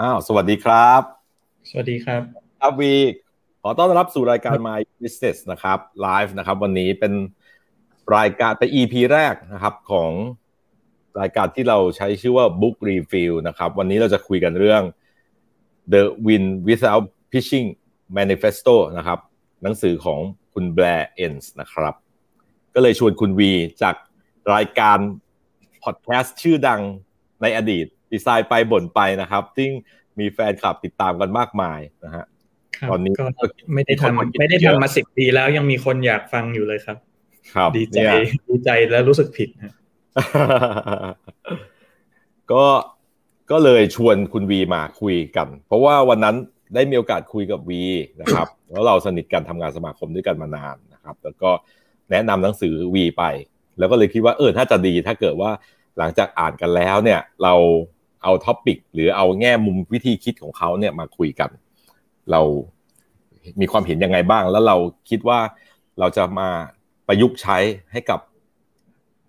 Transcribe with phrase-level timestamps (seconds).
[0.00, 1.02] อ้าวสวัสดีครับ
[1.70, 2.22] สวัสดีครับ
[2.60, 2.94] ครับวี
[3.62, 7.12] ขอต้อนรับสู่รายการ My Business นะครับไลฟ์นะครับ วันนี้เป็น
[8.16, 10.10] รายการเป็น EP แรกนะครับของ
[11.20, 14.82] รายการที่เราใช้ชื่อว่า Book Refill นะครับ วันนี้เราจะคุยกันเรื่อง
[15.92, 17.68] The Win Without Pitching
[18.16, 19.18] Manifesto นะครับ
[19.62, 20.20] หนังสือของ
[20.54, 21.94] คุณ Blair Enns นะครับ
[22.74, 23.52] ก็เลยชวนคุณวี
[23.82, 23.94] จาก
[24.54, 24.98] รายการ
[25.84, 26.80] พอดแคสต์ชื่อดัง
[27.42, 29.70] ในอดีต ดีไซน์ไปบ่นไปนะครับซึ่ง
[30.18, 32.24] มีแฟนคลับติดตามกันมากมายนะฮะ
[32.90, 33.24] ตอนนี้ก็
[33.74, 36.96] ไม่ได้ทำไม่ได้ทำมาสิบปีแล้วยังมีคนอยากฟังอยู่เลยครับ
[37.54, 37.98] ครับ ดีใจ
[38.48, 39.74] ดีใจแล้วรู้สึกผิดฮะ
[42.52, 42.64] ก็
[43.50, 46.36] ก็เลยชวนคุณวีมาคุยกัน เพราะว่าวันนั้น
[46.74, 47.82] ได้มีโอกาสคุยกับวี
[48.20, 51.50] นะครับแล้วเราสนิทกันทำงานสมาคมด้วยกันมานานนะครับ แล้วก็
[52.10, 53.24] แนะนำหนังสือวีไป
[53.78, 55.50] แล้วก็เลยคิดว่าเออถ้าจะดีถ้าเกิดว่า
[55.98, 57.54] หลังจากอ่านกันแล้วเนี่ย เรา
[58.24, 61.50] เอาท็อปิกหรือเอาแง่มุมวิธีคิดของเขาเนี่ยมาคุยกัน
[62.30, 62.40] เรา
[63.60, 64.76] มีความเห็นยังไงบ้าง แล้วเรา
[65.10, 65.38] คิดว่า
[65.98, 66.48] เราจะมา
[67.06, 67.58] ประยุกต์ใช้
[67.92, 68.20] ให้กับ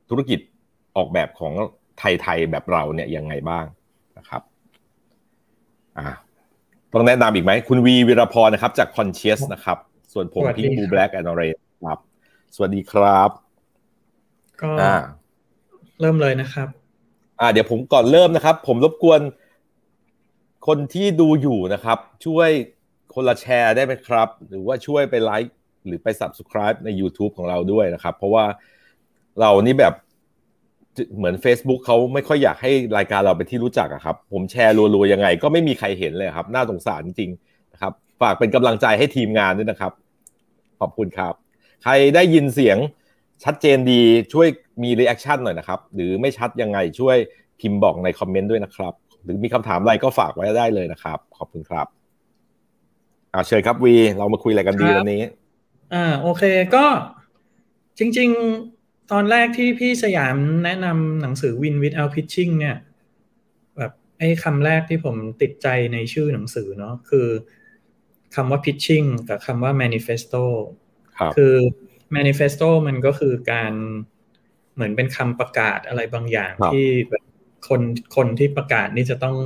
[0.10, 0.40] ธุรกิจ
[0.96, 1.54] ออกแบบของ
[2.00, 3.66] ไทยๆแบบเราเนี่ยยังไงบ้าง
[4.18, 4.42] นะครับ
[5.98, 6.08] อ่า
[6.94, 9.78] ต้องแนะนำอีกไหม คุณวีวิรพรนะครับ จาก Conscious นะครับ
[10.14, 12.00] ส่วนผมพิงบูแบล็กแอนอเรนครับ
[12.56, 13.30] สวัสดีครับ
[14.62, 14.72] ก็
[16.00, 16.70] เริ่มเลยนะครับ
[17.39, 19.22] อ่าเดี๋ยวผมก่อนเริ่มนะครับ ผมรบกวน
[20.67, 22.50] คนที่ดูอยู่นะครับ ช่วย
[23.14, 25.55] คนละแชร์ได้ไหมครับ หรือว่าช่วยไปไลค์
[25.86, 28.45] หรือไป subscribe ใน YouTube ของเราด้วยนะครับ เพราะว่า
[29.39, 29.94] เรานี่แบบ
[31.17, 39.92] เหมือน Facebook เขาไม่ค่อยอยากให้รายการเราเป็นที่รู้จักอะครับ ผมแชร์รัวๆยังไง ก็ไม่มีใครเห็นเลยครับ น่าสงสารจริงๆนะครับ ฝากเป็นกำลังใจให้ทีมงานด้วยนะครับ
[40.80, 41.33] ขอบคุณครับ
[41.83, 42.77] ใครได้ยินเสียง
[43.44, 44.02] ชัดเจนดี
[44.33, 44.47] ช่วย
[44.83, 47.17] มี reaction หน่อยนะครับ หรือไม่ชัดยังไงช่วย
[47.59, 48.93] พิมพ์บอกในคอมเมนต์ด้วยนะครับ
[49.23, 51.87] หรือมีคำถามอะไรก็ฝากไว้ได้เลยนะครับ ขอบคุณครับ
[53.33, 55.21] อ่าเชิญครับวี เรามาคุยอะไรกันดีวันนี้
[55.93, 56.43] อ่าโอเค
[56.76, 56.86] ก็
[57.99, 58.30] จริง
[58.70, 62.77] ๆ ตอนแรกที่พี่สยามแนะนำหนังสือ Win Without Pitching เนี่ย
[63.77, 67.27] แบบไอ้คำแรกที่ผมติดใจในชื่อหนังสือเนาะคือ
[68.36, 70.43] คำว่า pitching กับคำว่า manifesto
[71.36, 71.54] คือ
[72.17, 73.73] manifesto มันก็คือการ
[74.76, 77.23] เหมือนเป็นคำประกาศอะไรบางอย่างที่แบบ
[77.67, 77.81] คน
[78.15, 79.37] คนที่ประกาศนี่จะต้อง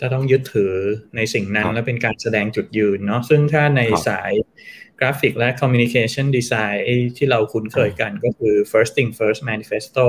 [0.00, 0.74] จะต้องยึดถือ
[1.16, 4.32] ในสิ่งนั้นและเป็นการแสดงจุดยืนเนาะซึ่งถ้าในสาย
[5.00, 6.84] กราฟิกและ communication design
[7.16, 10.06] ที่เราคุ้นเคยกันก็คือ first thing first manifesto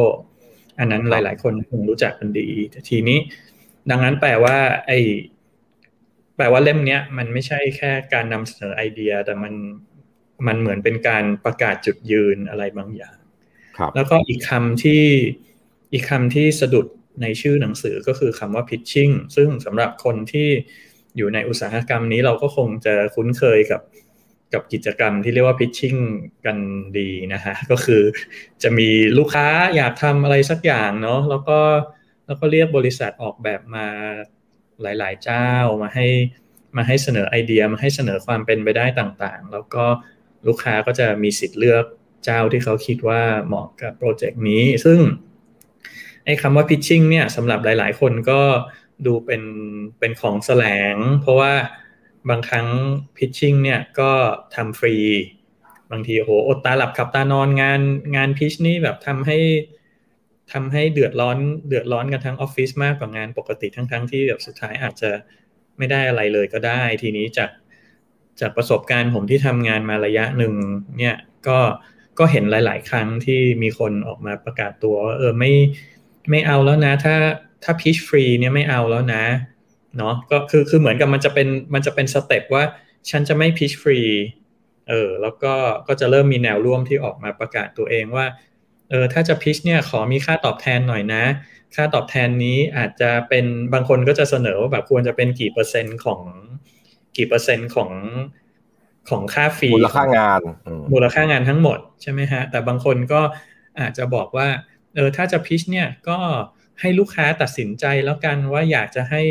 [0.79, 2.47] อันนั้นหลาย ๆ คนคงรู้จักกันดี
[2.89, 3.19] ทีนี้
[3.89, 4.57] ดังนั้นแปลว่า
[4.88, 4.91] ไอ
[6.38, 9.53] แปลว่าเล่มเนี้ยมันไม่ใช่แค่การนำเสนอไอเดีย แต่มัน
[10.48, 13.18] มันเหมือนเป็นการประกาศจุดยืนอะไรบางอย่าง
[13.96, 15.03] แล้วก็อีกคำที่
[15.94, 16.88] อีกคำที่สะดุด
[17.22, 20.50] ในชื่อหนังสือก็คือคำว่า pitching ซึ่งสำหรับคนที่
[21.18, 23.81] อยู่ในอุตสาหกรรมนี้เราก็คงจะคุ้นเคยกับ
[24.53, 26.00] กับกิจกรรมที่เรียกว่า pitching
[26.46, 26.58] กัน
[26.98, 28.02] ดีนะฮะ ก็คือ
[28.64, 31.59] จะมีลูกค้าอยากทำอะไรสักอย่างเนาะแล้วก็
[32.25, 33.88] แล้วก็เรียกบริษัทออกแบบมา
[34.81, 35.50] หลาย ๆ เจ้า
[35.84, 36.08] มาให้
[36.78, 39.86] มาให้เสนอไอเดียมาให้เสนอความเป็นไปได้ต่างๆ แล้วก็
[40.48, 41.86] ลูกค้าก็จะมีสิทธิ์เลือก
[42.24, 45.00] เจ้าที่เขาคิดว่าเหมาะกับโปรเจกต์นี้ ซึ่ง
[46.25, 48.42] ไอ้คำว่า pitching เนี่ยสำหรับหลาย ๆ คนก็
[49.06, 49.44] ดูเป็น
[50.00, 51.53] เป็นของแสลง เพราะว่า
[52.30, 52.68] บางครั้ง
[53.18, 54.12] pitching เนี่ยก็
[54.56, 54.96] ทำฟรี
[55.92, 57.81] บางทีโหอดตาหลับขับตานอนงาน
[58.16, 59.38] งานพิชนี่แบบทำให้
[60.54, 61.38] ทำให้เดือดร้อน
[61.68, 65.12] เดือดร้อนกันทั้งออฟฟิศมากกว่างานปกติทั้งทั้งที่แบบสุดท้ายอาจจะ
[65.78, 67.50] ไม่ได้อะไรเลยก็ได้ ทีนี้จาก
[68.42, 70.53] จากประสบการณ์ผมที่ทำงานมาระยะหนึ่ง
[70.98, 71.16] เนี่ย
[71.48, 71.59] ก็
[72.20, 75.52] ก็เห็นหลาย ๆ ครั้งที่มีคนออกมาประกาศตัวว่าเออไม่
[76.30, 77.16] ไม่เอาแล้วนะ ถ้า
[77.64, 79.24] ถ้า pitch ฟรีเนี่ยไม่เอาแล้วนะ
[79.98, 82.64] เนาะก็คือคือเหมือนกับมันจะเป็นมันจะเป็น step ว่า
[83.09, 84.00] ฉันจะไม่ pitch ฟรี
[84.90, 85.54] เออแล้วก็
[85.88, 88.25] ก็จะเริ่มมีแนวร่วมที่ออกมาประกาศตัวเองว่า
[88.90, 91.24] เออถ้าจะ pitch เนี่ยขอมีค่าตอบแทนหน่อยนะ
[91.75, 96.22] ค่าตอบแทนนี้อาจจะเป็นบางคนก็จะเสนอว่าแบบควรจะเป็นกี่เปอร์เซ็นต์ของ
[97.15, 97.92] กี่เปอร์เซ็นต์ของ
[99.09, 100.42] ของค่า fee มูลค่างาน
[100.94, 103.21] มูลค่างานทั้งหมดใช่ไหมฮะ แต่บางคนก็
[103.80, 104.48] อาจจะบอกว่า
[104.95, 106.18] เออถ้าจะพิชเนี่ยก็
[106.81, 109.24] ให้ลูกค้าตัดสินใจแล้วกันว่าอยากจะให้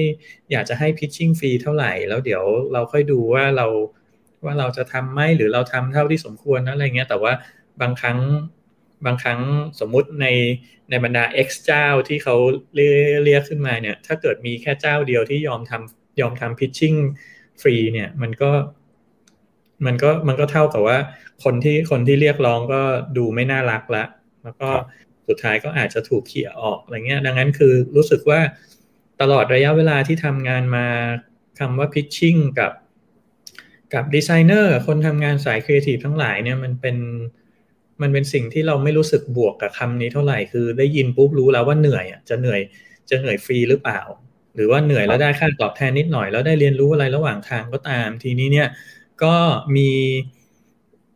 [0.52, 3.66] อยากจะให้พิชชิ่งฟรีเท่าไหร่ แล้วเดี๋ยวเราค่อยดูว่าเรา
[4.44, 7.32] ว่าเราจะทำไหมหรือเราทำเท่าที่สมควรอะไรเงี้ย แต่ว่า
[7.80, 8.18] บางครั้ง
[9.06, 9.40] บางครั้ง
[9.80, 10.26] สมมุติใน
[10.90, 12.36] ในบรรดา X เจ้าที่เขา
[13.24, 16.94] เรียกขึ้นมาเนี่ย ถ้าเกิดมีแค่เจ้าเดียวที่ยอมทำยอมทำพิชชิ่ง
[17.60, 18.50] ฟรีเนี่ยมันก็
[19.86, 20.98] มันก็มันก็เท่ากับว่า
[21.44, 22.82] คนที่คนที่เรียกร้องก็
[23.16, 24.04] ดูไม่น่ารักละ
[24.42, 24.70] แล้วก็
[25.28, 28.40] สุดท้ายก็อาจจะถูกเขี่ยออกอะไรเงี้ย ดังนั้นคือรู้สึกว่า
[29.20, 30.86] ตลอดระยะเวลาที่ทำงานมา
[31.58, 32.72] คำว่า pitching กับ
[33.94, 36.96] กับดีไซเนอร์คนทำงานสายครีเอทีฟทั้งหลายเนี่ยมันเป็น
[38.02, 42.60] มันเป็นสิ่งที่เราไม่รู้สึกบวกกับคำนี้เท่าไหร่คือได้ยินปุ๊บรู้แล้วว่าเหนื่อยอะจะเหนื่อย
[43.10, 44.00] จะเหนื่อยฟรีหรือเปล่า
[44.56, 48.68] หรือว่าเหนื่อยแล้วได้ค่าตอบแทนนิดหน่อยแล้วได้เรียนรู้อะไรระหว่างทางก็ตาม ทีนี้เนี่ย
[49.22, 49.34] ก็
[49.76, 49.90] มี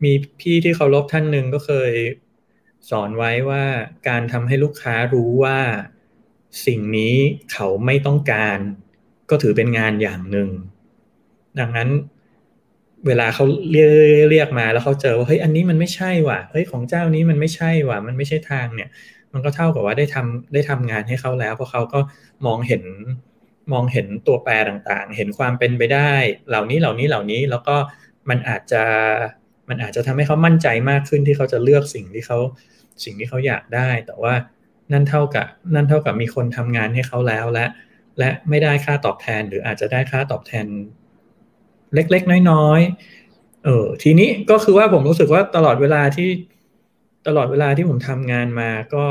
[0.04, 1.92] มีพี่ที่เคารพท่านหนึ่งก็เคย
[2.90, 3.64] สอนไว้ว่า
[4.08, 5.58] การทำให้ลูกค้ารู้ว่า
[6.66, 7.14] สิ่งนี้
[7.52, 8.58] เขาไม่ต้องการ
[9.30, 10.48] ก็ถือเป็นงานอย่างหนึ่ง
[11.60, 11.88] ดังนั้น
[13.06, 13.88] เวลาเขาเรียก
[14.30, 18.88] เรียกมาแล้วเขาเจอว่าเฮ้ยอันนี้มันไม่ใช่ว่ะเฮ้ยของเจ้านี้มันไม่ใช่ว่ะมันไม่ใช่ทางเนี่ย
[19.32, 22.00] มันก็เท่ากับว่าได้ทำได้ทำงานให้เขาแล้วเพราะเขาก็
[22.46, 22.82] มองเห็น
[23.72, 26.12] มองเห็นตัวแปรต่างๆ เห็นความเป็นไปได้
[26.48, 27.76] เหล่านี้เหล่านี้เหล่านี้แล้วก็
[28.28, 28.84] มันอาจจะ
[29.68, 32.38] มันอาจจะทำให้เขามั่นใจมากขึ้นที่เขาจะเลือกสิ่งที่เขา
[33.04, 34.34] สิ่งที่เขาอยากได้ แต่ว่า
[34.92, 37.66] นั่นเท่ากับนั่นเท่ากับมีคนทำงานให้เขาแล้วและ
[38.18, 40.66] และไม่ได้ค่าตอบแทนหรืออาจจะได้ค่าตอบแทน
[41.94, 46.28] เล็กๆ น้อยๆเออทีนี้ก็คือว่าผมรู้สึกว่าตลอดเวลาที่
[47.26, 49.06] ตลอดเวลาที่ผมทำงานมาก็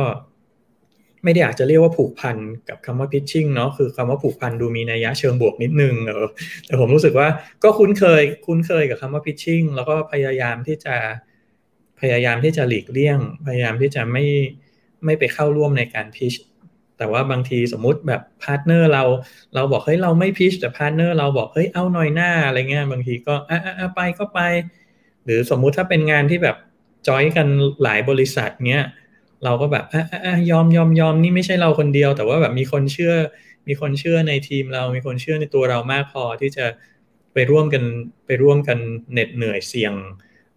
[1.24, 2.38] ไม่ได้อยากจะเรียกว่าผูกพัน
[2.70, 6.28] กับคำว่า pitching เนาะคือคำว่าผูกพันดูมีนัยยะเชิงบวกนิดนึงเออ
[6.66, 7.28] แต่ผมรู้สึกว่า
[7.64, 10.96] ก็คุ้นเคยคุ้นเคยกับคำว่า pitching แล้วก็พยายามที่จะ
[12.00, 14.26] พยายามที่จะหลีกเลี่ยง พยายามที่จะไม่
[15.06, 16.38] ไม่ไปเข้าร่วมในการ pitch
[16.98, 19.04] แต่ว่าบางทีสมมุติแบบ partner เรา
[19.56, 24.40] เราบอกเฮ้ยเราไม่ pitch แต่ partner เราบอกเฮ้ยเอาหน่อยน่าอะไรเงี้ยบางทีก็อะอะไปก็ไป
[25.26, 26.58] หรือสมมุติถ้าเป็นงานที่แบบ
[27.08, 27.48] จอยกัน
[27.84, 28.86] หลายบริษัทเงี้ย
[29.44, 33.14] เราก็แบบอะอะยอมยอมยอมนี่ไม่ใช่เราคนเดียว แต่ว่าแบบมีคนเชื่อ
[33.68, 36.66] มีคนเชื่อในทีมเรา มีคนเชื่อในตัวเรามากพอที่จะ
[37.34, 37.84] ไปร่วมกัน
[38.26, 38.78] ไปร่วมกัน
[39.12, 39.94] เหน็ดเหนื่อยเสี่ยง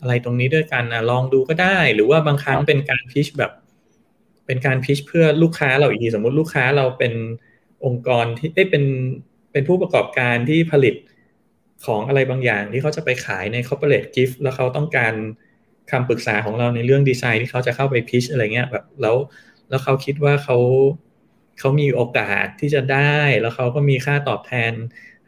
[0.00, 3.52] อะไรตรงนี้ด้วยกันนะลองดูก็ได้ หรือว่าบางครั้งเป็นการพิชแบบ
[4.46, 7.12] เป็นการพิชเพื่อลูกค้าเราอีกทีสมมติลูกค้าเราเป็น
[7.84, 8.84] องค์กรที่ได้เป็น
[9.52, 10.94] เป็นผู้ประกอบการที่ผลิต
[11.86, 15.14] ของอะไรบางอย่างที่เขาจะไปขายใน corporate gift แล้วเขาต้องการ
[15.92, 19.16] คำปรึกษาของเราในเรื่องดีไซน์ที่เขาจะเข้าไปพิชอะไรเงี้ยแบบแล้ว
[19.70, 20.56] แล้วเขาคิดว่าเขา
[21.58, 24.72] เขามีโอกาสที่จะได้ แล้วเขาก็มีค่าตอบแทน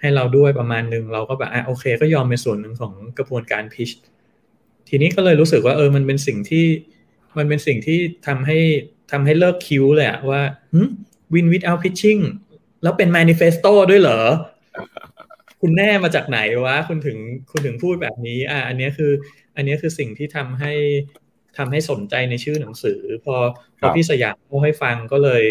[0.01, 3.91] ให้เราด้วยประมาณหนึ่งเราก็แบบอะโอเค ก็ยอมเป็นส่วนหนึ่งของกระบวนการพิช
[4.89, 6.67] ทีนี้ก็เลยรู้สึกว่าเออมันเป็นสิ่งที่
[7.39, 8.59] มันเป็นสิ่งที่ทำให้
[9.13, 10.43] ทำให้เลิกคิวเลยอะว่า
[11.35, 12.19] วินวิดเอาพิชชิ่ง
[12.83, 14.21] แล้วเป็นแมนิเฟสโต้ด้วยเหรอ
[15.67, 17.19] คุณแน่มาจากไหนวะคุณถึง
[17.51, 19.13] คุณถึงพูดแบบนี้ อะอันนี้คือ
[19.57, 20.73] อันนี้คือสิ่งที่ทำให้
[21.59, 23.37] ทำให้สนใจในชื่อหนังสือ พอ
[23.79, 25.45] พอพี่สยามเล่าให้ฟังก็เลย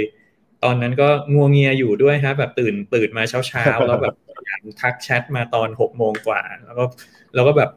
[0.63, 4.15] ตอนนั้นก็งัวเงียอยู่ด้วยครับแบบตื่นตื่นมาเช้าเช้าแล้วแบบ
[4.47, 6.83] ยามทักแชทมาตอนหกโมงกว่า แล้วก็
[7.35, 7.69] แล้วก็แบบ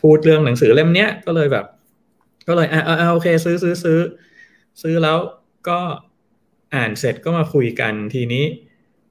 [0.00, 1.66] พูดเรื่องหนังสือเล่มเนี้ยก็เลยแบบ
[2.48, 3.98] ก็เลยอ่าโอเค ซื้อซื้อซื้อ
[4.82, 5.18] ซื้อแล้ว
[5.68, 5.78] ก็
[6.74, 8.44] อ่านเสร็จก็มาคุยกันทีนี้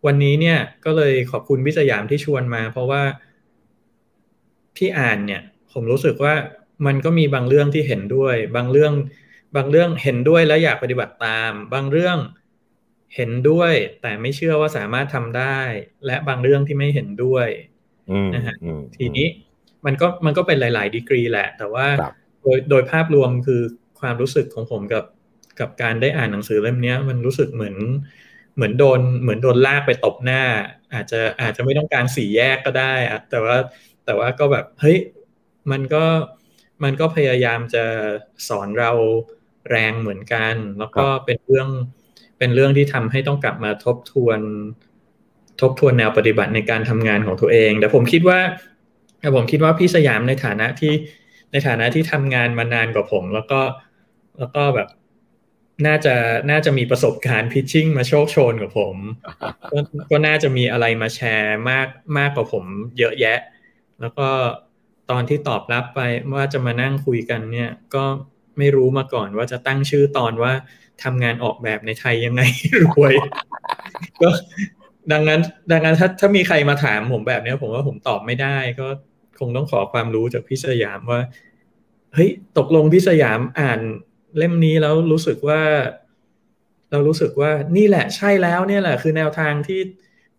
[0.08, 3.04] วันนี้เนี่ยก็เลยขอบคุณพิสยามที่ชวนมา เพราะว่า
[4.78, 5.42] ที่อ่านเนี่ย
[5.74, 6.34] ผมรู้สึกว่า
[6.86, 8.94] มันก็มีบางเรื่องที่เห็นด้วย บางเรื่อง
[9.56, 12.18] บางเรื่องเห็นด้วยแล้วอยากปฏิบัติตาม บางเรื่อง
[13.16, 15.60] เห็นด้วย แต่ไม่เชื่อว่าสามารถทำได้
[16.06, 17.48] และบางเรื่องที่ไม่เห็นด้วย
[18.36, 18.56] นะฮะ
[18.98, 19.28] ทีนี้
[19.86, 21.88] มันก็มันก็เป็นหลาย ๆ ดีกรีแหละ แต่ว่า
[22.44, 23.62] โดยโดยภาพรวมคือ
[24.00, 25.06] ความรู้สึกของผมกับ
[25.60, 27.76] กับการได้อ่านหนังสือเล่มนี้มันรู้สึกเหมือน
[28.58, 30.42] เหมือนโดนเหมือนโดนลากไปตบหน้า
[30.94, 33.58] อาจจะอาจจะไม่ต้องการสี่แยกก็ได้อะแต่ว่า
[34.06, 34.98] แต่ว่าก็แบบเฮ้ย
[35.72, 36.06] มันก็
[36.84, 37.86] มันก็พยายามจะ
[38.48, 38.92] สอนเรา
[39.70, 41.70] แรงเหมือนกัน แล้วก็เป็นเรื่อง
[42.38, 44.40] เป็นเรื่องที่ทำให้ต้องกลับมาทบทวน
[45.62, 48.40] ทบทวนแนวปฏิบัติในการทำงานของตัวเอง แต่ผมคิดว่า
[49.20, 50.94] แต่ผมคิดว่าพี่สยามในฐานะที่
[51.52, 53.62] ในฐานะที่ทำงานมานานกว่าผม แล้วก็
[54.38, 54.88] แล้วก็แบบ
[55.86, 56.16] น่าจะ
[56.50, 58.96] น่าจะมีประสบการณ์พิชชิ่งมาโชคโชนกับผม
[60.12, 62.64] ก็น่าจะมีอะไรมาแชร์มากมากกว่าผม
[63.00, 63.40] เยอะแยะ
[64.02, 64.30] แล้วก็
[65.12, 66.00] ตอนที่ตอบรับไป
[66.34, 68.04] ว่าจะมานั่งคุยกันเนี่ย ก็
[68.58, 70.54] ไม่รู้มาก่อนว่าจะตั้งชื่อตอนว่า
[71.04, 72.42] ทำงานออกแบบในไทยยังไง
[72.84, 73.14] รวย
[74.22, 74.30] ก็
[75.12, 75.42] ดังนั้น
[75.72, 78.88] ดังนั้นถ้าถ้ามีใครมาถามผมแบบนี้ผมว่าผมตอบไม่ได้ ก็
[79.40, 81.22] คงต้องขอความรู้จากพี่สยามว่า
[82.14, 83.80] เฮ้ยตกลงพี่สยามอ่าน
[84.38, 85.62] เล่มนี้แล้วรู้สึกว่า
[86.92, 89.82] เรารู้สึกว่านี่แหละใช่แล้วเนี่ยแหละ คือแนวทางที่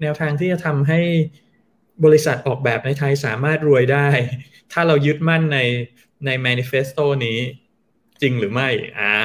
[0.02, 1.00] แนวทางที่จะทำให้
[2.04, 4.06] บริษัทออกแบบในไทยสามารถรวยได้
[4.72, 5.58] ถ้าเรายึดมั่นใน
[6.26, 7.38] ใน manifesto นี้
[8.22, 8.68] จริงหรือไม่
[9.00, 9.16] อ่า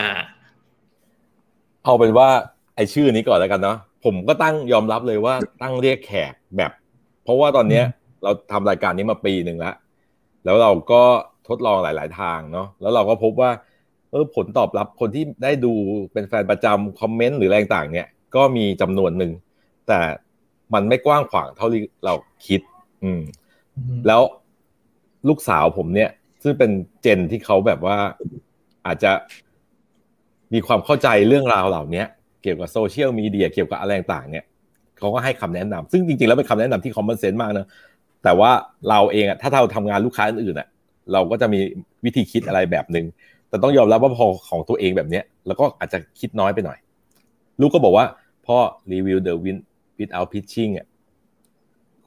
[1.84, 2.29] เอาเป็นว่า
[2.75, 6.72] ไอชื่อนี้ก่อนแล้วกันเนาะผมก็ตั้งยอมรับเลยว่าตั้งเรียกแขกแบบ
[7.24, 7.86] เพราะว่าตอนเนี้ย
[8.24, 9.75] เราทำรายการนี้มาปีหนึ่งแล้ว
[10.46, 11.03] แล้วเราก็
[11.48, 13.51] ทดลองหลาย ๆ ทางเนาะแล้วเราก็พบว่า
[14.13, 15.74] เออผลตอบรับคนที่ได้ดู
[16.13, 19.32] เป็นแฟนประจำคอมเมนต์หรืออะไรต่างเนี่ย ก็มีจำนวนหนึ่ง
[19.88, 20.00] แต่
[20.74, 22.13] มันไม่กว้างขวางเท่าที่เรา
[22.48, 22.62] คิด
[23.03, 23.22] อืม
[23.77, 24.22] อืม แล้ว
[25.27, 26.10] ลูกสาวผมเนี่ย
[26.43, 27.98] ซึ่งเป็นเจนที่เขาแบบว่า
[28.86, 29.12] อาจจะ
[30.53, 32.03] มีความเข้าใจเรื่องราวเหล่านี้
[32.41, 34.46] เกี่ยวกับโซเชียลมีเดียเกี่ยวกับอะไรต่างๆเนี่ย
[34.98, 37.67] เขาก็ให้คำแนะนำซึ่งจริงๆแล้วเป็นคำแนะนำที่คอมมอนเซนส์มากนะ
[38.24, 38.51] แต่ว่า
[38.89, 40.67] เราเองอะถ้าเราทำงานลูกค้าอื่นๆอะ
[41.13, 41.60] เราก็จะมี
[42.05, 43.05] วิธีคิดอะไรแบบหนึ่ง
[43.53, 46.77] แต่ต้องยอมรับว่าพอของตัวเองแบบเนี้ยแล้วก็อาจจะคิดน้อยไปหน่อย
[47.60, 48.05] ลูกก็บอกว่า
[48.48, 48.57] พ่อ
[48.91, 49.57] รีวิว The Win
[50.00, 50.88] Without Pitching อะ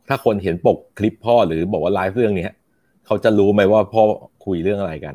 [0.08, 2.52] ถ้าคนเห็นปกคลิปพ่อหรือบอกว่าไลฟ์เรื่องเนี้ย
[3.06, 4.02] เขาจะรู้ไหมว่าพ่อ
[4.44, 5.14] คุยเรื่องอะไรกัน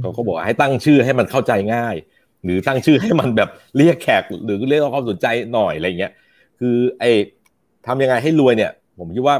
[0.00, 1.96] เขาก็บอกว่าให้ตั้งชื่อให้มันเข้าใจง่าย
[2.44, 6.12] หรือตั้งชื่อให้มันแบบเรียกแขกหรือเรียกความสนใจหน่อยอะไรเงี้ย
[6.58, 7.10] คือไอ้
[7.86, 9.36] ทำยังไงให้รวยเนี่ย ผมคิดว่า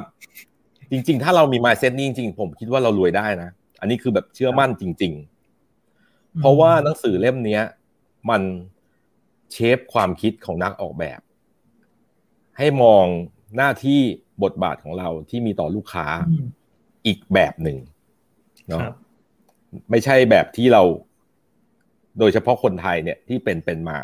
[0.93, 5.32] จริง ๆ ถ้าเรามี mindset นี้จริงๆผมคิดว่าเรารวยได้นะ อันนี้คือแบบเชื่อมั่นจริง ๆ
[6.39, 7.63] เพราะว่าหนังสือเล่มเนี้ย
[8.31, 8.43] มัน
[9.53, 11.21] เชฟความคิดของนักออกแบบ
[12.59, 13.05] ให้มอง
[13.57, 14.01] หน้าที่
[14.43, 16.47] บทบาทของเราที่มีต่อลูกค้าอืม
[17.07, 17.79] อีกแบบหนึ่ง
[18.69, 18.95] เนาะครับ
[19.91, 20.83] ไม่ใช่แบบที่เรา
[22.19, 23.99] โดยเฉพาะคนไทยเนี่ยที่เป็นเป็นมา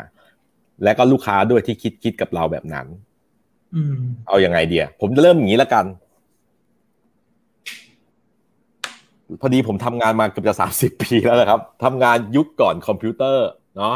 [0.83, 2.87] และก็ลูกค้าด้วยที่คิดคิดกับเราแบบนั้น
[3.75, 3.95] อืม
[4.27, 5.85] เอาอยัางไงเดียผมจะเริ่มอย่างนี้แล้วกัน
[9.41, 13.95] พอดีผมทำงานมาเกือบจะสามสิบปีแล้วนะครับทำงานยุคก่อนคอมพิวเตอร์เนาะ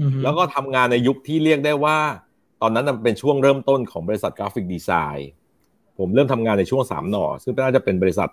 [0.00, 1.98] อืมแล้วก็ทำงานในยุคที่เรียกได้ว่า
[2.62, 5.30] ตอนนั้นนะเป็นช่วงเริ่มต้นของบริษัท graphic design
[5.98, 8.28] ผมเริ่มทำงานในช่วงสามหน่อ ซึ่งน่าจะเป็นบริษัท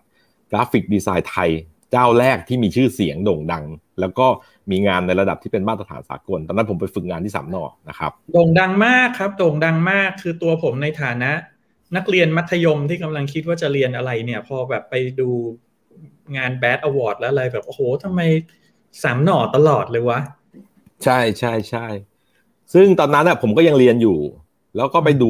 [0.52, 1.50] graphic design ไทย
[1.92, 3.66] เจ้าแรกที่มีชื่อเสียงโด่งดัง
[4.00, 4.28] แล้วก็
[4.72, 11.32] มีงานในระดับที่เป็นมาตรฐานสากล ตอนนั้นผมไปฝึกงานที่สามหน่อนะครับโด่งดังมากครับโด่งดังมากคือตัวผมในฐานะ
[11.96, 15.30] นักเรียนมัธยมที่กำลังคิดว่าจะเรียนอะไรเนี่ย พอแบบไปดู
[16.36, 18.22] งานแบดอวอร์ดแล้วอะไรแบบโอ้โหทำไม
[19.04, 20.20] สามหน่อตลอดเลยวะ
[21.04, 21.86] ใช่ใช่ใช่
[22.74, 24.18] ซึ่งตอนนั้นอะผมก็ยังเรียนอยู่
[24.76, 25.30] แล้วก็ไปดู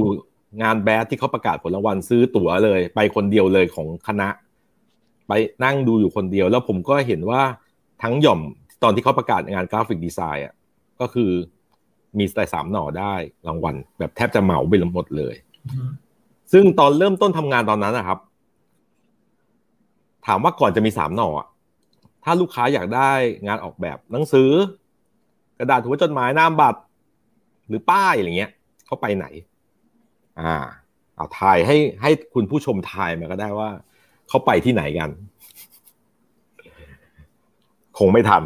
[0.62, 4.30] งานแบดที่เขาประกาศผลรางวัลซื้อตั๋วเลย ไปคนเดียวเลยของคณะ
[5.28, 5.32] ไป
[5.64, 7.42] นั่งดูอยู่คนเดียว แล้วผมก็เห็นว่า
[8.04, 8.42] ทั้งหย่อม
[8.84, 10.54] ตอนที่เขาประกาศงานกราฟิกดีไซน์อะ
[11.00, 11.32] ก็คือ
[12.18, 13.14] มีแต่สามหน่อได้
[13.48, 15.36] รางวัลแบบแทบจะเหมาไปหมดเลย
[16.52, 18.20] ซึ่งตอนเริ่มต้นทำงานตอนนั้นนะครับ
[20.28, 21.30] ถามว่าก่อนจะมีสามหน่อ
[22.24, 23.12] ถ้าลูกค้าอยากได้
[23.48, 24.50] งานออกแบบหนังสือ
[25.60, 26.80] กระดาษหัวจดหมายนามบัตร
[27.68, 28.52] หรือป้ายอะไรเงี้ย
[28.86, 29.26] เขาไปไหน
[30.40, 30.54] อ่า
[31.16, 33.70] เอาทายให้ให้คุณผู้ชมทายมาก็ได้ว่า
[34.30, 35.10] เขาไปที่ไหนกัน
[37.98, 38.44] คงไม่ทัน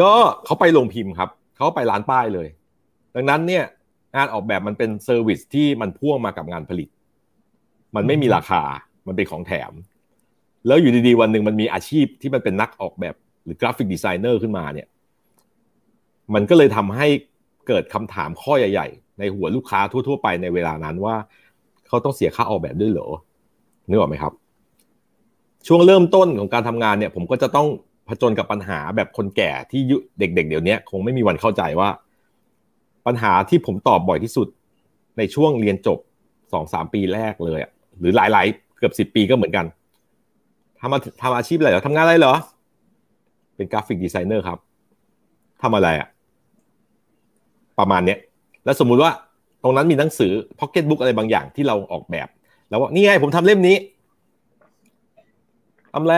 [0.00, 0.12] ก็
[0.44, 2.48] เขาไปลงพิมพ์ครับ เขาไปร้านป้ายเลย
[3.14, 3.64] ดังนั้นเนี่ย
[4.16, 6.88] งานออกแบบมันเป็น service ที่มันพ่วงมากับงานผลิต
[7.96, 8.62] มันไม่มีราคา
[9.06, 9.72] มันเป็นของแถม
[10.66, 14.88] แล้วอยู่ดีๆวันหนึ่งมันมีอาชีพที่มันเป็นนักออกแบบหรือ graphic designer ขึ้นมาเนี่ย
[16.34, 17.06] มันก็เลยทำให้
[17.68, 21.16] เกิดคำถามข้อใหญ่ ๆ ในหัวลูกค้าทั่ว ๆ ไปในเวลานั้นว่า
[21.88, 23.08] เขาต้องเสียค่าออกแบบด้วยเหรอ
[23.88, 24.32] นึกออกไหมครับ
[25.66, 27.68] ช่วงเริ่มต้นของการทำงานเนี่ย ผมก็จะต้อง
[28.08, 31.90] ผจญกับปัญหาแบบคนแก่ที่ยุคเด็ก ๆ เดี๋ยวนี้คงไม่มีวันเข้าใจว่า
[33.06, 34.48] ปัญหาที่ผมตอบบ่อยที่สุด
[35.18, 35.98] ในช่วงเรียนจบ
[36.52, 37.60] สองสามปีแรกเลย
[37.98, 39.66] หรือหลายๆ เกือบสิบปีก็เหมือนกัน
[40.80, 42.34] ทำมาทำอาชีพอะไรเหรอทำงานอะไรเหรอ
[43.56, 44.58] เป็น graphic designer ครับ
[45.62, 46.08] ทำอะไรอะ
[47.78, 48.18] ประมาณเนี้ย
[48.64, 49.10] แล้วสมมุติว่า
[49.62, 52.28] ตรงนั้นมีหนังสือ pocket book อะไรบางอย่างที่เราออกแบบ
[52.68, 53.76] แล้วว่านี่ไงผมทำเล่มนี้
[55.92, 56.14] ทำอะไร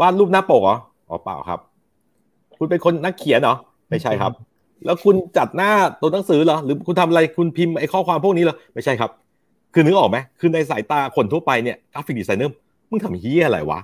[0.00, 0.76] วาดรูปหน้าปกเหรอ
[1.08, 1.60] อ๋อเปล่าครับ
[2.56, 3.56] คุณเป็นคนนักเขียนเหรอ
[3.90, 4.32] ไม่ใช่ครับ
[4.84, 9.10] แล้วคุณจัดหน้าตัวหนังสือเหรอหรือคุณทำอะไรคุณพิมพ์ไอ้ข้อความพวกนี้เหรอไม่ใช่ครับ
[9.74, 12.54] คือนึกออกไหมคือในสายตาคนทั่วไปเนี่ย graphic designer
[12.90, 13.80] มึงทำเหี้ยอะไรวะ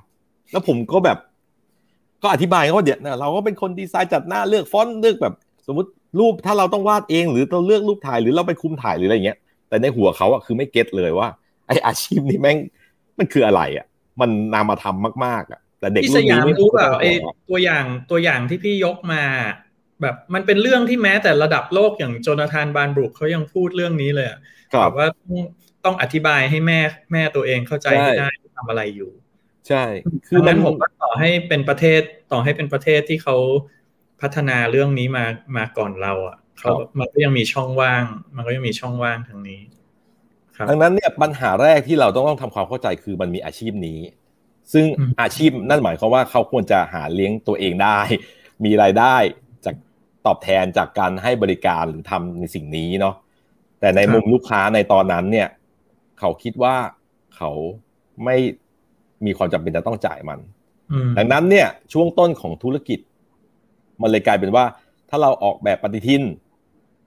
[0.53, 1.19] แล้วผมก็แบบ
[2.23, 5.35] ก็อธิบายเขาว่าเดี๋ยวนะเราก็เป็นคนดีไซน์จัดหน้าเลือกฟอนต์เลือกแบบ
[5.67, 9.39] สมมติรูปถ้าเราต้องวาดเอง หรือเราเลือกรูปถ่ายหรือเราไปคุมถ่ายหรืออะไรเงี้ย
[9.69, 11.29] แต่ในหัวเขาอะคือไม่ get เลยว่า
[11.67, 12.59] ไออาชีพนี้แม่ง
[13.19, 13.87] มันคืออะไรอะ
[14.21, 19.23] มันนามาทำมากๆอะแต่เด็กพี่รุ่สนยานี้มไม่รู้เปล่าไอหรอกตัวอย่างตัวอย่างที่พี่ยกมา
[20.03, 24.39] แบบมันเป็นเรื่องที่แม้แต่ระดับโลกอย่างโจนาธานบานบรุกเขายังพูดเรื่องนี้เลยอะ
[24.75, 25.09] ครับแบบว่า
[25.85, 26.81] ต้องต้องอธิบายให้แม่
[27.13, 29.11] แม่ตัวเองเข้าใจใช่ให้ได้ว่าทำอะไรอยู่
[29.69, 32.01] ใช่ คืคืออมันั้นนผมว่าต่อให้เป็นประเทศ
[32.33, 33.37] ต่อให้เป็นประเทศที่เขา
[34.21, 35.25] พัฒนาเรื่องนี้มา
[35.57, 38.05] มาก่อนเรา อะเขามันก็ยังมีช่องว่าง
[38.37, 39.61] มันก็ยังมีช่องว่างทางนี้
[40.57, 44.01] ครับดังนั้นเนี่ยปัญหาแรกที่เราต้องต้องทำความเข้าใจคือมันมีอาชีพนี้
[44.73, 47.99] ซึ่งอืมอาชีพนั่นหมายความว่าเขาควรจะหาเลี้ยงตัวเองได้
[48.65, 49.17] มีรายได้
[49.65, 49.75] จาก
[50.27, 53.15] ตอบแทนจากการให้บริการหรือทำในสิ่งนี้เนาะ
[53.81, 55.49] แต่ในมุมลูกค้าในตอนนั้นเนี่ย
[56.21, 56.75] เขาคิดว่า
[57.37, 57.51] เขา
[58.25, 58.37] ไม่
[59.25, 60.39] มีความจำเป็นจะต้องจ่ายมัน
[60.93, 62.99] อืมดังนั้นเนี่ยช่วงต้นของธุรกิจ
[64.01, 64.65] มันเลยกลายเป็นว่า
[65.11, 66.23] ถ้าเราออกแบบปฏิทิน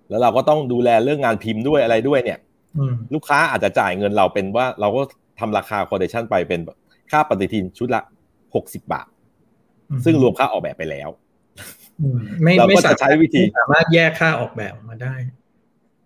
[0.09, 2.39] แล้วเราก็ต้องดูแลเรื่องงานพิมพ์ด้วยอะไรด้วยเนี่ย
[2.77, 5.01] อืมลูกค้าอาจจะจ่ายเงินเราเป็นว่า เราก็
[5.39, 6.59] ทำราคาคอ d เดชันไปเป็น
[7.11, 8.01] ค่าปฏิทินชุดละ
[8.55, 9.07] หกสิบาท
[10.05, 11.09] ซึ่งรวมค่าออกแบบไปแล้ว
[12.01, 15.15] อืมไม่เราไม่ก็จะสามารถใช้วิธีไม่สามารถแยกค่าออกแบบออกมาได้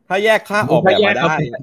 [0.07, 1.61] ถ้าแยกค่าออกแบบมาได้ถ้แยก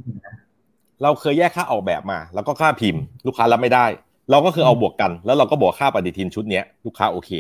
[1.01, 3.87] เอเป็นเราเคยแยกค่าออกแบบมา แล้วก็ค่าพิมพ์ ลูกค้ารับไม่ได้
[4.31, 7.31] เราก็คือเอาบวกกัน แล้วเราก็บอกค่าปฏิทินชุดเนี้ยลูกค้าโอเค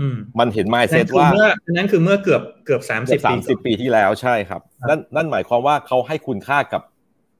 [0.00, 6.82] อืมมันเห็นไมนั่เซ็นตคือว่าเมื่อนั้นคือเมื่อเกือบเกือบสามสิบสาปีมสิบปีที่แล้วใช่ครับครับ นั่นนั่นหมายความว่าเขาให้คุณค่ากับ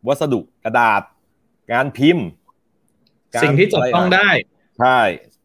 [0.09, 1.02] วัสดุกระดาษ
[1.73, 2.26] งานพิมพ์
[3.35, 4.28] การสิ่งที่จับต้องได้
[4.81, 4.99] ใช่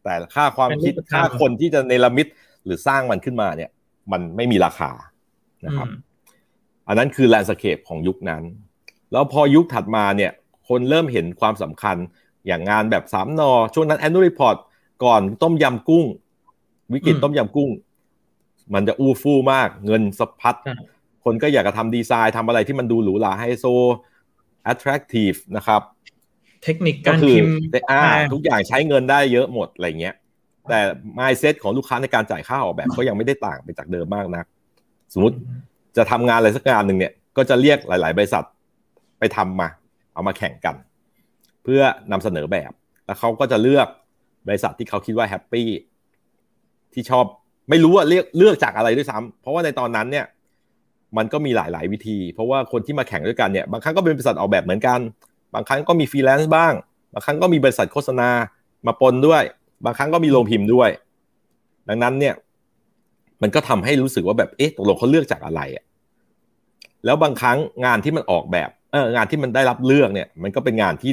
[0.04, 2.26] แต่ค่าความคิดเป็นรูปธรรมค่าคนที่จะเนรมิต
[2.64, 3.70] หรือสร้างมันขึ้นมาเนี่ย
[4.12, 4.90] มันไม่มีราคา
[5.66, 6.08] นะครับอืม
[6.88, 8.42] อันนั้นคือแลนด์สเคปของยุคนั้น
[9.12, 10.32] แล้วพอยุคถัดมาเนี่ย
[10.68, 11.96] คนเริ่มเห็นความสำคัญ
[12.46, 14.56] อย่างงานแบบสามนอช่วงนั้น annual report
[15.04, 16.04] ก่อนต้มยำกุ้ง
[16.92, 17.70] วิกฤตอืมต้มยำกุ้ง
[18.74, 20.74] มันจะอู้ฟู่มาก เงินสะพัดใช่
[21.24, 23.64] คนก็อยากจะทำดีไซน์ทำอะไรที่มันดูหรูหราไฮโซ
[24.72, 25.82] attractive นะครับ
[26.64, 27.52] เทคนิคก็การคือพิมพ์
[27.90, 30.14] อ่าอ่าทุกอย่างใช้เงินได้เยอะหมดอะไรเงี้ย
[30.68, 30.78] แต่
[31.18, 34.44] mindset ของลูกค้าในการจ่ายค่าออกแบบก็ยังไม่ได้ต่างไปจากเดิมมากนัก
[35.12, 35.36] สมมติ
[35.96, 38.44] จะทำงานอะไรสักงานหนึ่งเนี่ย ก็จะเรียกหลาย ๆ บริษัท
[39.20, 39.68] ไปทำมา
[40.14, 40.76] เอามาแข่งกัน
[41.64, 42.72] เพื่อนำเสนอแบบ
[43.06, 43.86] แล้วเขาก็จะเลือก
[44.46, 45.68] บริษัทที่เขาคิดว่า happy
[46.92, 47.24] ที่ชอบ
[47.70, 50.26] ไม่รู้ว่าเลือกเลือกจากอะไรด้วยซ้ำเพราะว่าในตอนนั้นเนี่ย
[51.16, 55.00] มันก็มีหลาย ๆ วิธี เพราะว่าคนที่มาแข่งด้วยกันเนี่ยบางครั้งก็เป็นบริษัทออกแบบเหมือนกัน
[55.54, 56.72] บางครั้งก็มีฟรีแลนซ์บ้าง
[57.12, 58.30] บางครั้งก็มีบริษัทโฆษณา
[58.86, 59.42] มาปนด้วย
[59.84, 60.90] บางครั้งก็มีโรงพิมพ์ด้วย
[61.88, 62.34] ดังนั้นเนี่ย
[63.42, 65.84] มันก็ทำให้รู้สึกว่าแบบเอ๊ะตกลงเขาเลือกจากอะไรอะ
[67.04, 68.70] แล้วบางครั้งงานที่มันออกแบบ
[69.14, 71.12] งานที่มันได้รับเลือกเนี่ย มันก็เป็นงานที่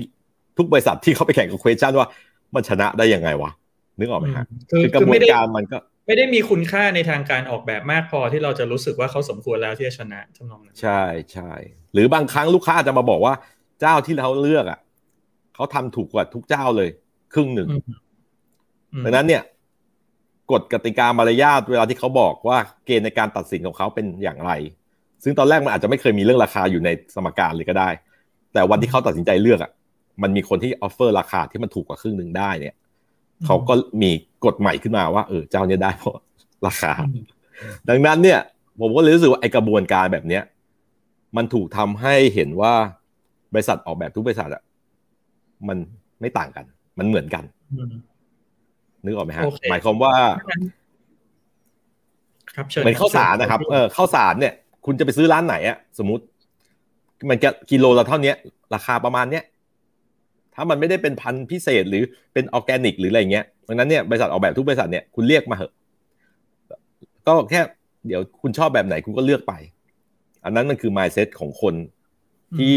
[0.57, 2.07] ทุกบริษัทที่เขาไปแข่งกับ question ว่า
[2.55, 3.51] มันชนะได้ยังไงวะ
[3.99, 11.01] นึกออกไหมฮะคือคือกระคือบวไม่นได้การมันก็ไม่ได้มีคุณค่าในทางการออกแบบมากพอที่เราจะรู้สึกว่าเขาสมควรแล้วที่จะชนะทำนองนั้นใช่
[11.33, 11.51] ใช่
[11.93, 13.33] หรือบางครั้งลูกค้าอาจจะมาบอกว่า
[13.81, 14.79] เจ้าที่เขาเลือกอะ
[15.55, 16.89] เขาทำถูกกว่าทุกเจ้าเลย
[17.33, 17.81] ครึ่งหนึ่งอืม
[18.93, 19.43] อืมดังนั้นเนี่ย
[20.51, 24.51] กฎกติกามารยาทเวลาที่เขาบอกว่าเกณฑ์ในการตัดสินของเขาเป็นอย่างไร
[25.23, 27.89] ซึ่งตอนแรกมันอาจจะไม่เคยมีเรื่องราคาอยู่ในสมการเลยก็ได้
[28.53, 29.71] แต่วันที่เขาตัดสินใจเลือกอะ
[30.23, 32.75] มันมีคนที่ออฟเฟอร์ราคาที่มันถูกกว่าครึ่งหนึ่งได้เนี่ย
[33.45, 34.11] เขาก็มี
[34.45, 36.15] กฎใหม่ขึ้นมาว่าเออเจ้าเนี้ยได้เพราะ
[36.67, 37.25] ราคาอืม
[37.89, 38.39] ดังนั้นเนี่ย
[38.79, 40.43] ผมก็เลยรู้สึกว่าไอกระบวนการแบบเนี้ย
[41.37, 42.73] มันถูกทำให้เห็นว่า
[43.53, 44.63] บริษัทออกแบบทุกบริษัทอะ
[45.67, 45.77] มัน
[46.21, 46.65] ไม่ต่างกัน
[46.99, 47.93] มันเหมือนกันอืม
[49.03, 50.13] นึกออกไหมฮะโอเคหมายความว่า
[52.55, 54.53] ครับเชิญเหมือนข้าวสารนะครับ เออข้าวสารเนี่ย
[54.89, 56.23] คุณจะไปซื้อร้านไหนอะสมมติ
[57.29, 58.33] มันจะกิโลละเท่านี้
[58.73, 59.43] ราคาประมาณเนี้ย
[60.55, 65.73] ถ้ามันไม่ได้เป็นพันธุ์พิเศษหรือเป็นออแกนิก หรืออะไรเงี้ยดังนั้นเนี่ยบริษัทออกแบบทุกบริษัทเนี่ยคุณเรียกมาเหอะ
[67.27, 67.61] ก็แค่
[68.07, 69.53] เดี๋ยวคุณชอบแบบไหนคุณก็เลือกไป
[70.43, 71.75] อันนั้นมันคือ mindset ของคน
[72.59, 72.75] ที่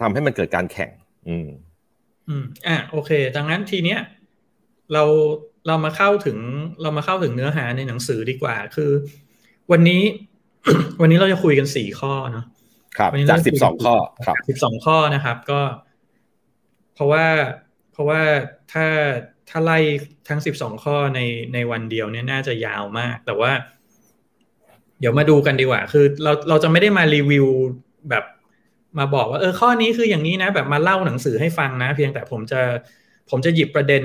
[0.00, 0.90] ทำให้มันเกิดการแข่ง
[1.28, 1.48] อืม
[2.28, 4.00] อืม อะโอเค ดังนั้นทีเนี้ย
[4.92, 5.04] เรา
[5.66, 6.38] เรามาเข้าถึง
[6.82, 8.90] เรามาเข้าถึงเนื้อหาในหนังสือดีกว่า คือ
[9.72, 10.02] วันนี้
[11.00, 12.44] วันนี้เราจะคุยกันสี่ข้อเนาะ
[12.98, 13.94] ครับวันนี้จากเราสิบสองข้อ
[14.26, 15.60] ครับสิบสองข้อนะครับ ก็
[16.94, 17.26] เพราะว่า
[17.92, 18.20] เพราะว่า
[18.72, 18.86] ถ้า
[19.50, 19.78] ถ้าไล่
[20.28, 21.20] ทั้งสิบสองข้อใน
[21.54, 23.52] ในวันเดียวเนี่ยน่าจะยาวมาก แต่ว่า
[25.00, 27.46] เดี๋ยวมาดูกันดีกว่า คือเราเราจะไม่ได้มารีวิว
[28.10, 28.24] แบบ
[28.98, 32.60] มาบอกว่าเออข้อนี้คืออย่างนี้นะ แบบมาเล่าหนังสือให้ฟังนะ เพียงแต่ผมจะ
[33.30, 34.04] ผมจะหยิบประเด็น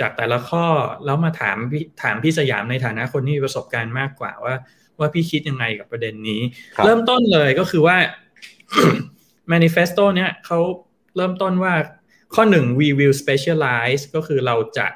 [0.00, 0.66] จากแต่ละข้อ
[1.04, 4.54] แล้วมาถามพี่ถามพี่สยามในฐานะคนที่มีประสบการณ์มากกว่าว่า
[4.98, 6.40] ว่าพี่คิดยังไงกับประเด็นนี้
[6.76, 7.96] ครับเริ่มต้นเลยก็คือว่า
[9.52, 10.58] manifesto เนี่ยเขา
[11.16, 11.74] เริ่มต้นว่า
[12.34, 14.86] ข้อหนึ่ง we will specialize ก็คือเราจะ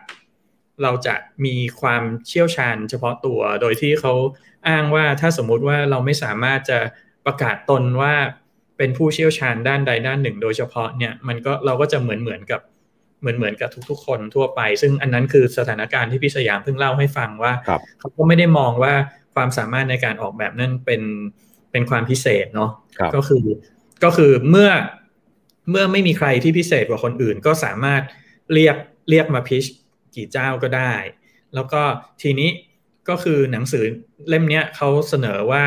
[0.82, 4.14] เราจะมีความเชี่ยวชาญเฉพาะตัว โดยที่เขา
[4.68, 6.78] อ้างว่าถ้าสมมุติว่าเราไม่สามารถจะ
[7.26, 8.14] ประกาศตนว่า
[8.78, 12.60] เป็นผู้เชี่ยวชาญด้านใดด้านหนึ่ง โดยเฉพาะเนี่ยมันก็เราก็จะเหมือนเหมือนกับ
[13.20, 18.94] เหมือนเหมือนกับทุก ๆ คนทั่วไป ซึ่งอันนั้นคือสถานการณ์ที่พี่สยามเพิ่งเล่าให้ฟังว่าครับเขาก็ไม่ได้มองว่า
[19.34, 21.02] ความสามารถในการออกแบบนั่นเป็น
[21.72, 23.44] เป็นความพิเศษเนาะครับก็คือ
[24.04, 24.70] ก็คือเมื่อ
[25.70, 28.02] เมื่อไม่มีใครที่พิเศษกว่าคนอื่น ก็สามารถ
[28.52, 28.76] เรียก
[29.10, 29.64] เรียกมาพิช
[30.14, 30.94] กี่เจ้าก็ได้
[31.54, 31.82] แล้วก็
[32.22, 32.50] ทีนี้
[33.08, 33.84] ก็คือหนังสือ
[34.28, 35.64] เล่มเนี้ยเขาเสนอว่า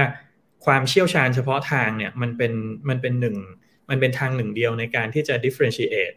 [0.66, 2.54] ความเชี่ยวชาญเฉพาะทางเนี่ยมันเป็น
[2.90, 3.38] มันเป็นหนึ่ง
[3.90, 6.16] มันเป็นทางหนึ่งเดียวในการที่จะ differentiate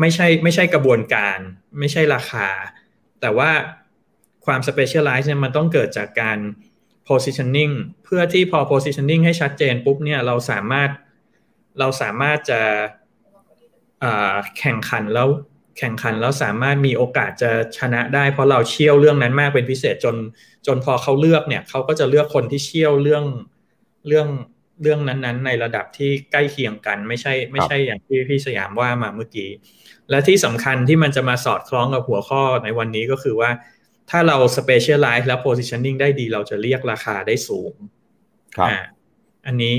[0.00, 1.38] ไม่ใช่ไม่ใช่กระบวนการ
[1.78, 2.48] ไม่ใช่ราคา
[3.20, 3.50] แต่ว่า
[4.44, 6.38] ความ specialize เนี่ยมันต้องเกิดจากการ
[7.08, 7.72] positioning
[8.04, 10.90] เพื่อที่พอ positioning ให้ชัดเจนปุ๊บเนี่ยเราสามารถ
[11.78, 12.60] เราสามารถจะ
[14.58, 15.28] แข่งขันแล้ว
[15.78, 20.16] แข่งขันแล้วสามารถมีโอกาสจะชนะได้เพราะเราเชี่ยวเรื่องนั้นมากเป็นพิเศษจน
[20.66, 23.24] จนพอเขาเลือกเนี่ยเขาก็จะเลือกคนที่เชี่ยวเรื่อง
[24.08, 24.28] เรื่อง
[24.82, 29.50] เรื่องนั้นๆ ในระดับที่ใกล้เคียงกัน ไม่ใช่ไม่ใช่อย่างที่พี่สยามว่ามาเมื่อกี้
[30.10, 33.50] และที่สำคัญที่มันจะมาสอดคล้องกับหัวข้อในวันนี้ก็คือว่า
[34.10, 37.72] ถ้าเรา specialize และ positioning ได้ดีเราจะเรียกราคาได้สูง
[38.56, 38.78] ครับอ่า
[39.46, 39.74] อันนี้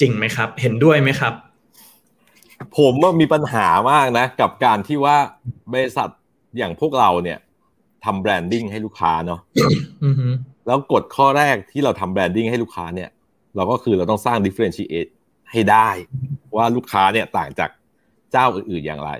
[0.00, 1.34] จริงไหมครับ เห็นด้วยไหมครับ
[2.78, 5.16] ผมว่ามีปัญหามากนะ กับการที่ว่า
[5.72, 6.08] บริษัท
[6.58, 7.38] อย่างพวกเราเนี่ย
[8.04, 9.40] ทำ branding ให้ลูกค้าเนาะ
[10.04, 10.28] อือฮึ
[10.66, 13.10] แล้วกฎข้อแรกที่เราทำ branding ให้ลูกค้าเนี่ย
[13.56, 15.10] เราก็คือเราต้องสร้าง differentiate
[15.52, 15.88] ให้ได้
[16.56, 17.70] ว่าลูกค้าเนี่ยต่างจาก
[18.32, 19.10] เจ้าอื่นๆอย่างไร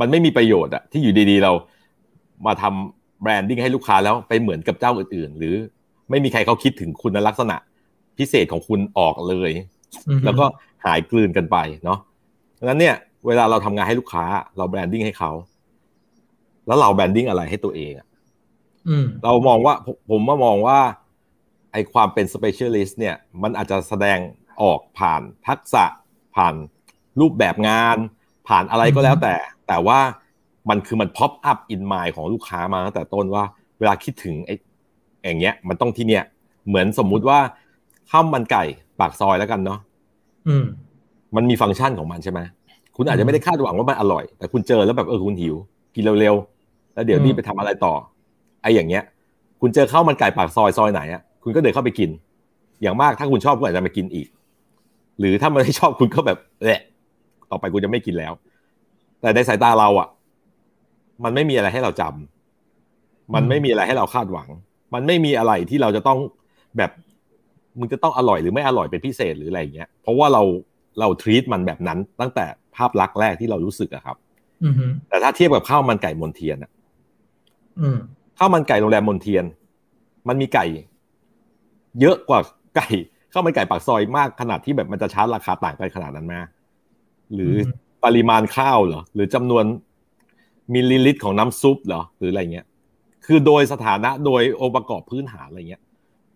[0.00, 1.52] มันไม่มีประโยชน์อะที่อยู่ดีๆ เรา
[2.46, 5.54] มาทำ branding ให้ลูกค้าแล้วไปเหมือนกับเจ้าอื่นๆ หรือ
[6.10, 7.56] ไม่มีใครเขาคิดถึงคุณลักษณะ
[8.18, 9.50] พิเศษของคุณออกเลย
[10.08, 10.44] อือฮึแล้วก็
[10.84, 11.98] หายกลืนกันไปเนาะ
[12.58, 14.24] ดังนั้นเนี่ย เวลาเราทำงานให้ลูกค้า
[14.56, 15.32] เรา branding ให้เขา
[16.66, 18.06] แล้วเรา branding อะไรให้ตัวเองอะ
[18.88, 20.78] อืมเรามองว่าผมผมว่ามองว่า
[21.72, 24.18] ไอ้ความเป็น specialist เนี่ยมันอาจจะแสดง
[24.62, 25.84] ออกผ่านทักษะ
[26.36, 26.54] ผ่าน
[27.20, 27.96] รูปแบบงาน
[28.48, 29.34] ผ่านอะไรก็แล้วแต่
[29.68, 30.00] แต่ว่า
[30.70, 33.44] มันคือมัน pop up in mind ของลูกค้ามาตั้งแต่ต้นว่า
[33.78, 34.54] เวลาคิดถึงไอ้
[35.24, 36.24] อย่างเงี้ย มันต้องที่เนี้ย
[36.66, 37.38] เหมือนสมมุติว่า
[38.10, 38.64] ข้าวมันไก่
[39.00, 39.78] ปากซอยแล้วกันเนาะ
[40.48, 40.66] อืม
[41.36, 42.40] มันมีฟังก์ชันของมันใช่ไหม
[42.96, 45.54] คุณอาจจะไม่ได้คาดหวังว่ามันอร่อย แต่คุณเจอแล้วแบบเออคุณหิว
[45.94, 47.94] กินเร็วๆแล้วเดี๋ยวอืมนี่ไปทำอะไรต่อ
[48.62, 49.04] ไอ้อย่างเงี้ย
[49.60, 52.10] คุณเจอข้าวมันไก่ปากซอยซอยไหนอะ คุณก็เดินเข้าไปกิน
[52.82, 54.28] อย่างมากถ้าคุณชอบคุณอาจจะมากินอีก
[55.18, 56.82] หรือถ้ามันไม่ชอบคุณก็แบบแหละ
[57.50, 58.32] ต่อไปคุณจะไม่กินแล้ว
[59.20, 60.08] แต่ในสายตาเราอะ
[61.24, 64.48] มันไม่มีอะไรให้เราจำมันไม่มีอะไรให้เราคาดหวัง
[64.94, 66.18] มันไม่มีอะไรที่เราจะต้อง
[66.76, 66.90] แบบ
[67.78, 70.42] มึงจะต้องอร่อยหรือไม่อร่อยเป็นพิเศษหรืออะไรอย่างเงี้ย เพราะว่าเรา
[71.00, 72.44] เราทรีตมันแบบนั้นตั้งแต่
[72.76, 74.16] ภาพลักษณ์แรกที่เรารู้สึกอะครับ
[74.64, 76.70] อืมฮึแต่ถ้าเทียบกับข้าวมันไก่มนเทียนอะ
[77.80, 77.98] อืม
[78.38, 79.44] ข้าวมันไก่โรงแรมมนเทียน
[80.28, 80.66] มันมีไก่
[82.00, 82.40] เยอะกว่า
[82.76, 82.88] ไก่
[83.32, 86.34] ข้าวมันไก่ปากซอยมากขนาดที่แบบมันจะชาร์จราคาต่างกันขนาดนั้นไหม
[87.34, 87.68] หรือ
[88.04, 89.64] ปริมาณข้าวเหรอหรือจำนวน
[90.74, 92.66] มิลลิลิตรของน้ำซุปเหรอหรืออะไรเงี้ย
[93.26, 95.82] คือโดยสถานะโดยองค์ประกอบพื้นฐานอะไรเงี้ย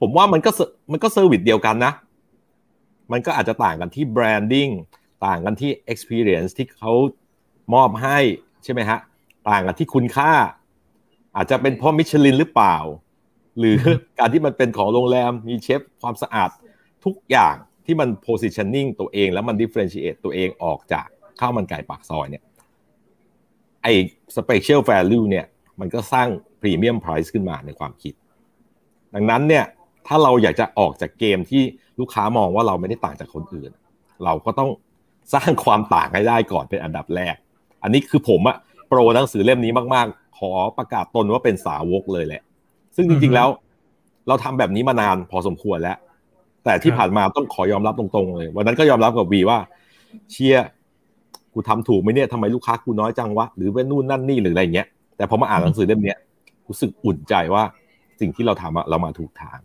[0.00, 0.60] ผมว่ามันก็เซ
[0.92, 1.92] มันก็ service เดียวกันนะ
[3.12, 4.68] มันก็อาจจะต่างกันที่ branding
[5.26, 6.92] ต่างกันที่ experience ที่เขา
[7.74, 8.18] มอบให้
[8.64, 8.98] ใช่ไหมฮะ
[9.50, 10.32] ต่างกันที่คุณค่า
[11.36, 12.76] อาจจะเป็นเพราะมิชลินหรือเปล่า
[13.58, 13.78] หรือ
[14.18, 16.50] การที่มันเป็นของโรงแรมมีเชฟความสะอาด
[17.04, 17.54] ทุกอย่าง
[17.86, 21.06] ที่มัน positioning ตัวเอง แล้วมัน differentiate ตัวเองออกจาก
[21.40, 22.42] ข้าวมันไก่ปากซอยเนี่ย
[23.82, 23.92] ไอ้
[24.36, 25.46] special value เนี่ย
[25.80, 26.28] มันก็สร้าง
[26.60, 28.14] premium price ขึ้นมาในความคิด
[29.14, 29.64] ดังนั้นเนี่ย
[30.06, 31.62] ถ้าเราอยากจะออกจากเกมที่
[32.00, 33.70] ลูกค้ามองว่าเราไม่ได้ต่างจากคนอื่น
[34.24, 34.70] เราก็ต้อง
[35.34, 37.34] สร้างความต่างให้ได้ก่อนเป็นอันดับแรก
[37.82, 38.56] อันนี้คือผมอะ
[38.88, 42.42] โปรหนังสือเล่มนี้มาก ๆ ขอประกาศตนว่าเป็นสาวกเลยแหละ
[42.96, 43.48] ซึ่งจริงๆแล้ว
[44.28, 45.96] เราทำแบบนี้มานานพอสมควรแล้ว
[46.64, 49.58] แต่ที่ผ่านมาต้องขอยอมรับตรงๆเลย วันนั้นก็ยอมรับกับวีว่า
[50.30, 50.66] เชียร์
[51.52, 56.18] กูทำถูกไหมเนี่ยทำไมลูกค้ากูน้อยจังวะหรือว่านู่นนั่นนี่หรืออะไรเงี้ยแต่พอมาอ่านหนังสือเล่มเนี้ย
[56.68, 57.62] รู้สึกอุ่นใจว่า
[58.20, 59.58] สิ่งที่เราทำอะเรามาถูกทาง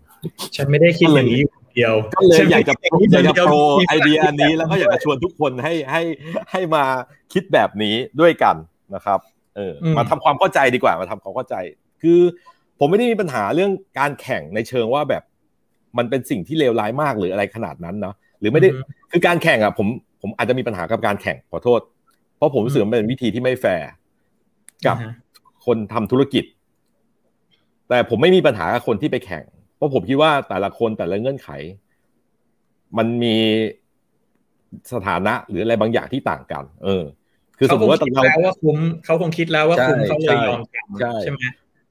[0.55, 6.01] ฉันไม่ได้คิดอย่างนี้อยู่คนเดียวก็เลยอยากจะฉันไม่อยากได้จะคิดโปรย่างไอเดียอันนี้แล้วก็อยากจะชวนทุกคนให้ให้
[6.51, 6.83] ให้มา
[7.33, 8.55] คิดแบบนี้ด้วยกัน
[8.95, 9.19] นะครับ
[9.55, 11.55] เอออมาทำความเข้าใจดีกว่ามาทำความเข้าใจ
[12.01, 12.19] คือ
[12.79, 15.23] ผมไม่ได้มีปัญหาเรื่องการแข่งในเชิงว่าแบบ
[15.97, 18.69] มันเป็นสิ่งที่เลวร้ายมากหรืออะไรขนาดนั้นเนาะหรือไม่ได้
[19.11, 19.87] คือการแข่งอะผม
[20.21, 21.81] ผมอาจจะมีปัญหากับการแข่งขอโทษ
[22.37, 23.89] เพราะผมรู้สึกมันเป็นวิธีที่ไม่แฟร์
[24.85, 25.13] กับอ่าฮะ
[25.65, 26.43] คนทำธุรกิจ
[27.89, 29.43] แต่ผมไม่มีปัญหากับคนที่ไปแข่ง
[29.75, 31.49] เพราะผมคิดว่าแต่ละคนแต่ละเงื่อนไข
[32.97, 33.35] มันมี
[34.93, 37.03] สถานะหรืออะไรบางอย่างที่ต่างกัน เออ
[37.57, 40.61] คือสมมติว่าเขาคงคิดเราแล้วว่าคุ้มเขาคงคิดแล้วว่าคุ้มใช่เขาเลยยอม
[41.01, 41.41] ใช่ทำใช่ไหม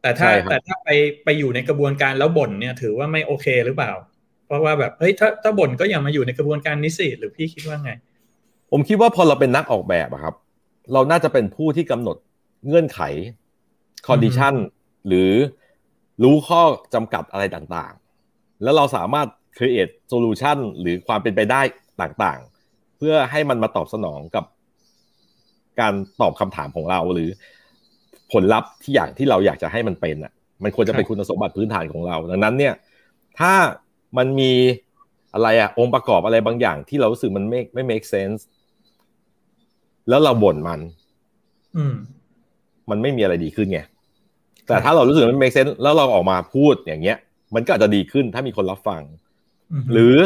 [0.09, 0.91] แต่ถ้าใช่ครับแต่ถ้าไป
[1.25, 3.93] ไปอยู่ในกระบวนการแล้วบ่นเนี่ย ถือว่าไม่โอเคหรือเปล่า
[4.47, 7.91] เพราะว่าแบบเฮ้ยถ้าถ้าบ่นก็อย่ามาอยู่ในกระบวนการนี้สิหรือพี่คิดว่าไง
[8.71, 10.35] ผมคิดว่าพอเราเป็นนักออกแบบอะครับ
[10.93, 12.17] เราน่าจะเป็นผู้ที่กำหนด
[12.67, 13.01] เงื่อนไข
[14.07, 14.55] condition
[15.07, 15.31] หรือ
[16.23, 16.63] รู้ข้อ
[16.95, 21.61] จำกัดอะไรต่างๆ แล้วเราสามารถ create solution หรือความเป็นไปได้
[22.03, 24.45] ต่างๆ เพื่อให้มันมาตอบสนองกับ
[25.81, 27.31] การตอบคำถามของเราหรือ
[28.33, 32.75] ผลลัพธ์ที่อย่างที่เราอยากจะให้มันเป็นอะ มันควรจะเป็นครับคุณสมบัติพื้นฐานของเรา ดังนั้นเนี่ย
[33.39, 33.53] ถ้า
[34.19, 34.53] มันมี
[35.35, 38.41] อะไรอะองค์ประกอบอะไรบางอย่างที่เรารู้สึกมันไม่ไม่ make sense
[40.09, 40.81] แล้วเราบ่นมัน
[41.77, 41.95] อืม
[42.91, 43.81] มันไม่มีอะไรดีขึ้นไง
[44.67, 47.19] แต่ถ้าเรารู้สึกมัน make sense แล้วเราออกมาพูดอย่างเงี้ย
[47.55, 49.03] มันก็อาจจะดีขึ้นถ้ามีคนรับฟัง
[49.73, 50.17] อืมหรือ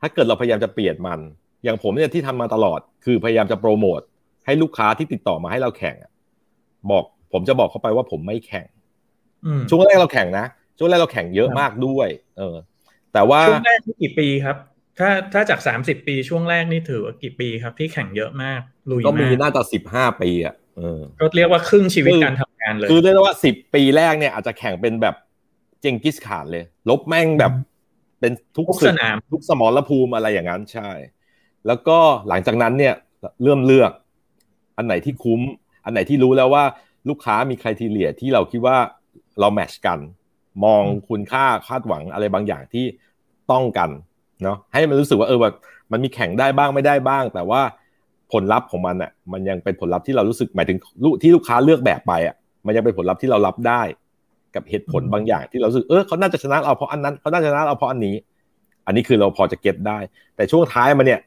[0.00, 1.20] ถ้าเกิดเราพยายามจะเปลี่ยนมัน
[1.64, 4.00] อย่างผมเนี่ยที่ทำมาตลอด คือพยายามจะโปรโมท
[4.46, 5.96] ให้ลูกค้าที่ติดต่อมาให้เราแข่ง
[6.90, 8.66] บอก ผมจะบอกเขาไปว่าผมไม่แข่ง
[9.68, 10.46] ช่วงแรกเราแข่งนะ
[10.78, 12.56] ช่วงแรกเราแข่งเยอะมากด้วย เออ
[13.12, 14.56] แต่ว่าช่วงแรกที่กี่ปีครับ
[14.98, 25.14] ถ้าถ้าจากสามสิบปีช่วงแรกนี่ถือว่ากี่ปีครับ ที่แข่งเยอะมากลุยก็มีน่าจะสิบห้าปีอะเออก็เรียกว่าครึ่งชีวิตการทำงานเลยคือเรียกว่าสิบปีแรกเนี่ยอาจจะแข่งเป็นแบบ
[25.80, 27.52] เจงกิสขานเลย ลบแม่งแบบ
[28.20, 30.90] เป็นทุกสนามทุกสมรภูมิอะไรอย่างนั้นใช่
[31.66, 32.94] แล้วก็หลังจากนั้นเนี่ย
[33.42, 33.92] เริ่มเลือก
[34.76, 35.40] อันไหนที่คุ้ม
[35.84, 36.64] อันไหนที่รู้แล้วว่า
[37.08, 38.76] ลูกค้ามีใครทีเลียที่เราคิดว่า
[39.40, 39.98] เราแมชกัน
[40.64, 42.84] มองคุณค่าคาดหวังอะไรบางอย่างที่
[43.52, 43.90] ต้องกัน
[44.42, 45.54] เนาะให้มันรู้สึกว่าเออแบบ
[45.92, 47.62] มันมีแข่งได้บ้างไม่ได้บ้าง แต่ว่า
[48.32, 50.78] ผลลัพธ์ของมันอะมันยังเป็นผลลัพธ์ที่เรารู้สึกหมายถึง
[51.22, 52.34] ที่ลูกค้าเลือกแบบไปอะ
[52.66, 53.82] มันยังเป็นผลลัพธ์ที่เรารับได้
[54.54, 58.14] กับเหตุผลบางอย่างที่เราสึกเออเขาน่าจะชนะเราเพราะอันนั้นเขาน่าจะชนะเราเพราะอันนี้
[58.86, 59.98] อันนี้คือเราพอจะเก็ตได้
[60.36, 61.20] แต่ช่วงท้ายมันเนี่ย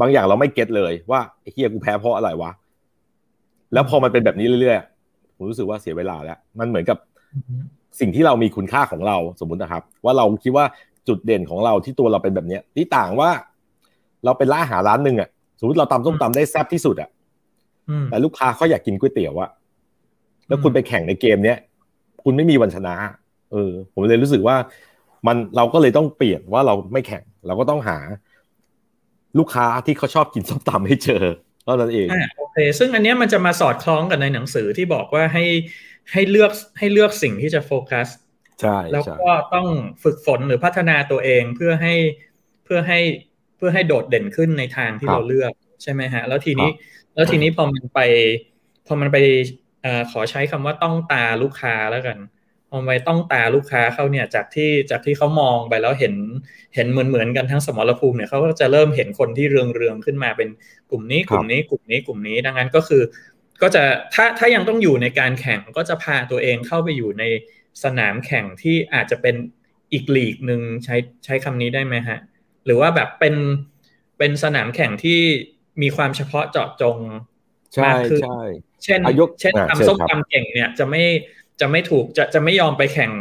[0.00, 2.50] บางอย่างเราไม่เก็ตเลยว่าไอ้เฮียกูแพ้เพราะอะไรวะ
[3.72, 4.89] แล้วพอมันเป็นแบบนี้เรื่อยๆ
[5.40, 6.98] ผมรู้สึกว่าเสียเวลาแล้ว มันเหมือนกับ
[8.00, 10.66] สิ่งที่เรามีคุณค่าของเราสมมุตินะครับ ว่าเราคิดว่า
[11.08, 13.30] จุดเด่นของเราที่ตัวเราเป็นแบบเนี้ยที่ต่างว่า
[14.24, 17.10] เราเป็นร้านอาหารร้านหนึ่งอะสมมติเราตำส้มตำได้แซ่บที่สุดอะ
[18.10, 19.50] แต่ลูกค้าเขาอยากกินก๋วยเตี๋ยวอะ
[20.48, 21.58] แล้วคุณไปแข่งในเกมเนี้ย
[22.22, 22.94] คุณไม่มีวันชนะ
[23.52, 24.56] เออ ผมเลยรู้สึกว่า
[25.26, 27.98] มันเราก็เลยต้องเปลี่ยนว่าเราไม่แข่ง เราก็ต้องหา
[29.38, 31.24] ลูกค้าที่เขาชอบกินส้มตำให้เจอ
[31.64, 32.06] เท่านั้นเอง
[32.38, 35.44] โอเคซึ่งอันนี้มันจะมาสอดคล้องกันในหนังสือที่บอกว่าให้
[36.12, 38.08] ให้เลือกให้เลือกสิ่งที่จะโฟกัส
[38.60, 39.68] ใช่แล้วก็ต้อง
[40.02, 41.94] ฝึกฝนหรือพัฒนาตัวเองเพื่อให้
[42.64, 43.00] เพื่อให้
[43.56, 46.70] เพื่อให้โดดเด่นขึ้นในทางที่เราเลือกใช่ไหมฮะ แล้วทีนี้
[47.14, 48.00] แล้วทีนี้พอมันไป
[48.86, 49.16] พอมันไป
[49.84, 52.18] อขอใช้คำว่าต้องตาลูกค้าแล้วกัน
[52.70, 56.14] พอไปต้องตาลูกค้าเขาเนี่ยจากที่จากที่เขามองไปแล้วเห็น
[56.74, 60.48] เห็นเหมือนเหมือนกันทั้งสมรภูมิเนี่ยเขาก็จะเริ่มเห็นคนที่เรืองเรืองขึ้นมาเป็น
[60.90, 63.02] กลุ่มนี้กลุ่มนี้กลุ่มนี้กลุ่มนี้ดังนั้นก็คือ
[63.62, 63.82] ก็จะ
[64.14, 67.24] ถ้าถ้ายังต้องอยู่ในการแข่งก็จะพาตัวเองเข้าไปอยู่ใน
[67.84, 69.34] สนามแข่งที่อาจจะเป็น
[69.92, 72.18] อีกลีกหนึ่งใช้ใช้คำนี้ได้ไหมฮะ
[72.64, 73.34] หรือว่าแบบเป็น
[74.18, 75.20] เป็นสนามแข่งที่
[75.82, 76.98] มีความเฉพาะเจาะจง
[77.84, 78.22] มากขึ้น
[78.84, 79.00] เช่น
[79.40, 81.02] เช่นทำส้มตำเก่งเนี่ยจะไม่
[81.60, 83.12] จะไม่ถูกจะจะไม่ยอมไปแข่ง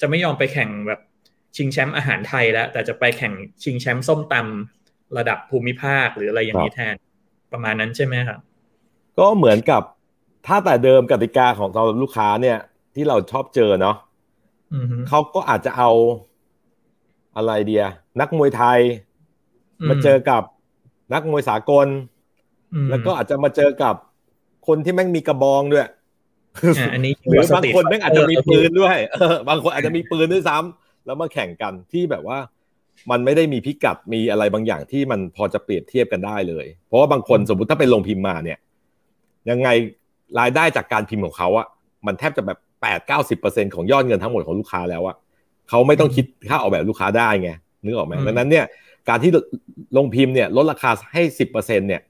[0.00, 1.00] จะไม่ยอมไปแข่งแบบ
[1.56, 6.94] ชิงแชมป์อาหารไทยแล้ว แต่จะไปแข่งชิงแชมป์ส้มตำระดับภูมิภาคหรืออะไรอย่างนี้แทน
[7.52, 8.38] ประมาณนั้นใช่ไหมครับ
[9.18, 9.82] ก็เหมือนกับ
[10.46, 12.58] ถ้าแต่เดิมกติกาของเราลูกค้าเนี่ย
[12.94, 13.96] ที่เราชอบเจอเนาะ
[15.08, 15.90] เขาก็อาจจะเอา
[17.36, 17.84] อะไรเดีย
[18.20, 18.80] นักมวยไทย
[19.88, 20.42] มาเจอกับ
[21.14, 21.86] นักมวยสากล
[22.90, 23.94] แล้วก็อาจจะมาเจอกับ
[24.66, 25.88] คนที่แม่งมีกระบองด้วย
[26.92, 32.38] อันนี้หรือบางคนแม่งอาจจะมีปืนด้วยเออบางคนอาจจะมีปืนด้วยซ้ำแล้วมาแข่งกันที่แบบว่า
[33.10, 38.58] มันไม่ได้มีพิกัดมีอะไรบางอย่างที่มันพอจะเปรียบเทียบกันได้เลย เพราะว่าบางคนสมมติถ้าเป็นลงพิมพ์มาเนี่ย
[39.50, 39.68] ยังไง
[40.40, 41.66] รายได้จากการพิมพ์ของเขาอะ
[42.06, 45.16] มันแทบจะแบบแปดเก้าสิบเปอร์เซ็นของยอดเงินทั้งหมดของลูกค้าแล้วอะ
[45.68, 47.50] เขาไม่ต้องคิดค่าออกแบบลูกค้าได้ไง
[47.84, 48.64] นึกออกไหมดังนั้นเนี่ย
[49.08, 49.30] การที่
[49.96, 52.00] ลงพิมพ์เนี่ยลดราคาให้สิบเปอร์เซ็นเนี่ย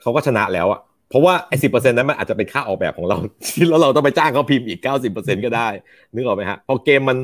[0.00, 0.80] เขาก็ชนะแล้วอะ
[1.12, 5.68] เพราะว่าไอ้สิบเปอร์เซ็นนั้นมันอาจจะเป็นค่าออกแบบของเราที่แล้วเราต้องไปจ้างเขาพิมพ์อีกเก้าสิบเปอร์เซ็นก็ได้
[6.14, 7.18] นึกออกไหมฮะพอเกมมัน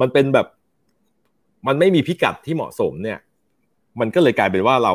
[0.00, 0.46] มันเป็นแบบ
[1.66, 3.18] มันไม่มีพิกัดที่เหมาะสมเนี่ย
[4.00, 4.94] มันก็เลยกลายเป็นว่าเรา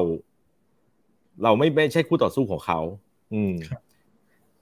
[1.44, 2.80] เราไม่ไม่ใช่คู่ต่อสู้ของเขา
[3.34, 3.54] อืม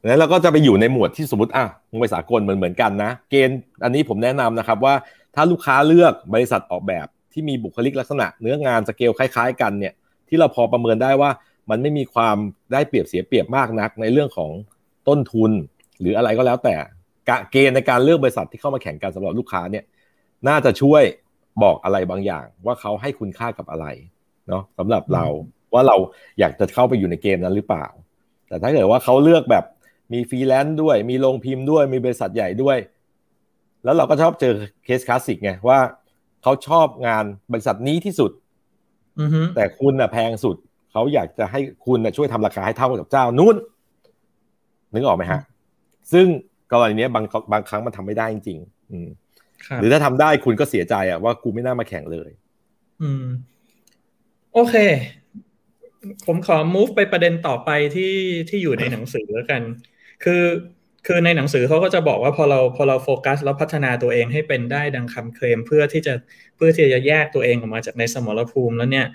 [0.05, 4.93] แล้วเราก็จะไปอยู่ในหมวดที่สมมติอะมวยสากลเหมือนเหมือนกันนะ เกณฑ์อันนี้ผมแนะนำนะครับว่า
[5.35, 9.93] ถ้าลูกค้าเลือกบริษัทออกแบบที่มีบุคลิกลักษณะ เนื้องานสเกลคล้าย ๆ กันเนี่ย
[10.27, 11.29] ที่เราพอประเมินได้ว่า
[11.69, 12.37] มันไม่มีความ
[12.71, 14.51] ได้เปรียบเสียเปรียบมากนัก ในเรื่องของ
[15.07, 15.51] ต้นทุน
[15.99, 16.75] หรืออะไรก็แล้วแต่
[17.51, 19.83] เกณฑ์ในการเลือกบริษัทที่เข้ามาแข่งกันสำหรับลูกค้าเนี่ย
[20.47, 21.03] น่าจะช่วย
[21.63, 23.85] บอกอะไรบางอย่าง ว่าเขาให้คุณค่ากับอะไร
[24.47, 25.25] เนาะสำหรับเรา
[25.73, 25.95] ว่าเรา
[26.39, 27.85] อยากจะเข้าไปอยู่ในเกมนั้นหรือเปล่า
[28.47, 29.65] แต่ถ้าเกิดว่าเขาเลือกแบบ
[30.13, 32.77] มีฟรีแลนซ์ด้วย มีโรงพิมพ์ด้วยมีบริษัทใหญ่ด้วย
[33.83, 34.53] แล้วเราก็ชอบเจอ
[34.85, 35.79] เคสคลาสสิกไงว่า
[36.43, 38.31] เขาชอบงานบริษัทนี้ที่สุด
[39.55, 40.55] แต่คุณน่ะแพงสุด
[40.91, 43.55] เขาอยากจะให้คุณน่ะช่วยทำราคาให้เท่ากับเจ้านู้น
[44.93, 45.41] นึกออกไหมฮะ
[46.11, 46.25] ซึ่ง
[46.71, 49.09] กรณีนี้บางบางครั้งมันทำไม่ได้จริงๆอืม
[49.79, 52.29] หรือถ้าทำได้คุณก็เสียใจอะว่ากูไม่น่ามาแข่งเลย
[53.01, 53.25] อืม
[54.53, 54.75] โอเค
[56.25, 58.15] ผมขอ move ไปประเด็นต่อไปที่
[58.49, 59.61] ที่อยู่ในหนังสือแล้วกัน
[60.23, 60.43] คือ
[61.07, 66.13] คือในหนังสือเขาก็จะบอกว่าพอเราพอเราโฟกัสแล้วพัฒนาตัวเองให้เป็นได้ดังคำเคลมเพื่อที่จะ
[66.55, 69.07] เพื่อที่จะแยกตัวเองออกมาจากในสมรภูมิแล้วเนี่ย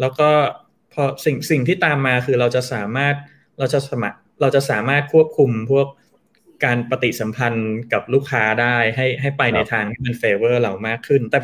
[0.00, 0.30] แล้วก็
[0.94, 3.14] พอสิ่งสิ่งที่ตามมาคือเราจะสามารถ
[3.58, 5.86] เราจะสมัครเราจะสามารถควบคุมพวก
[6.64, 11.38] การปฏิสัมพันธ์กับลูกค้าได้ให้ให้ไปในทางที่มันเฟเวอร์เรามากขึ้น แต่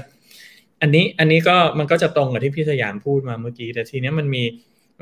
[0.80, 4.42] อันนี้อันนี้ก็มันก็จะตรงกับที่พี่สยามพูดมาเมื่อกี้ แต่ทีนี้มันมี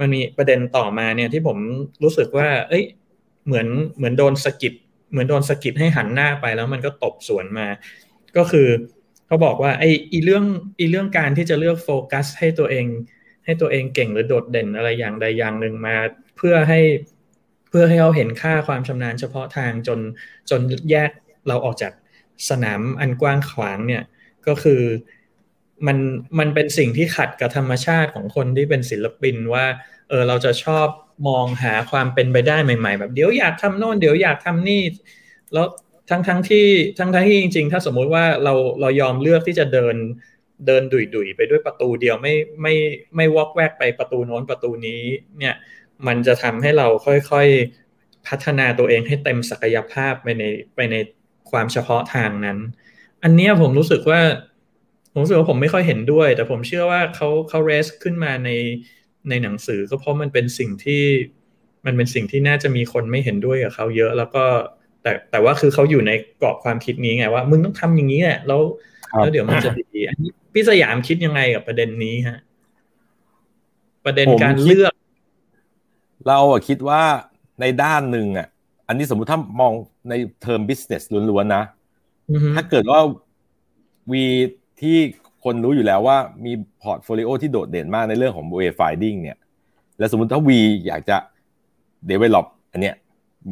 [0.00, 1.58] มันมีประเด็นต่อมาเนี่ยที่ผม
[2.02, 2.84] รู้สึกว่า เอ้ย
[3.46, 4.74] เหมือนเหมือนโดนสกิด
[5.10, 7.66] เหมือนโดนสกิดให้หันหน้าไปแล้วมันก็ตบสวนมา
[8.36, 8.68] ก็คือ
[9.26, 10.44] เขาบอกว่าไอ้อีเรื่อง
[10.78, 12.86] อีเรื่องการที่จะเลือกโฟกัสให้ตัวเอง
[13.46, 15.96] ให้ตัวเองเก่งหรือโดดเด่นอะไรอย่างใดอย่างหนึ่งมา
[16.36, 16.80] เพื่อให้
[17.68, 19.98] เพื่อให้เขาเห็นค่าความชำนาญเฉพาะทางจน
[20.50, 21.10] จนแยก
[21.48, 21.92] เราออกจาก
[22.50, 24.02] สนามอันกว้างขวางเนี่ย
[24.46, 24.82] ก็คือ
[25.86, 25.98] มัน
[26.38, 29.66] มันเป็นสิ่งที่ขัดกับธรรมชาติของคนที่เป็นศิลปินว่า
[30.08, 30.88] เออเราจะชอบ
[31.28, 34.82] มองหาความเป็นไปได้ใหม่ ๆ แบบเดี๋ยวอยากทำโน่นเดี๋ยวอยากทำนี่
[35.52, 35.66] แล้ว
[36.10, 36.66] ทั้งทั้งที่
[36.98, 39.96] ทั้งทั้งที่จริง ๆ ถ้าสมมุติว่าเราเรายอมเลือกที่จะเดิน
[40.66, 42.74] เดินดุยดุยไปด้วยประตูเดียวไม่ไม่
[43.16, 45.00] ไม่วอกแวกไปประตูโน้นประตูนี้
[45.38, 45.54] เนี่ย
[46.06, 50.96] มันจะทำให้เราค่อยๆพัฒนาตัวเองให้เต็มศักยภาพไปในไปใน
[51.50, 52.58] ความเฉพาะทางนั้น
[53.22, 54.20] อันนี้ผมรู้สึกว่า
[55.12, 58.50] ผมรู้สึกว่าผมไม่ค่อยเห็นด้วย แต่ผมเชื่อว่าเขาเขาเรสขึ้นมาใน
[59.28, 61.02] ในหนังสือก็เพราะมันเป็นสิ่งที่
[61.86, 64.44] มันเป็นสิ่งที่น่าจะมีคนไม่เห็นด้วยกับเขาเยอะแล้วก็
[65.02, 68.60] แต่แต่ว่าคือเขาอยู่ในกรอบความคิดนี้ไงว่า มึงต้องทำอย่างนี้แหละแล้ว
[69.10, 72.38] แล้วเดี๋ยวมันจะดีอันนี้พี่สยามคิดยังไงกับประเด็นนี้ฮะ
[74.04, 74.92] ประเด็นการเลือก
[76.26, 77.02] เราอะคิดว่า
[77.60, 78.48] ในด้านหนึ่งอะ
[78.88, 79.72] อันนี้สมมุติถ้ามอง
[80.08, 81.64] ในเทอม business ล้วนๆนะ
[82.56, 83.00] ถ้าเกิดว่า
[84.10, 84.24] วี
[84.80, 84.96] ที่
[85.44, 89.38] คนรู้อยู่แล้วว่ามี portfolio ที่โดดเด่นมากในเรื่องของ way finding เนี่ย
[89.98, 91.16] แล้วสมมติถ้าวีอยากจะ
[92.10, 92.94] develop อันเนี้ย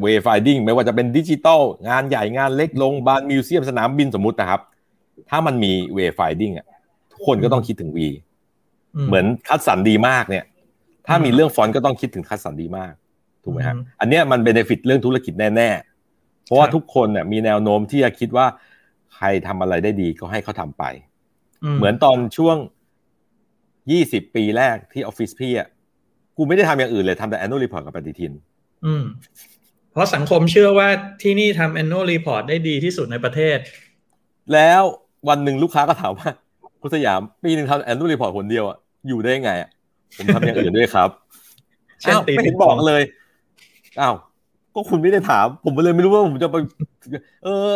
[0.05, 4.61] way finding ไม่ว่าจะเป็นดิจิตอลงานใหญ่งานเล็กโรงพยาบาล museum สนามบินสมมุตินะครับ
[5.31, 6.67] ถ้ามันมี way finding อะ
[7.13, 7.99] ทุกคนก็ต้องคิดถึง V
[9.09, 10.45] เหมือนคัดสรรดีมากเนี่ย
[11.07, 12.93] ถ้ามีเรื่องฟอนต์ก็ต้องคิดถึงคัดสรรดีมาก
[13.45, 18.47] ถูกไหมฮะอันเนี้ยมัน benefit เรื่องธุรกิจแน่ๆ เพราะว่าทุกคนเนี่ยมีแนวโน้มที่จะคิดว่า
[19.15, 20.85] ใครทำอะไรได้ดีก็ให้เขาทำไป
[21.77, 22.57] เหมือนตอนช่วง
[23.91, 25.69] ยี่สิบปีแรกที่ออฟฟิศพี่อะ
[26.37, 28.33] กูไม่ได้ทำอย่างอื่นเลยทำแต่ annual report กับปฏิทิน
[28.87, 29.05] อืม
[29.93, 30.89] เพราะสังคมเชื่อว่า
[31.23, 33.59] ที่นี่ทำ annual report ได้ดีที่สุดในประเทศ
[34.53, 34.83] แล้ว
[35.29, 36.29] วันหนึ่งลูกค้าก็ถามว่า
[36.81, 39.71] คุณสยามปีหนึ่งทำ annual report คนเดียวอะอยู่ได้ไงอะ
[40.17, 41.09] ผมทำอย่างอื่นด้วยครับ
[42.07, 43.03] อ้าวไม่เห็นบอกเลย
[44.01, 44.15] อ้าว
[44.75, 46.57] ก็คุณไม่ได้ถาม ผมเลยไม่รู้ว่าผมจะไป
[47.45, 47.71] เออ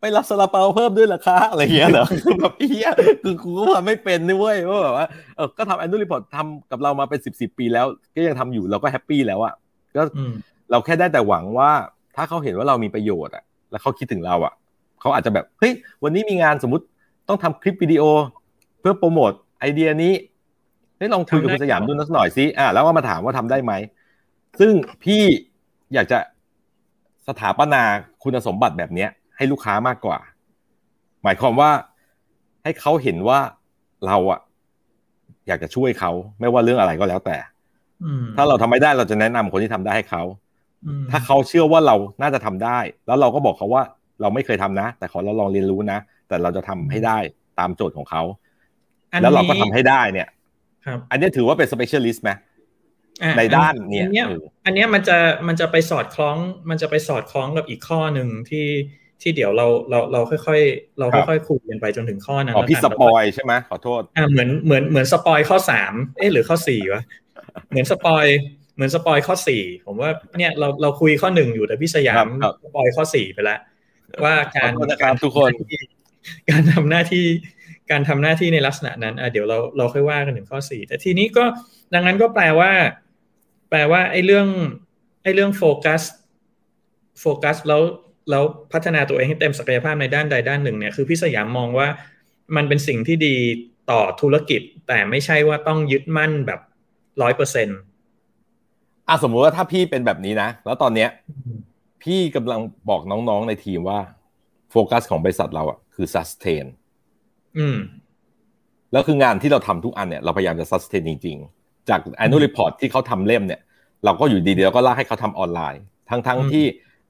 [0.00, 2.06] ไปรับซาลาเปาเพิ่มด้วยหรอคะอะไรเงี้ยเหรอ
[2.40, 2.90] แบบเหี้ย
[3.24, 9.54] คือกูก็ทำไม่เป็นนี่เว้ยว่าแบบว่าเออก็ทำ annual report ทำกับเรามาเป็นสิบสิบปีแล้ว ก็ยังทำอยู่เราก็ happy แล้วอะ
[9.96, 10.02] ก็
[10.70, 11.70] เราแค่ได้แต่หวังว่า
[12.16, 14.52] ถ้าเขาเห็นว่าเรามีประโยชน์อะแล้วเขาคิดถึงเราอะ
[15.00, 16.84] เขาอาจจะแบบเฮ้ยวันนี้มีงานสมมติ
[17.28, 18.02] ต้องทำคลิปวิดีโอ
[18.80, 20.12] เพื่อโปรโมทไอเดียนี้
[20.96, 23.72] เฮ้ยลองคุยกับคุณสยามดูสักหน่อยสิอ่าแล้วก็มาถามว่าทำได้ไหม
[24.60, 24.72] ซึ่ง
[25.04, 25.22] พี่
[25.94, 26.18] อยากจะ
[27.28, 27.82] สถาปนา
[28.22, 30.18] คุณสมบัติแบบเนี้ย ให้ลูกค้ามากกว่า
[31.22, 31.70] หมายความว่า
[32.62, 33.38] ให้เขาเห็นว่า
[34.06, 34.40] เราอะ
[35.48, 36.10] อยากจะช่วยเขา
[36.40, 37.36] ไม่ว่าเรื่องอะไรก็แล้วแต่
[38.36, 40.22] ถ้าเราทำไม่ได้เราจะแนะนำคนที่ทำได้ให้เขา
[41.10, 43.82] ถ้าเขาเชื่อว่าเราน่าจะทำได้ แล้วเราก็บอกเขาว่า
[44.20, 47.18] เราไม่เคยทำนะ แต่ขอเราลองเรียนรู้นะ แต่เราจะทำให้ได้
[47.58, 48.22] ตามโจทย์ของเขา
[49.22, 50.28] แล้วเราก็ทำให้ได้เนี่ย
[51.10, 52.30] อันนี้ถือว่าเป็น specialist ไหม
[53.38, 54.08] ในด้านเนี่ย
[54.66, 56.36] อันนี้มันจะมันจะไปสอดคล้อง
[56.70, 58.66] มันจะไปสอดคล้องกับอีกข้อหนึ่งที่
[59.22, 67.02] ที่เดี๋ยวเราเราเราค่อยๆ เราค่อยๆคุยกันไปจนถึงข้อนั้นอ๋อพี่สปอยใช่ไหมขอโทษอ่าเหมือนเหมือนเหมือนสปอยข้อสามเอ๊หรือข้อสี่วะ
[67.70, 68.24] เหมือน spoil
[68.74, 72.26] เหมือน spoil ข้อสี่ผมว่าเนี่ยเราเราคุยข้อหนึ่งอยู่แต่พี่สยาม
[72.62, 73.60] spoil ข้อสี่ไปแล้ว
[74.24, 75.50] ว่าการการทุกคน
[76.50, 77.26] การทำหน้าที่
[77.90, 81.44] การทำหน้าที่ในลักษณะนั้นอะเดี๋ยวเราเราค่อยว่ากันถึงข้อสี่แต่ทีนี้ก็
[81.94, 82.72] ดังนั้นก็แปลว่า
[83.70, 84.46] แปลว่าไอ้เรื่อง
[85.22, 86.02] ไอ้เรื่องโฟกัส
[87.20, 87.82] โฟกัสแล้ว
[88.30, 91.88] แล้วพัฒนาตัวเองให้เต็มศักยภาพในด้านใดด้านหนึ่งเนี่ยคือพี่สยามมองว่า
[92.56, 93.36] มันเป็นสิ่งที่ดี
[93.90, 96.60] ต่อธุรกิจ แต่ไม่ใช่ว่าต้องยึดมั่นแบบ
[97.22, 97.78] ร้อยเปอร์เซ็นต์
[99.08, 101.08] อะสมมติว่าถ้าพี่เป็นแบบนี้นะ แล้วตอนเนี้ย
[102.02, 102.60] พี่กำลัง
[102.90, 104.00] บอกน้องๆในทีมว่า
[104.70, 106.66] โฟกัสของบริษัทเราอะคือ sustain
[107.58, 107.78] อืม
[108.92, 113.60] แล้วคืองานที่เราทำทุกอันเนี่ยเราพยายามจะ sustain จริง ๆ จาก annual report ที่เขาทำเล่มเนี่ย
[114.04, 116.64] เราก็อยู่ดีๆเราก็ลากให้เขาทำออนไลน์ ทั้งๆที่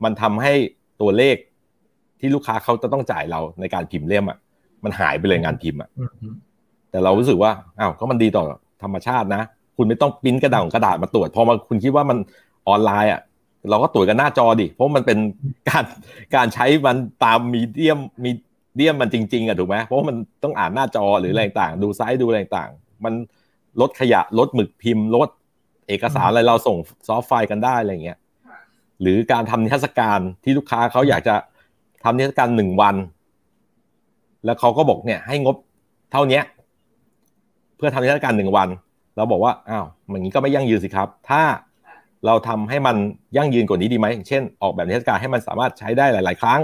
[0.04, 0.52] มันทำให้
[1.00, 1.36] ตัวเลข
[2.20, 4.38] ที่ลูกค้าเขาจะต้องจ่ายเราในการพิมพ์เล่มอะ
[4.84, 5.88] มันหายไปเลยงานพิมพ์อะ
[6.90, 8.44] แต่เรารู้สึกว่าอ้าวก็มันดีต่อ
[8.82, 9.42] ธรรมชาตินะ
[9.76, 12.18] คุณไม่ต้องปิ้นกระดาษกระดาษมาตรวจพอมาคุณคิดว่ามัน
[12.68, 13.20] ออนไลน์อะ
[13.70, 15.18] เราก็ตรวจกันหน้าจอดิ เพราะมันเป็น
[15.68, 15.84] การ
[16.34, 18.30] การใช้มันตามมีเดียมมี
[18.76, 22.70] เดียมมันจริง ๆอะถูกไหมเพราะมันต้องอ่านหน้าจอหรืออะไรต่างดูไซส์ดูอะไรต่าง
[23.04, 23.14] มัน
[23.80, 25.28] ลดขยะลดหมึกพิมพ์ลด
[25.88, 26.76] เอกสารอะไรเราส่ง
[27.08, 28.18] ซอฟต์ไฟล์กันได้อะไรเงี้ย
[29.00, 31.34] หรือการทำนิทรรศการที่ลูกค้าเขาอยากจะ
[32.04, 32.96] ทำนิทรรศการหนึ่งวัน
[34.44, 35.56] แล้วเขาก็บอกเนี่ยให้งบ
[36.12, 36.40] เท่านี้
[37.76, 38.68] เพื่อทำนิทรรศการหนึ่งวัน
[39.14, 41.42] แล้วเราบอกว่าอ้าวอย่างนี้ก็ไม่ยั่งยืนสิครับ ถ้า
[42.26, 42.96] เราทำให้มัน
[43.36, 46.60] ยั่งยืนกว่านี้ดีไหมอย่างเช่น ออกแบบนิทรรศการให้มันสามารถใช้ได้หลาย ๆ ครั้ง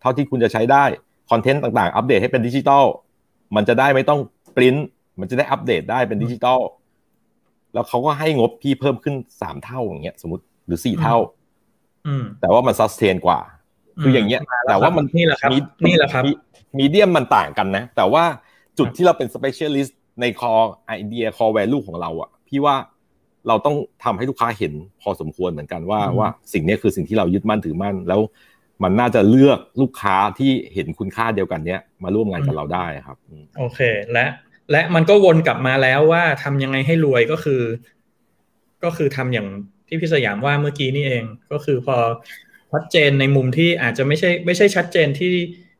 [0.00, 0.84] เท่าที่คุณจะใช้ได้
[1.30, 2.84] content ต่าง ๆ อัปเดตให้เป็นดิจิตอล
[3.56, 4.20] มันจะได้ไม่ต้อง
[4.56, 4.76] ปริ้น
[5.20, 6.60] มันจะได้อัปเดตได้เป็นดิจิตอล
[7.74, 11.16] แล้วเขาก็ให้งบพี่เพิ่มขึ้นสามเท่าอย่างเงี้ย สมมติหรือสี่เท่า
[12.06, 13.40] อืมแต่ว่ามัน sustain กว่า
[14.02, 16.24] คืออย่างเงี้ย แต่ว่ามันนี่แหละครับมีนี่แหละครับ
[16.78, 18.24] มีเดียมมันต่างกันนะ แต่ว่า
[18.78, 20.68] จุดที่เราเป็น specialist ใน core
[21.00, 22.74] idea core value ของเราอะพี่ว่า
[23.48, 24.72] เราต้องทำให้ลูกค้าเห็น
[25.02, 28.20] พอสมควรเหมือนกันว่าอืมว่าสิ่งนี้คือสิ่งที่เรายึดมั่นถือมั่น แล้ว
[28.82, 33.80] มันน่าจะเลือกลูกค้าที่เห็นคุณค่าเดียวกันเนี้ยมาร่วมงานกับเราได้ครับอืมโอเค
[34.12, 34.26] และ
[34.70, 37.62] และมันก็วนกลับมาแล้วว่าทำยังไงให้รวยก็คือ
[38.84, 39.48] ก็คือทำอย่าง
[39.88, 41.96] ที่พี่สยามว่าเมื่อกี้นี่เองก็คือพอ
[42.72, 45.32] ชัดเจนในมุมที่อาจจะไม่ใช่ไม่ใช่ชัดเจนที่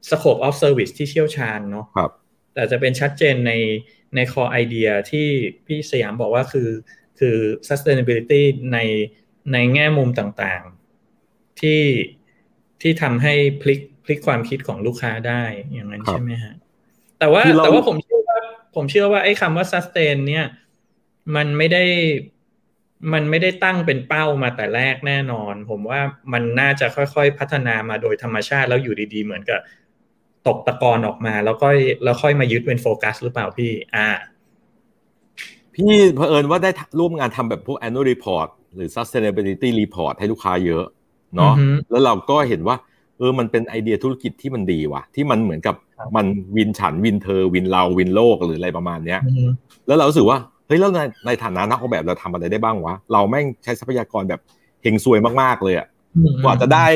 [0.08, 2.10] scope of service ที่เชี่ยวชาญเนาะครับ
[2.54, 3.52] แต่จะเป็นชัดเจนใน
[4.14, 5.26] ใน core idea ที่
[5.66, 6.68] พี่สยามบอกว่าคือ
[7.20, 7.36] คือ
[7.68, 8.42] sustainability
[8.72, 8.78] ใน
[9.52, 11.82] ในแง่มุมต่างๆ ที่
[12.80, 15.42] ที่ทำให้พลิกพลิกความคิดของลูกค้าได้
[15.72, 16.54] อย่างนั้นครับใช่ไหมฮะ
[17.18, 18.38] แต่ว่าคือเราแต่ว่าผมเชื่อว่า
[18.74, 20.46] ผมเชื่อว่าไอ้คำว่า sustain เนี่ย
[21.36, 21.84] มันไม่ได้
[23.12, 26.00] มันไม่ได้ตั้งเป็นเป้ามาแต่แรกแน่นอน ผมว่า
[26.32, 29.60] มันน่าจะค่อยๆพัฒนามาโดยธรรมชาติแล้วอยู่ดีๆ เหมือนกับ
[30.46, 31.68] ตกตะกอนออกมา แล้วก็
[32.04, 34.08] แล้วค่อยมายึดเป็นโฟกัสหรือเปล่าพี่ อ่า
[35.74, 40.84] พี่เผอิญว่าได้ร่วมงานทำแบบพวก annual report หรือ sustainability report ให้ลูกค้าเยอะ
[41.36, 42.76] เนาะอือฮึแล้วเราก็เห็นว่า
[43.18, 49.48] เออมันเป็นไอเดียธุรกิจที่มันดีว่ะ ที่มันเหมือนกับครับมันwin ฉัน win เธอ win เรา win โลกหรืออะไรประมาณเนี้ยอืม
[49.86, 54.40] แล้วเรารู้สึกว่าเฮ้ยแล้วในในฐานะนักออกแบบเราทำอะไรได้บ้างวะ เราแม่งใช้ทรัพยากรแบบ
[54.82, 55.86] เฮงซวยมากๆเลยอะ
[56.44, 56.86] กว่าจะได้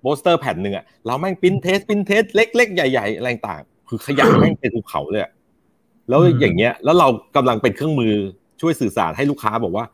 [0.00, 5.30] โปสเตอร์แผ่นหนึ่งอะเราแม่ง print test print test เล็กๆ ใหญ่ๆอะไรต่างๆคือขยะแม่งเป็นภูเขาเลยอะ
[6.08, 8.14] แล้วอืมอย่างเงี้ย แล้วเรากำลังเป็นเครื่องมือ
[8.60, 9.84] ช่วยสื่อสารให้ลูกค้าบอกว่า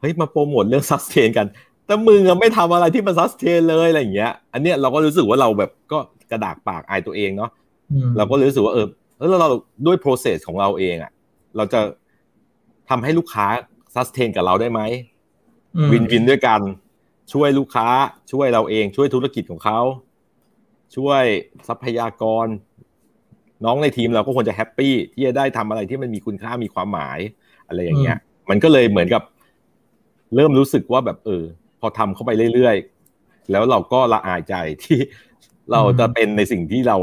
[0.00, 1.46] เฮ้ย มาโปรโมทเรื่อง sustain กัน
[1.86, 5.98] แต่มึงอะไม่ทำอะไรที่มัน sustain เลยอะไรอย่างเงี้ย อันเนี้ยเราก็รู้สึกว่าเราแบบก็
[6.30, 7.50] กระดากปากอายตัวเองเนาะ
[7.92, 8.86] อืมเราก็เลยรู้สึกว่าเออ
[9.18, 9.48] แล้วเรา
[9.86, 11.12] ด้วย process ของเราเองอะ
[11.56, 11.80] เราจะ
[12.88, 13.46] ทำให้ลูกค้า
[13.94, 14.80] sustain กับเราได้ไหม
[15.76, 16.60] อืมวินวินด้วยกัน
[17.32, 17.88] ช่วยลูกค้า
[18.32, 19.80] ช่วยเราเอง ช่วยธุรกิจของเขา
[20.96, 21.22] ช่วย
[21.68, 22.46] ทรัพยากร
[23.64, 27.18] น้องในทีมเราก็ควรจะแฮปปี้ที่จะได้ทำอะไรที่มันมีคุณค่ามีความหมาย
[27.68, 28.18] อะไรอย่างเงี้ย
[28.50, 29.22] มันก็เลยเหมือนกับ
[30.34, 31.42] เริ่มรู้สึกว่าแบบเออ
[31.80, 34.98] พอทำเข้าไปเรื่อยๆ แล้วเราก็ละอายใจที่
[35.72, 36.96] เราจะเป็นในสิ่งที่เรา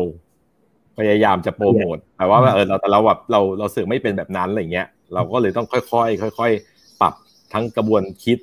[0.98, 7.14] พยายามจะโปรโมทแต่ว่าเออเราแต่เราแบบเราเราเสือกไม่เป็นแบบนั้นอะไรเงี้ย เราก็เลยต้องค่อยๆค่อย ๆ ปรับ
[7.54, 8.38] ทั้งกระบวนคิด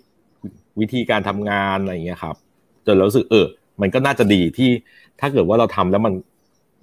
[0.81, 2.37] วิธีการทำงานอะไรเงี้ยครับ
[2.87, 3.47] จนเรารู้สึกเออ
[3.81, 4.71] มันก็น่าจะดีที่
[5.21, 6.14] ถ้าเกิดว่าเราทำแล้วมัน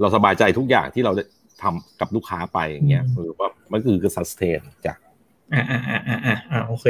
[0.02, 1.24] เราสบายใจทุกอย่างที่เราได้
[1.62, 4.98] ทำกับลูกค้าไปอย่างเงี้ยเออว่ามันคือคือ sustain จาก
[5.54, 6.88] อ่าอ่าอ่าอ่าอ่าอ่าโอเค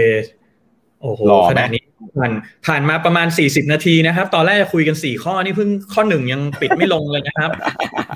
[1.02, 1.84] โอ้โหรอไหมขนาดนี้
[2.18, 2.32] ผ่าน
[2.68, 7.50] ผ่านมาประมาณสี่สิบนาทีนะครับ ตอนแรกจะคุยกันสี่ข้อนี่เพิ่งข้อหนึ่งยังปิดไม่ลงเลยนะครับ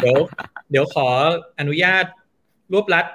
[0.01, 0.17] เดี๋ยว
[0.71, 1.07] เดี๋ยวขอ
[1.59, 2.05] อนุญาต
[2.73, 3.05] รวบรัด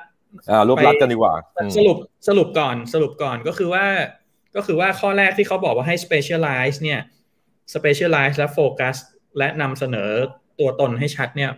[0.50, 1.96] อ่ารวบรัดกันดีกว่าอืมสรุป
[2.28, 3.86] สรุปก่อนสรุปก่อนก็คือว่า
[4.56, 7.00] ก็คือว่าข้อแรกที่เขาบอกว่าให้ specialize เนี่ย
[7.74, 8.96] specialize และ focus
[9.38, 10.12] และนำเสนอ
[10.60, 11.50] ตัวตนให้ชัดเนี่ย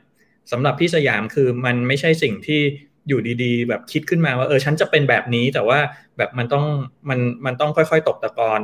[0.53, 2.61] สำหรับพี่สยามคือมันไม่ใช่สิ่งที่
[3.09, 5.79] อยู่ดีๆ แบบคิดขึ้นมาว่าเออฉันจะเป็นแบบนี้แต่ว่า
[6.17, 6.65] แบบมันต้อง
[7.09, 8.61] มันมันต้องค่อยๆ ตกตะกอน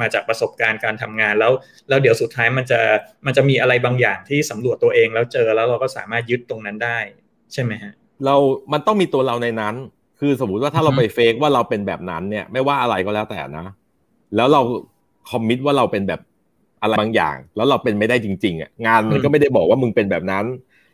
[0.00, 1.52] มาจากประสบการณ์การทำงานแล้ว
[1.88, 2.80] แล้วเดี๋ยวสุดท้ายมันจะ
[3.26, 6.98] มันจะมีอะไรบางอย่างที่สำรวจตัวเองแล้วเจอแล้วเราก็สามารถยึดตรงนั้นได้
[7.52, 7.92] ใช่ไหมฮะ
[8.24, 8.36] เรา
[8.72, 9.74] มันต้องมีตัวเราในนั้น
[10.20, 13.66] คือสมมุติว่าถ้าเราอือฮึไปเฟกว่าเราเป็นแบบนั้นเนี่ย ไม่ว่าอะไรก็แล้วแต่นะ
[14.36, 14.60] แล้วเรา
[15.30, 16.20] คอมมิตว่าเราเป็นแบบ
[16.84, 20.44] อะไรบางอย่าง แล้วเราเป็นไม่ได้จริง ๆอะงานมันก็ไม่ได้บอกว่ามึงเป็นแบบนั้น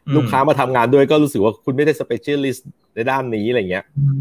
[0.07, 4.21] อืมลูกค้ามาทำงานด้วยก็รู้สึกว่าคุณไม่ได้ specialist ในด้านนี้อะไรเงี้ยอืม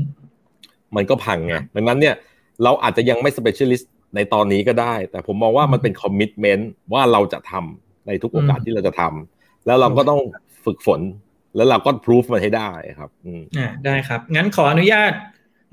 [0.95, 2.15] มันก็พังไงดังนั้นเนี่ย
[2.63, 10.22] เราอาจจะยังไม่ specialist ในตอนนี้ก็ได้ แต่ผมมองว่ามันเป็น commitment ว่าเราจะทำในทุกโอกาสอืมที่เราจะทำแล้วเราก็ต้อง
[10.65, 11.01] ฝึกฝน
[11.55, 15.11] แล้วเราก็พิสูจน์มันให้ได้ครับอืมอ่าได้ครับ งั้นขออนุญาต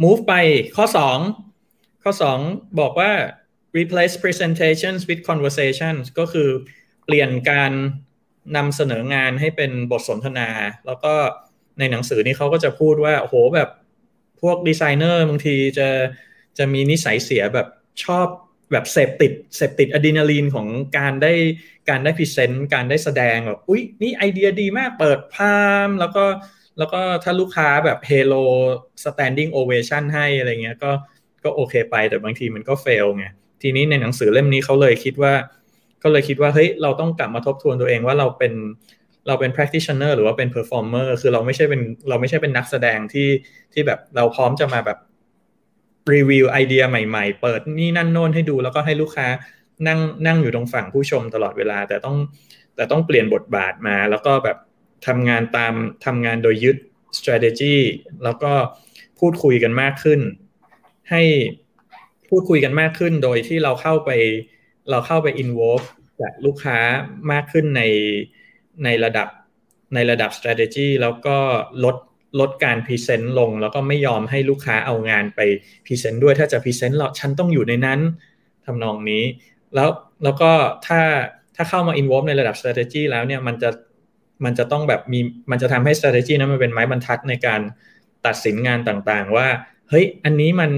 [0.03, 0.35] move ไป
[0.77, 1.19] ข้อสอง
[2.03, 2.39] ข้อสอง
[2.81, 3.11] บอกว่า
[3.81, 6.49] replace presentations with conversations ก็คือ
[7.05, 7.73] เปลี่ยนการ
[8.57, 10.49] นำเสนองานให้เป็นบทสนทนา
[10.87, 11.15] แล้วก็
[11.79, 13.69] ในหนังสือนี้เขาก็จะพูดว่า โอ้โหแบบ
[14.41, 15.89] พวกดีไซเนอร์บางทีจะ
[16.59, 17.69] จะมีนิสัยเสียแบบ
[18.05, 18.27] ชอบ
[18.73, 20.67] แบบเสพติดเสพติดอะดรีนาลีนของ
[20.99, 21.33] การได้
[21.89, 26.25] การได้ present การได้แสดงแบบอุ๊ย นี่ไอเดียดีมากเปิดพามแล้วก็
[26.79, 28.35] แล้วก็ถ้าลูกค้าแบบเฮโล
[29.05, 30.91] standing ovation ให้อะไรเงี้ยก็
[31.45, 33.27] ก็โอเคไปแต่บางทีมันก็ fail ไง
[33.63, 35.33] ทีนี้ในหนังสือเล่มนี้เขาเลยคิดว่า
[36.01, 38.53] เขาเลยคิดว่าเฮ้ยเราต้องกลับมาทบทวนตัวเองว่าเราเป็น
[39.27, 43.29] เราเป็น practitioner หรือว่าเป็น performer คือเราไม่ใช่เป็นเราไม่ใช่เป็นนักแสดงที่
[43.73, 44.99] ที่แบบเราพร้อมจะมาแบบ
[46.15, 49.27] รีวิวไอเดียใหม่ๆ เปิดนี่นั่นโน้นให้ดูแล้วก็ให้ลูกค้า
[49.87, 52.17] นั่งนั่งอยู่ตรงฝั่งผู้ชมตลอดเวลา แต่ต้อง
[52.77, 54.59] แต่ต้องเปลี่ยนบทบาทมา แล้วก็แบบ
[55.07, 56.77] ทำงานตามทำงานโดยยึด
[57.19, 57.77] strategy
[58.25, 58.53] แล้วก็
[59.19, 60.21] พูดคุยกันมากขึ้น
[61.11, 61.23] ให้
[62.31, 64.11] พูดคุยกันมากขึ้นโดยที่เราเข้าไป
[64.91, 65.87] เราเข้าไป involve
[66.21, 66.79] กับลูกค้า
[67.33, 67.83] มากขึ้นใน
[68.85, 69.29] ในระดับ
[69.95, 71.37] ในระดับ strategy แล้วก็
[71.85, 71.97] ลด
[72.41, 75.41] ลดการ present ลง แล้วก็ไม่ยอมให้ลูกค้าเอางานไป
[75.87, 78.01] present ด้วยถ้าจะ present เราฉันต้องอยู่ในนั้น
[78.67, 79.25] ทำนองนี้
[79.75, 79.89] แล้ว
[80.25, 80.51] แล้วก็
[80.87, 81.01] ถ้า
[81.57, 83.71] ถ้าเข้ามา involve ในระดับ strategy แล้วเนี่ยมันจะ
[84.45, 85.21] มันจะต้องแบบมี
[85.51, 87.61] มันจะทำให้ strategy นั้นมันเป็นไม้บรรทัดในการ
[88.27, 89.49] ตัดสินงานต่างๆ ว่า
[89.89, 90.71] เฮ้ยอันนี้มัน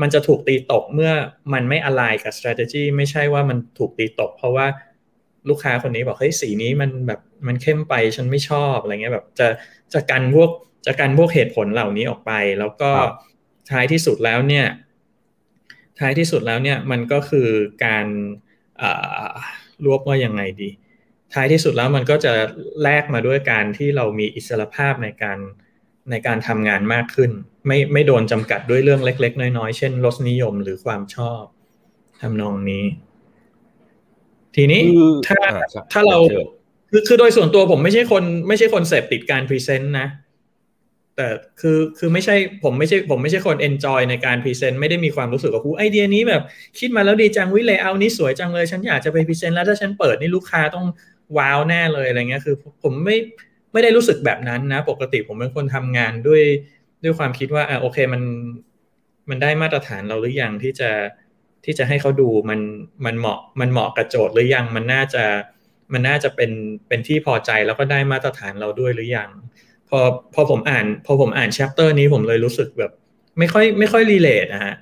[0.00, 1.12] มันจะถูกตีตกเมื่อ
[1.52, 4.66] มันไม่ align กับ strategy ไม่ใช่ว่ามันถูกตีตก เพราะว่า
[5.48, 9.48] ลูกค้าคนนี้บอกเฮ้ยสีนี้มันแบบมันเข้มไปฉันไม่ชอบอะไรเงี้ยแบบจะ
[9.94, 10.50] จะกันพวก
[10.86, 12.90] จะกันพวกเหตุผลเหล่านี้ออกไป แล้วก็
[13.70, 14.66] ท้ายที่สุดแล้วเนี่ย
[15.98, 17.48] ท้ายที่สุดแล้วเนี่ยมันก็คือ
[17.84, 18.06] การ
[19.84, 20.70] รวบว่ายังไงดี
[21.34, 22.32] ท้ายที่สุดแล้วมันก็จะ
[22.82, 25.38] แลกมาด้วยการที่เรามีอิสรภาพในการ
[26.10, 27.30] ในการทำงานมากขึ้น
[27.66, 31.42] ไม่ไม่โดนจำกัดด้วยเรื่องเล็ก ๆ น้อยๆ เช่นรสนิยมหรือความชอบ
[32.20, 32.84] ทำนองนี้
[34.56, 34.80] ทีนี้
[35.26, 35.38] ถ้า
[35.92, 36.18] ถ้าเรา
[36.90, 40.08] คือคือโดยส่วนตัวผมไม่ใช่คน ไม่ใช่คนเสพติดการ present นะ
[41.16, 41.26] แต่
[41.60, 46.42] คือคือไม่ใช่ผมไม่ใช่ผมไม่ใช่คน enjoy ในการ present ไม่ได้มีความรู้สึกว่าหูไอเดียนี้แบบ
[46.78, 50.86] คิดมาแล้วดีจังวิเลยเอานี้สวยจังเลย ฉันอยากจะไป present แล้วถ้าฉันเปิดนี่ลูกค้าต้อง
[51.38, 53.16] ว้าวแน่เลยอะไรเงี้ยคือ ผมไม่
[53.72, 56.42] ไม่ได้รู้สึกแบบนั้นนะ ปกติผมเป็นคนทำงานด้วย
[57.02, 58.22] ด้วยความคิดว่าอ่าโอเคมัน
[59.30, 60.90] มันได้มาตรฐานเราหรือยังที่จะ
[61.64, 62.60] ที่จะให้เขาดูมัน
[63.06, 65.24] มันเหมาะมันเหมาะกับโจทย์หรือยังมันน่าจะ
[65.92, 66.50] มันน่าจะเป็น
[66.88, 69.30] เป็นที่พอใจแล้วก็ได้มาตรฐานเราด้วยหรือยัง
[69.88, 69.98] พอ
[70.34, 72.92] พอผมอ่านพอผมอ่าน chapter นี้ผมเลยรู้สึกแบบ
[73.38, 74.74] ไม่ค่อยไม่ค่อย relate นะฮะ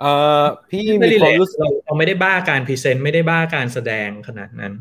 [0.00, 4.72] เอ่อพี่มีความรู้สึกเราไม่ได้บ้าการ present ไม่ได้บ้าการแสดงขนาดนั้น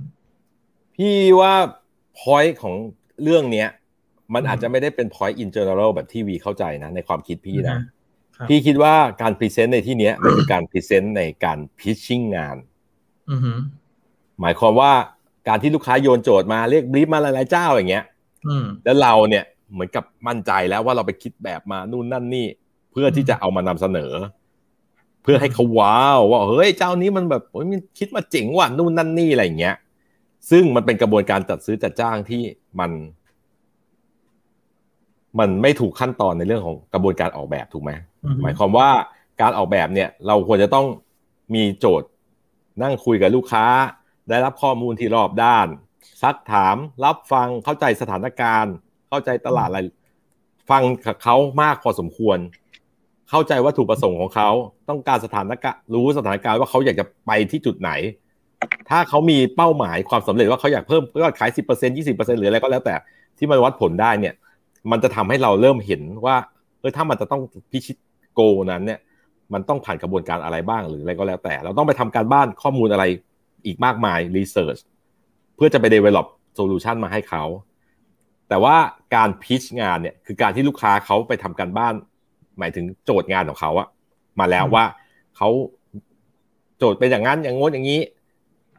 [0.96, 1.54] พี่ว่า
[2.18, 2.76] point ของ
[3.24, 3.70] เรื่องเนี้ย
[4.34, 7.78] มันอาจจะไม่ได้เป็น point in general แบบที่วีเข้าใจนะ ในความคิดพี่นะ
[8.50, 12.58] พี่คิดว่าการ present ในที่เนี้ยมันคือการ present ในการ pitching งาน
[14.42, 14.94] หมายความว่า
[15.48, 18.06] การที่ลูกค้าโยนโจทย์มาเรียก brief มาหลายๆเจ้าอย่างเงี้ย
[18.84, 22.48] แล้วเราเนี่ยเหมือนกับมั่นใจแล้วว่าเราไปคิดแบบมานู่นนั่นนี่
[22.92, 24.14] เพื่อที่จะเอามานำเสนอ
[25.24, 29.76] เพื่อให้เขาว้าวว่าเฮ้ยเจ้านี้มันแบบโอ้ยมันคิดมาเจ๋งว่ะนู่นนั่นนี่อะไรอย่างเงี้ย
[30.52, 32.42] ซึ่งมันเป็นกระบวนการจัดซื้อจัดจ้างที่
[32.80, 32.92] มัน
[35.40, 37.92] มันไม่ถูกขั้นตอนในเรื่องของกระบวนการออกแบบถูกไหม
[38.42, 38.90] หมายความว่า
[39.42, 40.86] การออกแบบเนี่ยเราควรจะต้อง
[41.56, 42.08] มีโจทย์
[42.84, 43.66] นั่งคุยกับลูกค้า
[44.30, 45.68] ได้รับข้อมูลที่รอบด้าน
[46.22, 46.76] ซักถาม
[47.06, 48.74] รับฟังเข้าใจสถานการณ์
[49.10, 49.80] เข้าใจตลาดอะไร
[50.70, 52.38] ฟังกับเขามากพอสมควร
[53.30, 54.50] เข้าใจว่าถูกประสงค์ของเขา
[54.90, 57.92] ต้องการสถานการณ์รู้สถานการณ์ว่าเขาอยากจะไปที่จุดไหน
[58.90, 62.96] ถ้าเขามีเป้าหมายความสำเร็จว่าเขาอยากเพิ่มยอดขายสิบเปอร์เซ็นยี่สิบเปอร์เซ็นหรืออะไรก็แล้วแต่
[63.38, 64.34] ที่มันวัดผลได้เนี่ย
[64.92, 66.36] มันจะทำให้เราเริ่มเห็นว่า
[66.80, 67.98] เออถ้ามันจะต้องพิชิต
[68.34, 69.00] โกนั้นเนี่ย
[69.54, 73.06] มันต้องผ่านกระบวนการอะไรบ้างหรืออะไรก็แล้วแต่ เราต้องไปทำการบ้านข้อมูลอะไร
[73.66, 74.78] อีกมากมายรีเสิร์ช
[75.56, 76.28] เพื่อจะไป develop
[76.58, 77.44] solution มาให้เขา
[78.50, 78.76] แต่ว่า
[79.16, 81.94] การพิชงานเนี่ยคือการที่ลูกค้าเขาไปทำการบ้าน
[82.60, 83.88] หมายถึงโจทย์งานของเขาอะ
[84.40, 84.86] มาแล้วว่า
[85.38, 85.50] เขา
[86.78, 88.02] โจทย์เป็นอย่างนั้นอย่างงดอย่างนี้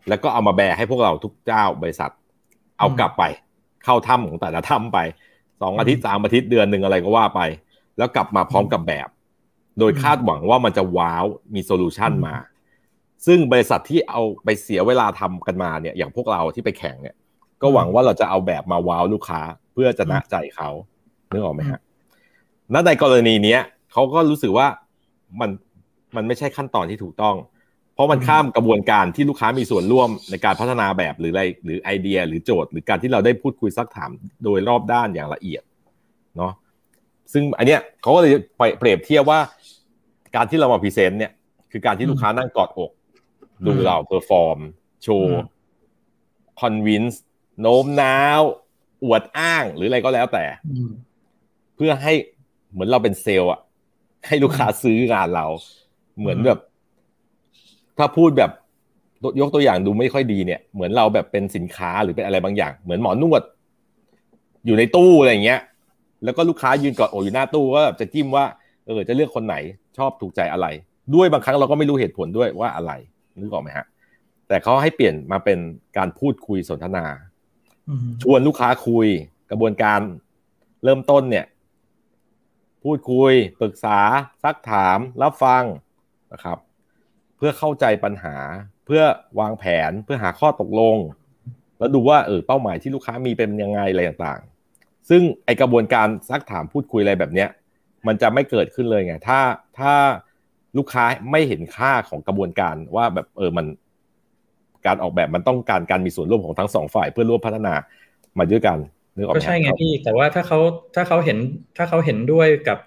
[0.08, 2.10] แล้วก็เอามาแบให้พวกเราทุกเจ้าบริษัท
[2.78, 3.22] เอากลับไป
[3.84, 4.98] เข้าถ้ำของแต่ละถ้ำไป
[5.62, 7.40] สองอาทิตย์สามอาทิตย์เดือนหนึ่งอะไรก็ว่าไป
[7.98, 9.08] แล้วกลับมาพร้อมกับแบบ
[9.78, 12.34] โดยคาดหวังว่ามันจะว้าวมีโซลูชันมา
[13.26, 17.16] ซึ่งบริษัทที่เอาไปเสียเวลาทำกันมาเนี่ย อย่างพวกเราที่ไปแข่งเนี่ย
[17.62, 19.40] ก็หวังว่าเราจะเอาแบบมาว้าวลูกค้า
[19.72, 20.68] เพื่อจะนะใจเขา
[21.32, 21.80] นึกออกไหมฮะ
[22.72, 23.60] ณในกรณีเนี้ย
[23.92, 24.66] เขาก็รู้สึกว่า
[25.40, 25.50] มัน
[26.16, 27.34] มันไม่ใช่ขั้นตอนที่ถูกต้อง
[27.96, 34.10] เพราะมันข้ามกระบวนการที่ลูกค้ามีส่วนร่วมในการพัฒนาแบบหรืออะไรหรือไอเดีย หรือโจทย์ หรือการที่เราได้พูดคุยซักถาม
[34.44, 35.62] โดยรอบด้านอย่างละเอียด
[36.36, 36.52] เนาะ
[37.32, 38.32] ซึ่งอันเนี้ยเขาก็เลย
[38.78, 39.40] เปรียบเทียบว่า
[40.36, 41.32] การที่เรามา present เนี่ย
[41.72, 42.92] คือการที่ลูกค้านั่งกอดอก
[43.66, 44.58] ดูเรา perform
[45.02, 45.40] โชว์
[46.60, 47.22] convince
[47.60, 48.40] โน้มน้าว
[49.04, 50.44] อวดอ้างหรืออะไรก็แล้วแต่
[51.76, 52.12] เพื่อให้
[52.72, 53.60] เหมือนเราเป็นเซลล์อะ
[54.26, 55.46] ให้ลูกค้าซื้องานเรา
[56.18, 56.58] เหมือนแบบ
[57.98, 58.50] ถ้าพูดแบบ
[59.40, 63.42] ยกตัวอย่างดูไม่ค่อยดีเนี่ย เหมือนเราแบบเป็นสินค้าหรือเป็นอะไรบางอย่าง เหมือนหมอนวด
[64.66, 65.60] อยู่ในตู้อะไรอย่างเงี้ย
[66.24, 68.44] แล้วก็ลูกค้ายืนกอดโออยู่หน้าตู้ก็จะจิ้มว่า
[68.86, 69.56] เออจะเลือกคนไหน
[69.98, 70.66] ชอบถูกใจอะไร
[71.14, 72.92] ด้วยบางครั้งเราก็ไม่รู้เหตุผลด้วยว่าอะไร
[73.38, 73.86] นึกออกไหมฮะ
[74.48, 75.58] แต่เขาให้เปลี่ยนมาเป็น
[75.96, 77.04] การพูดคุยสนทนา
[78.22, 79.06] ชวนลูกค้าคุย
[79.50, 80.00] กระบวนการ
[80.84, 81.46] เริ่มต้นเนี่ย
[82.82, 83.98] พพูดคุย ปรึกษา
[84.42, 85.62] ซักถาม รับฟัง
[86.32, 86.58] นะครับ
[87.36, 88.36] เพื่อเข้าใจปัญหา
[88.86, 89.02] เพื่อ
[89.40, 90.96] วางแผนเพื่อหาข้อตกลง
[91.78, 97.48] แล้วดูว่าเออเป้าหมายที่ลูกค้ามีเป็นยังไงอะไรต่างๆ ซึ่งไอกระบวนการซักถามพูดคุยอะไรแบบเนี้ย
[98.06, 99.40] มันจะไม่เกิดขึ้นเลยไงถ้า
[99.78, 99.92] ถ้า
[100.76, 103.66] ลูกค้าไม่เห็นค่าของกระบวนการว่าแบบเออมัน
[104.86, 107.74] การออกแบบมันต้องการการมีส่วนร่วมของทั้งสองฝ่ายเพื่อร่วมพัฒนา
[108.38, 108.78] มาด้วยกัน
[109.16, 110.58] นึกออกไหมก็ใช่ไงพี่แต่ว่าถ้าเขา
[110.94, 111.38] ถ้าเขาเห็น
[111.76, 112.78] ถ้าเขาเห็นด้วยกับ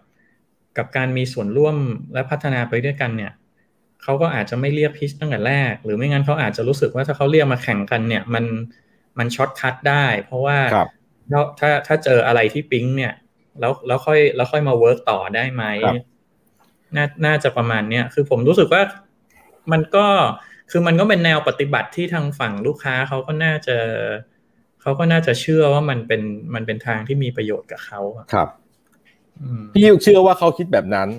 [0.78, 1.76] กับการมีส่วนร่วม
[2.14, 3.32] และพัฒนาไปด้วยกันเนี่ย
[4.04, 8.46] เขาก็อาจจะไม่เรียก pitch ตั้งแต่แรก หรือไม่งั้นเขาอาจจะรู้สึกว่าถ้าเขาเรียกมาแข่งกันเนี่ย มัน
[9.20, 10.58] มัน shortcut ได้ เพราะว่า
[11.60, 13.14] ถ้าถ้าเจออะไรที่ปิ๊งเนี่ย
[13.60, 15.64] แล้วแล้วค่อยแล้วค่อยมา work ต่อได้ไหม
[16.96, 18.82] น่าน่าจะประมาณเนี้ยคือผมรู้สึกว่า
[19.72, 20.08] มันก็
[20.72, 23.78] คือมันก็เป็นแนวปฏิบัติที่ทางฝั่งลูกค้าเขาก็น่าจะ
[24.82, 26.22] เขาก็น่าจะเชื่อว่ามันเป็น
[26.54, 28.02] มันเป็นทางที่มีประโยชน์กับเขา
[28.34, 28.50] ครับ
[29.74, 31.10] พี่เชื่อว่าเขาคิดแบบนั้น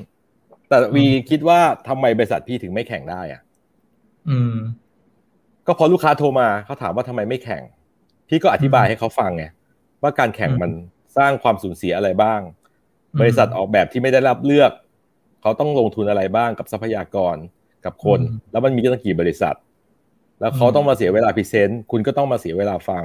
[0.70, 3.42] แต่วีคิดว่าทำไมบริษัทพี่ถึงไม่แข่งได้อะ
[4.30, 4.56] อืม
[5.66, 7.62] ก็พอลูกค้าโทรมาเขาถามว่าทำไมไม่แข่ง
[8.28, 9.44] พี่ก็อธิบายให้เขาฟังไง
[10.02, 10.70] ว่าการแข่งมัน
[11.16, 12.40] สร้างความสูญเสียอะไรบ้าง
[13.20, 14.72] บริษัทออกแบบที่ไม่ได้รับเลือก
[15.42, 17.36] เขาต้องลงทุนอะไรบ้างกับทรัพยากร
[17.84, 19.56] กับคน แล้วมันมีตั้งกี่บริษัท
[20.40, 23.04] แล้วเขาต้องมาเสียเวลาพรีเซนต์คุณก็ต้องมาเสียเวลาฟัง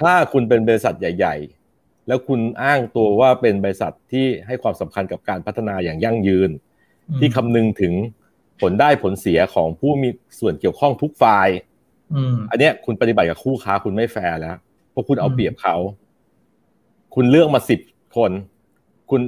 [0.00, 1.61] ถ้าคุณเป็นบริษัทใหญ่ ๆ
[2.06, 6.50] แล้วคุณอ้างตัวว่าเป็นบริษัทที่ให้ความสำคัญกับการพัฒนาอย่างยั่งยืน
[7.18, 7.92] ที่คำนึงถึง
[8.60, 10.08] ผลได้ผลเสียของผู้มี
[10.40, 11.48] ส่วนเกี่ยวข้องทุกฝ่าย
[12.50, 14.56] อันเนี้ยคุณปฏิบัติกับคู่ค้าคุณไม่แฟร์แล้ว
[14.90, 15.74] เพราะคุณเอาเปรียบเขา
[17.14, 17.80] คุณเลือกมาสิบ
[18.16, 18.30] คน
[19.10, 19.20] คุณ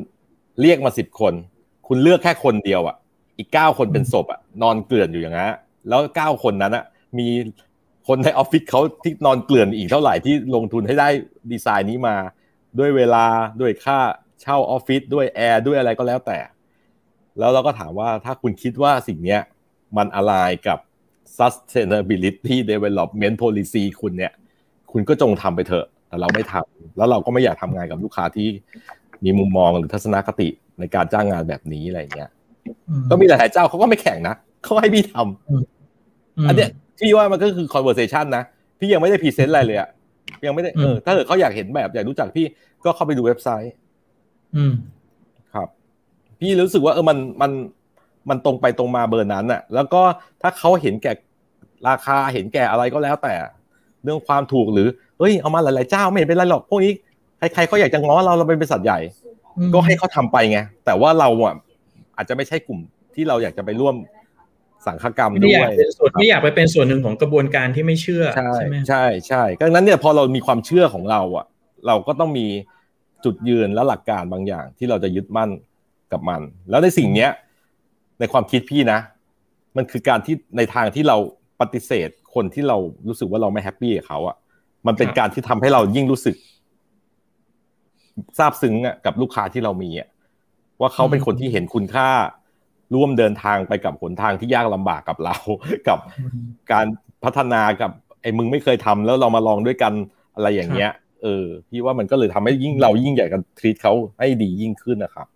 [0.60, 1.34] เรียกมาสิบคน
[1.88, 2.96] คุณเลือกแค่คนเดียวอะ
[3.38, 5.52] อีกเก้าคนเป็นศพอะ นอนเกลื่อนอยู่อย่างนั้น
[5.88, 6.84] แล้วเก้าคนนั้นอะ
[7.18, 7.28] มี
[8.08, 11.08] คนในออฟฟิศเขาที่นอนเกลื่อนอีกเท่าไหร่ที่ลงทุนให้ได้
[11.52, 12.16] ดีไซน์นี้มา
[12.78, 13.24] ด้วยเวลา
[13.60, 13.98] ด้วยค่า
[14.40, 16.38] เช่าออฟฟิศด้วยแอร์ด้วยอะไรก็แล้วแต่
[17.38, 19.38] แล้วเราก็ถามว่าถ้าคุณคิดว่าสิ่งนี้
[19.96, 20.32] มันอะไร
[20.66, 20.78] กับ
[21.38, 24.32] sustainability development policy คุณเนี่ย
[24.92, 28.48] คุณก็จงทำไปเถอะ แต่เราไม่ทำแล้วเราก็ไม่อยากทำงานกับลูกค้าที่
[29.24, 30.48] มีมุมมองหรือทัศนคติ
[30.78, 32.30] ในการจ้างงานแบบนี้อะไรเงี้ย
[33.10, 38.44] ก็มีหลายเจ้าเขาก็ไม่แข่งนะเขาให้พี่ทำอันเนี้ยพี่ว่ามันก็คือ conversation นะ
[38.78, 39.88] พี่ยังไม่ได้พรีเซนต์อะไรเลยอะ
[40.46, 42.46] ยังไม่ได้เออถ้าเกิดเขาอยากเห็นแบบอยากรู้จักพี่
[42.84, 43.72] ก็เข้าไปดูเว็บไซต์
[44.56, 44.74] อืม
[45.54, 45.68] ครับ
[46.40, 47.50] พี่รู้สึกว่าเออมันมัน
[48.28, 50.02] มันตรงไปตรงมาเบอร์นั้นอะแล้วก็
[50.42, 51.12] ถ้าเขาเห็นแก่
[51.88, 53.34] ราคาเห็นแก่อะไรก็แล้วแต่
[54.04, 56.92] เรื่องความถูกหรือเอ้ยเอามาหลายๆเจ้าไม่เห็นเป็นไรหรอกพวกนี้
[57.38, 58.98] ใครๆเขาอยากจะง้อเราเราเป็นบริษัทใหญ่
[59.74, 61.54] ก็ให้เขาทาไปไงแต่ว่าเราอะ
[62.16, 62.80] อาจจะไม่ใช่กลุ่ม
[63.14, 63.94] ที่เราอยากจะไปร่วม
[64.86, 68.24] สังฆกรรมด้วยไม่อยากเป็นส่วนไม่อยากไปเป็นส่วนหนึ่งของกระบวนการที่ไม่เชื่อ
[68.54, 71.46] ใช่ไหมใช่ใช่ดังนั้นเนี่ยพอเรามีความเชื่อของเราอะ
[71.86, 72.46] เราก็ต้องมี
[73.24, 75.50] จุดยืนและหลักการบางอย่างที่เราจะยึดมั่น
[76.12, 77.30] กับมัน แล้วในสิ่งเนี้ย
[78.18, 78.98] ในความคิดพี่นะ
[79.76, 81.16] มันคือการที่ในทางที่เรา
[81.60, 82.76] ปฏิเสธคนที่เรา
[83.08, 84.36] รู้สึกว่าเราไม่แฮปปี้กับเขาอะ
[84.86, 86.36] มันเป็นการที่ทำให้เรายิ่งรู้สึก
[88.38, 90.08] ซาบซึ้งอะกับลูกค้าที่เรามีอะ
[90.80, 92.08] ว่าเขาเป็นคนที่เห็นคุณค่า
[92.94, 95.36] ร่วมเดินทางไปกับหนทางที่ยากลำบากกับเรา
[95.88, 95.98] กับ
[96.72, 96.86] การ
[97.24, 97.90] พัฒนากับ
[98.22, 99.92] ไอ้มึงไม่เคยทำแล้วเรามาลองด้วยกัน
[100.34, 105.26] อะไรอย่างเงี้ย เออ พี่ว่ามันก็เลยทำให้ยิ่งเรายิ่งใหญ่กันทรีตเขาให้ดียิ่งขึ้นนะครับ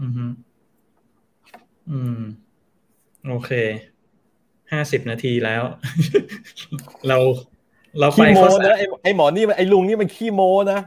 [0.00, 0.12] อืม
[1.90, 2.18] อืม
[3.28, 3.50] โอเค
[4.72, 5.62] ห้าสิบนาทีแล้ว
[7.08, 7.18] เรา
[8.00, 10.80] เราไปโมนะไอหมอนี่ไอลุงนี่มันขี้โมนะ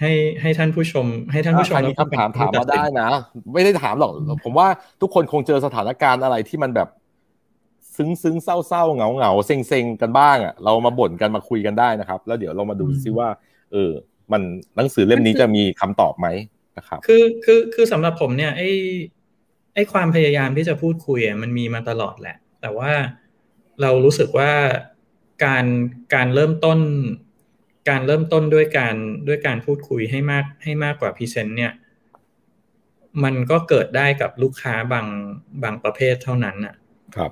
[0.00, 3.10] ให้ให้ท่านผู้ชม ให้ท่านผู้ชมมีคำถามถามมาได้นะ
[3.54, 4.12] ไม่ได้ถามหรอก
[4.44, 4.68] ผมว่า
[5.00, 6.88] ทุกคนคงเจอสถานการณ์อะไรที่มันแบบ
[7.96, 13.28] ซึ้งซึ้งเศร้าเศร้าเหงาเหงาเซ็งเซ็งกันบ้างอะเรามาบ่นกันมาคุยกันได้นะครับ แล้วเดี๋ยวเรามาดูซิว่า
[13.72, 13.90] เออ
[14.32, 14.42] มัน
[14.76, 16.26] หนังสือเล่มนี้จะมีคำตอบไหม
[16.78, 18.70] นะครับ คือคือคือสำหรับผมเนี่ยไอ้
[19.74, 22.92] ไอ้ความพยายามที่จะพูดคุยอะมันมีมาตลอดแหละ แต่ว่า
[23.80, 24.50] เรารู้สึกว่า
[25.44, 25.64] การ
[26.14, 26.78] การเริ่มต้น
[27.88, 28.96] การเริ่มต้นด้วยการ
[29.28, 31.72] ด้วยการพูดคุยให้มากให้มากกว่าพรีเซนต์เนี่ย
[33.24, 35.06] มันก็เกิดได้กับลูกค้าบาง
[35.62, 36.74] บางประเภทเท่านั้นอะ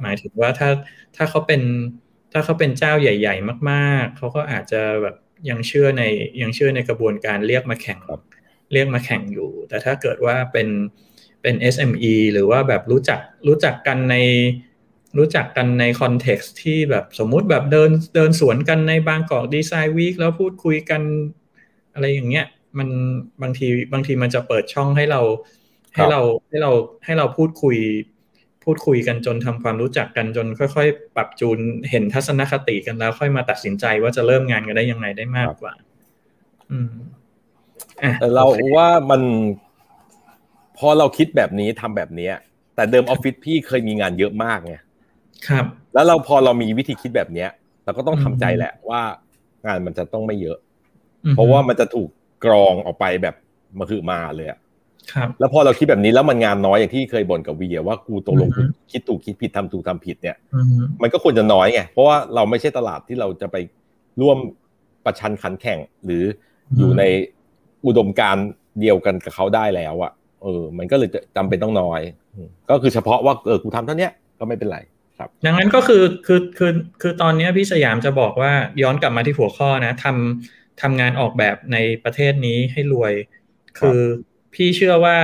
[0.02, 0.70] หมายถึงว่าถ้า
[1.16, 1.62] ถ้าเขาเป็น
[2.32, 5.16] ถ้าเขาเป็นเจ้าใหญ่ ๆ มาก ๆ เขาก็อาจจะแบบ
[5.48, 6.02] ยังเชื่อใน
[6.42, 8.00] ยังเชื่อในกระบวนการเรียกมาแข่ง
[8.72, 10.68] เรียกมาแข่งอยู่ แต่ถ้าเกิดว่าเป็น
[11.42, 14.16] เป็น SME หรือว่าแบบรู้จักรู้จักกันใน
[15.18, 21.02] รู้จักกันในคอนเท็กซ์ที่แบบสมมุติแบบเดินเดินสวนกันในบางกอกดีไซน์วีคแล้วพูดคุยกัน
[21.94, 22.46] อะไรอย่างเงี้ย
[22.78, 22.88] มัน
[23.42, 25.20] บางทีบางทีมันจะเปิดช่องให้เรา
[25.94, 26.72] ให้เราให้เรา
[27.04, 27.76] ให้เราพูดคุย
[28.64, 31.58] พูดคุยกันจนทำความรู้จักกันจนค่อย ๆ ปรับจูน
[31.90, 35.72] เห็นทัศนคติกันแล้ว ค่อยมาตัดสินใจว่าจะเริ่มงานกันได้ยังไงได้มากกว่า
[36.70, 36.92] อืม
[38.20, 38.44] แต่เรา
[38.76, 39.22] ว่ามัน
[40.78, 42.28] พอเราคิดแบบนี้ทำแบบนี้
[42.74, 44.74] แต่เดิมออฟฟิศพี่เคยมีงานเยอะมากไง
[45.48, 45.64] ครับ
[45.94, 47.50] แล้วเราพอเรามีวิธีคิดแบบเนี้ย
[47.84, 49.00] เราก็ต้องทำใจแหละว่า
[49.66, 50.58] งานมันจะต้องไม่เยอะ
[51.34, 52.08] เพราะว่ามันจะถูก
[52.44, 53.34] กรองออกไปแบบ
[53.78, 54.58] มาคือมาเลยอะ
[55.12, 58.50] ครับ แล้วพอเราคิดแบบนี้แล้วมันงานน้อยอย่างที่เคยบ่นกับวีว่ากูตกลง
[58.92, 60.36] คิดถูกคิดผิดทำถูกทำผิดเนี่ย
[61.02, 63.56] มันก็ควรจะน้อยไงเพราะว่าเราไม่ใช่ตลาดที่เราจะไป
[64.20, 64.38] ร่วม
[65.04, 66.22] ประชันขันแข่งหรือ
[66.78, 67.02] อยู่ใน
[67.86, 68.36] อุดมการ
[68.80, 70.12] เดียวกันกับเขาได้แล้วอะ
[70.42, 72.00] เออ มันก็เลยจำเป็นต้องน้อย
[72.70, 74.08] ก็คือเฉพาะว่าเออกูทำเท่านี้
[74.38, 74.78] ก็ไม่เป็นไร
[75.18, 78.52] ครับดังนั้นก็คือคือคือคือตอนนี้พี่สยามจะบอกว่า
[78.82, 83.12] ย้อนกลับมาที่หัวข้อนะทำทำงานออกแบบในประเทศนี้ให้รวย
[83.78, 84.00] คือ
[84.54, 85.18] พี่เชื่อว่า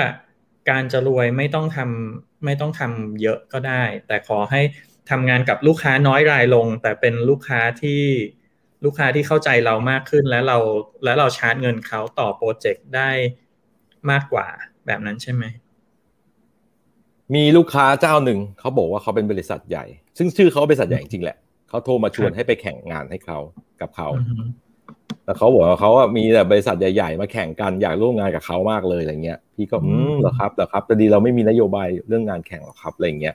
[0.70, 4.60] การจะรวยไม่ต้องทำไม่ต้องทำเยอะก็ได้ แต่ขอให้
[5.10, 8.02] ทำงานกับลูกค้าน้อยรายลง แต่เป็นลูกค้าที่
[8.84, 10.58] ลูกค้าที่เข้าใจเรามากขึ้นแล้วเรา
[11.04, 13.10] แล้วเราชาร์จเงินเขาต่อโปรเจกต์ได้
[14.10, 14.46] มากกว่า
[14.86, 15.44] แบบนั้นใช่ไหม
[17.34, 19.84] มีลูกค้าเจ้าหนึ่งเขาบอกว่าเขาเป็นบริษัทใหญ่
[20.18, 21.36] ซึ่งชื่อเขาบริษัทใหญ่จริงแหละ
[21.68, 23.38] เขาโทรมาชวนให้ไปแข่งงานให้เขา
[23.80, 24.08] กับเขา
[25.24, 33.34] แล้วเขาบอกว่าเขาว่ามีแต่บริษัทใหญ่ๆมาแข่งกันอยากร่วมงานกับเขามากเลยอะไรเงี้ย พี่ก็อืมเหรอครับเหรอครับแต่ดีเราไม่มีนโยบายเรื่องงานแข่งหรอกครับอะไรเงี้ย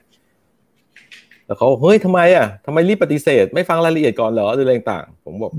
[1.46, 5.52] แล้วเขาเฮ้ยทำไมอะทำไมรีบปฏิเสธ ไม่ฟังรายละเอียดก่อนเหรอหรืออะไรต่าง ผมบอก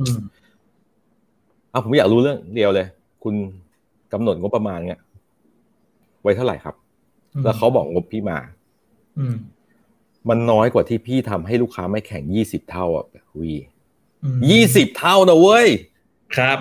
[1.73, 2.87] อะผมอยากรู้เรื่องเดียวเลย
[3.23, 3.35] คุณ
[4.13, 5.01] กำหนดงบประมาณเงี้ย
[6.21, 6.75] ไว้เท่าไหร่ครับ
[7.43, 8.39] แล้วเขาบอกงบพี่มา
[9.19, 9.35] อืม
[10.29, 13.05] มันน้อยกว่าที่พี่ทำให้ลูกค้าไม่แข่งยี่สิบเท่าอะ
[13.39, 13.53] วี
[14.49, 15.67] ยี่สิบเท่านะเว้ย
[16.35, 16.59] ครับ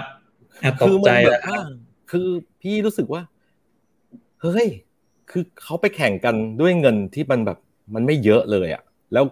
[0.83, 1.41] ตกใจอะ
[2.11, 2.29] คือ
[2.61, 3.23] พี่รู้สึกว่า
[4.43, 4.68] เฮ้ย
[5.31, 7.59] คือเขาไปแข่งกันด้วยเงินที่มันแบบ
[7.95, 9.25] มันไม่เยอะเลยอะแล้ว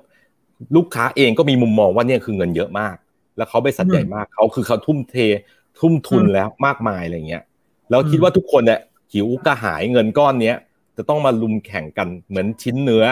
[0.76, 2.96] ลูกค้าเองก็มีมุมมองว่าเนี่ยคือเงินเยอะมาก
[3.36, 5.16] แล้วเขาไปสัตว์ใหญ่มาก เขาคือเขาทุ่มเท
[5.80, 7.42] ทุ่มทุนแล้วมากมายอะไรเงี้ย
[7.90, 8.80] แล้วคิดว่าทุกคนเนี่ย
[9.12, 10.56] หิวกระหายเงินก้อนเนี้ย
[10.98, 13.04] จะต้องมาลุมแข่งกันเหมือนชิ้นเนื้อ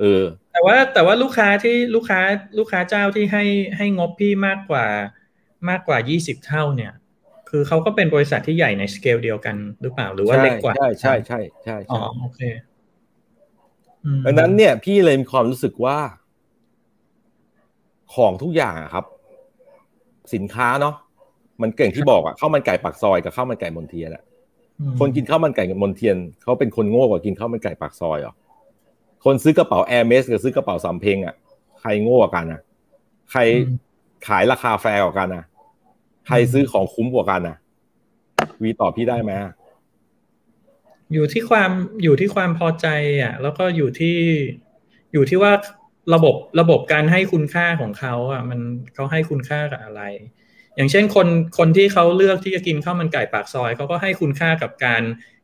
[0.00, 0.22] เออ
[0.52, 2.20] แต่ว่าแต่ว่าลูกค้าที่ลูกค้า
[2.58, 3.44] ลูกค้าเจ้าที่ให้
[3.76, 4.86] ให้งบพี่มากกว่า
[5.68, 6.92] มากกว่ายี่สิบเท่าเนี่ย
[7.50, 12.40] คือเขาก็เป็นบริษัทที่ใหญ่ในสเกลเดียวกันหรือเปล่าหรือว่าเล็กกว่า ใช่ใช่ใช่ใช่อ๋อโอเค
[14.26, 15.98] ดังนั้นเนี่ย พี่เลยมีความรู้สึกว่า
[18.14, 19.04] ของทุกอย่างครับ
[20.34, 20.94] สินค้าเนาะ
[21.62, 24.22] มันเก่งที่บอกอะข้าวมันไก่ปักซอยกับข้าวมันไก่มนเทียนอะ
[24.98, 28.34] คนกินข้าวมันไก่กับมนเทียนเขาเป็นคนโง่กว่ากินข้าวมันไก่ปากซอยเหรอ
[29.24, 31.34] คนซื้อกระเป๋าแอร์เมสกับซื้อกระเป๋าสำเพ็งอะ
[31.80, 32.60] ใครโง่กว่ากันอะ
[33.32, 33.40] ใคร
[34.26, 35.44] ขายราคาแฟร์กว่ากันอะ
[36.26, 37.56] ใครซื้อของคุ้มกว่ากันอะ
[38.62, 39.32] วีตอบพี่ได้ไหม
[41.12, 41.70] อยู่ที่ความ
[42.02, 42.86] อยู่ที่ความพอใจ
[43.22, 44.18] อะ แล้วก็อยู่ที่
[45.12, 45.52] อยู่ที่ว่า
[46.14, 48.60] ระบบระบบการให้คุณค่าของเขาอะ มัน
[48.94, 50.02] เขาให้คุณค่ากับอะไร
[50.76, 55.02] อย่างเช่นคนคนที่เขาเลือกที่จะกินข้าวมันไก่ปากซอยเขาก็ให้คุณค่ากับการ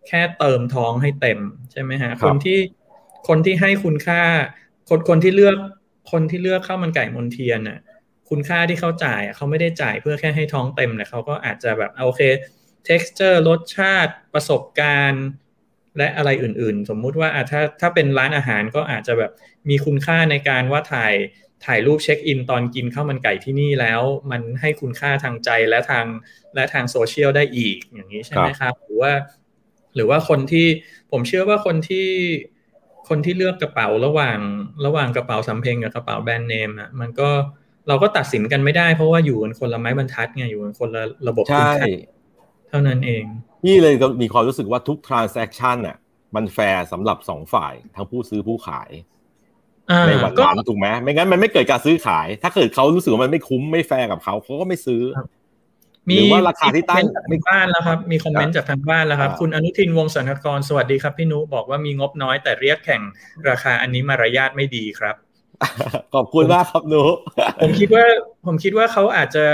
[0.08, 1.38] แค่เติมท้องให้เต็ม
[1.72, 2.58] ใช่ไหมฮะคนที่
[3.28, 4.22] คนที่ให้คุณค่า
[4.88, 5.56] คนคนที่เลือก
[6.12, 7.78] คนที่เลือกข้าวมันไก่มนเทียนน่ะ
[8.30, 12.22] คุณค่าที่เขาจ่ายเขาไม่ได้จ่ายเพื่อแค่ให้ท้องเต็มแต่เขาก็อาจจะแบบโอเค
[12.88, 15.24] texture รสชาติประสบการณ์
[15.98, 19.32] และอะไรอื่น ๆ สมมุติว่าถ้าถ้าเป็นร้านอาหารก็อาจจะแบบ
[19.68, 21.14] มีคุณค่าในการว่าถ่าย
[21.66, 26.06] ถ่ายรูปเช็คอินตอนกินข้าวมันไก่ที่นี่แล้ว มันให้คุณค่าทางใจและทาง
[26.54, 29.12] และทางโซเชียลได้อีกอย่างนี้ใช่ไหมครับ หรือว่า
[29.94, 30.66] หรือว่าคนที่
[31.10, 32.08] ผมเชื่อว่าคนที่
[33.08, 34.38] คนที่เลือกกระเป๋าระหว่าง
[34.86, 37.28] ระหว่างกระเป๋าสำเพ็งกับกระเป๋าแบรนด์เนมอะมันก็
[37.88, 41.72] เราก็ตัดสินกันไม่ได้เพราะว่าอยู่กันคนละไม้บรรทัดไงอยู่กันคนละระบบใช่
[42.68, 43.24] เท่านั้นเอง
[43.62, 45.96] พี่เลยมีความรู้สึกว่าทุก transaction อะ
[46.36, 48.90] มันแฟร์สำหรับสองฝ่ายทั้งผู้ซื้อผู้ขาย
[50.06, 55.02] ในวันนั้นถูกไหมไม่งั้นมันไม่เกิดการซื้อขาย ถ้าเกิดเขารู้สึกว่ามันไม่คุ้มไม่แฟร์กับเขาเขาก็ไม่ซื้อ
[56.10, 63.02] มีว่าราคาที่ตั้งมีบ้านแล้วครับ มีคอมเมนต์จากทางบ้านแล้วครับ คุณอนุทินวงศนกรสวัสดีครับพี่นุบอกว่ามีงบน้อยแต่เรียกแข่ง
[63.48, 65.16] ราคาอันนี้มารยาทไม่ดีครับ
[66.14, 67.02] ขอบคุณมากครับนุ
[67.62, 68.04] ผมคิดว่า
[68.46, 69.46] ผมคิดว่าเขาอาจจะ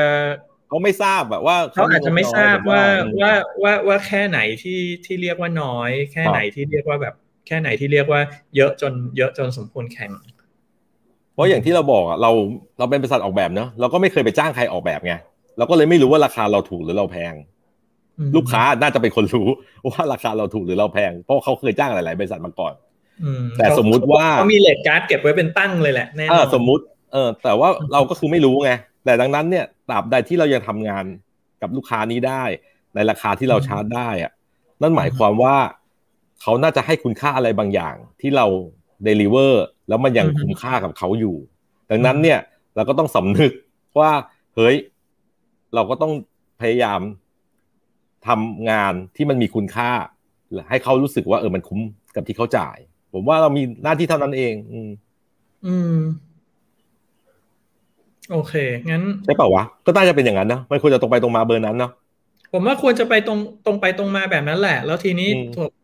[0.68, 2.82] เขาไม่ทราบแบบว่าเขาอาจจะไม่ทราบว่า
[3.20, 7.14] ว่าว่าว่าแค่ไหนที่ที่เรียกว่าน้อย แค่ไหนที่เรียกว่าแบบ
[7.46, 8.20] แค่ไหนที่เรียกว่า
[8.56, 10.10] เยอะจนเยอะจนสมควรแข่ง
[11.34, 12.30] เพราะอย่างที่เราบอกอะเรา
[12.78, 15.14] เราเป็นบริษัทออกแบบเนาะเราก็ไม่เคยไปจ้างใครออกแบบไง
[15.58, 17.34] เราก็เลยไม่รู้ว่าราคาเราถูกหรือเราแพง
[18.36, 19.48] ลูกค้าน่าจะเป็นคนรู้
[19.90, 22.74] ว่าราคาเราถูกหรือเราแพง เพราะเขาเคยจ้างหลาย ๆ บริษัทมาก่อน
[23.58, 28.72] แต่สมมุติว่าเขามี rate card เก็บไว้เป็นตั้งเลยแหละแน่นอนสมมุติเออแต่ว่าเราก็คือไม่รู้ไง
[29.04, 31.04] แต่ดังนั้นเนี่ยตราบใดที่เรายังทำงาน
[31.62, 32.44] กับลูกค้านี้ได้
[32.94, 34.32] ในราคาที่เราชาร์จได้อะ
[34.82, 35.56] นั่นหมายความว่า
[36.42, 38.46] เขาน่าจะให้คุณค่าอะไรบางอย่าง ที่เรา
[39.04, 41.36] เดลิเวอร์แล้วมันยังคุ้มค่ากับเขาอยู่
[41.90, 42.38] ดังนั้นเนี่ย
[42.76, 43.52] เราก็ต้องสำนึก
[43.98, 44.12] ว่า
[44.56, 44.76] เฮ้ย
[45.74, 46.12] เราก็ต้อง
[46.60, 47.00] พยายาม
[48.26, 49.90] ทำงานที่มันมีคุณค่า
[50.70, 51.80] ให้เขารู้สึกว่าเออมันคุ้ม
[52.14, 52.76] กับที่เขาจ่าย
[53.12, 54.90] ผมว่าเรามีหน้าที่เท่านั้นเอง อืม
[55.66, 55.96] อืม
[58.30, 58.54] โอเค
[58.90, 61.92] งั้นใช่เปล่าวะ ก็น่าจะเป็นอย่างนั้นนะมันควรจะตรงไปตรงมาเบอร์นั้นเนาะ
[62.52, 65.28] ผมว่าควรจะไปตรงตรงไปตรงมาแบบนั้นแหละ แล้วทีนี้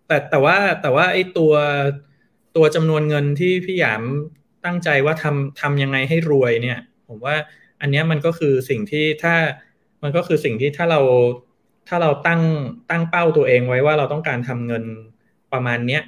[0.09, 1.53] แต่แต่ว่าแต่ว่าไอ้ตัว
[2.57, 4.03] ตัวจำนวนเงินที่พี่หยาม
[4.65, 6.79] ตั้งใจว่าทำทำยังไงให้รวยเนี่ย
[7.09, 7.37] ผมว่า
[7.81, 9.35] อันนี้มันก็คือสิ่งที่ถ้า
[10.03, 11.01] มันก็คือสิ่งที่ถ้าเรา
[11.89, 12.43] ถ้าเราตั้ง
[12.91, 14.85] ตั้งเป้าตัวเองไว้ว่าเราต้องการทำเงิน
[15.53, 16.03] ประมาณเนี้ย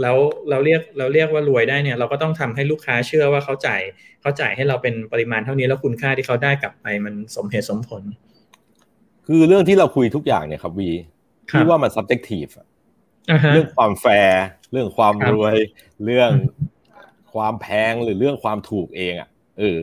[0.00, 0.16] แล้ว
[0.50, 3.82] เราเรียกเราเรียกว่ารวยได้เนี่ย เราก็ต้องทำให้ลูกค้าเชื่อว่าเขาจ่าย
[4.20, 8.02] เขาจ่ายให้เราเป็นปริมาณเท่านี้แล้วคุณค่าที่เขาได้กลับไปมันสมเหตุสมผล
[9.26, 10.90] คือเรื่องที่เราคุยทุกอย่างเนี่ยครับวี
[11.50, 12.52] ที่ว่ามัน subjective
[13.52, 14.42] เรื่องความแฟร์
[14.72, 15.56] เรื่องความรวย
[16.04, 16.30] เรื่อง
[17.32, 19.78] ความแพงหรือเรื่องความถูกเองอะเออ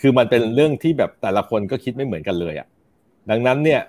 [0.00, 2.68] คือมันเป็นเรื่องที่แบบแต่ละคนก็คิดไม่เหมือนกันเลยอะ
[3.30, 3.80] ดังนั้นเนี่ย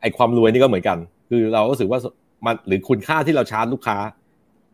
[0.00, 2.00] ไอความรวยนี่ก็เหมือนกัน คือเราก็รู้สึกว่า
[2.46, 3.98] มันหรือคุณค่าที่เราชาร์จลูกค้า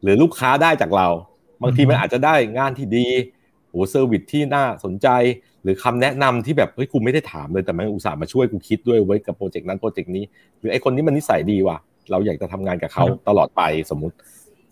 [0.02, 1.08] หรือลูกค้าได้จากเรา
[1.62, 3.06] บางทีมันอาจจะได้งานที่ดี
[3.70, 5.08] โอ้ service ที่น่าสนใจ
[5.62, 10.24] หรือคำแนะนำที่แบบเฮ้ยกูไม่ได้ถามเลยแต่มันอุตส่าห์มาช่วยกูคิดด้วยไว้กับโปรเจกต์นั้นโปรเจกต์นี้
[10.58, 11.78] หรือไอ้คนนี้มันนิสัยดีว่ะ
[12.10, 14.14] เราอยากจะทำงานกับเขาตลอดไปสมมุติ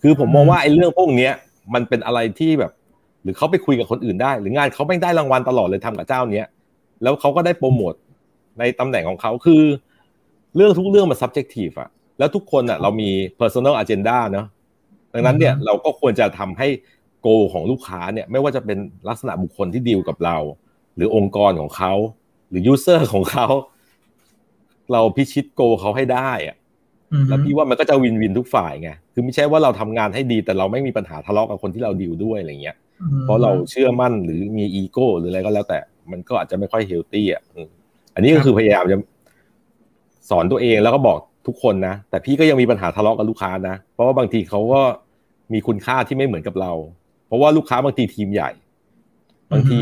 [0.03, 1.33] คือผมมองว่าไอ้เรื่องพวกเนี้ย
[1.75, 2.73] มันเป็นอะไรที่แบบ
[3.23, 6.47] หรือเขาไปคุยกับคนอื่นได้ หรืองานเขาไม่ได้รางวัลตลอดเลยทำกับเจ้าเนี้ย
[7.03, 7.95] แล้วเขาก็ได้โปรโมท
[8.59, 9.63] ในตำแหน่งของเขาคือ
[10.57, 13.11] เรื่องทุกเรื่องมัน subjective อะแล้วทุกคนอะเรามี
[13.41, 14.47] personal agenda เนาะ
[15.13, 16.69] ดังนั้นเนี่ยเราก็ควรจะทำให้
[17.23, 18.79] goal ของลูกค้าเนี่ยไม่ว่าจะเป็น
[19.09, 20.37] ลักษณะบุคคลที่ดีลกับเรา
[20.97, 21.93] หรือองค์กรของเขา
[22.49, 23.47] หรือ user ของเขา
[24.93, 26.57] เราพิชิต goal เขาให้ได้อะ
[27.29, 32.77] แล้วพี่ว่ามันก็จะ win-win ทุกฝ่ายไงคือไม่ใช่ว่าเราทำงานให้ดีแต่เราไม่มีปัญหาทะเลาะกับคนที่เราดีลด้วยอะไรเงี้ย
[33.23, 35.79] เพราะเราเชื่อมั่นหรือมีอีโก้หรืออะไรก็แล้วแต่
[36.11, 37.43] มันก็อาจจะไม่ค่อย healthy อะ
[38.15, 38.97] อันนี้ก็คือพยายามจะ
[40.31, 44.83] สอนตัวเองแล้วก็บอกทุกคนนะแต่พี่ก็ยังมีปัญหาทะเลาะกับลูกค้านะเพราะว่าบางทีเขาก็
[45.53, 46.73] มีคุณค่าที่ไม่เหมือนกับเรา
[47.27, 48.51] เพราะว่าลูกค้าบางทีทีมใหญ่
[49.53, 49.81] บางที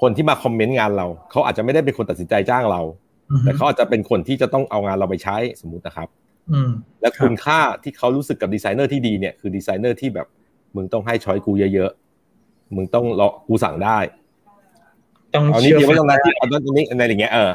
[0.00, 2.82] คนที่มา comment งานเราเขาอาจจะไม่ได้เป็นคนตัดสินใจจ้างเรา
[3.44, 6.08] แต่เขาอาจจะเป็นคนที่จะต้องเอางานเราไปใช้สมมุตินะครับ
[7.00, 10.26] และคุณค่าที่เขารู้สึกกับดีไซเนอร์ที่ดีเนี่ยคือดีไซเนอร์ที่แบบ
[10.76, 13.98] มึงต้องให้ choice กูเยอะๆมึงต้องรอกูสั่งได้
[15.34, 17.50] ต้องเอานี้เดียวไม่ต้องนั้นที่เอาตรงนี้อะไรอย่างเงี้ยเออ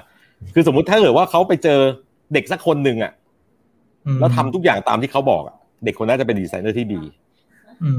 [0.53, 1.79] คือสมมุติถ้าเกิดว่าเขาไปเจอ
[2.33, 3.11] เด็กสักคนหนึ่งอะ
[4.19, 7.01] แล้วทำทุกอย่างตามที่เขาบอกอะเด็กคนนั้นจะเป็นดีไซเนอร์ที่ดี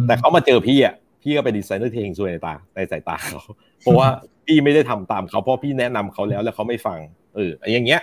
[0.06, 0.94] แต่เขามาเจอพี่อะ
[1.26, 3.40] พี่ก็เป็นดีไซเนอร์ที่เฮงซวยในตาในสายตาเขา
[3.80, 4.08] เพราะว่า
[4.46, 6.98] พี่ไม่ได้ทำตามเขาเพราะพี่แนะนำเขาแล้วแล้วเขาไม่ฟัง
[7.34, 8.00] เอออย่างเงี้ย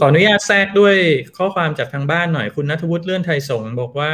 [0.00, 0.96] ขออนุญาตแทรกด้วย
[1.38, 4.12] ข้อความจากทางบ้านหน่อยคุณนัทวุฒิเลื่อนไทยสงบอกว่า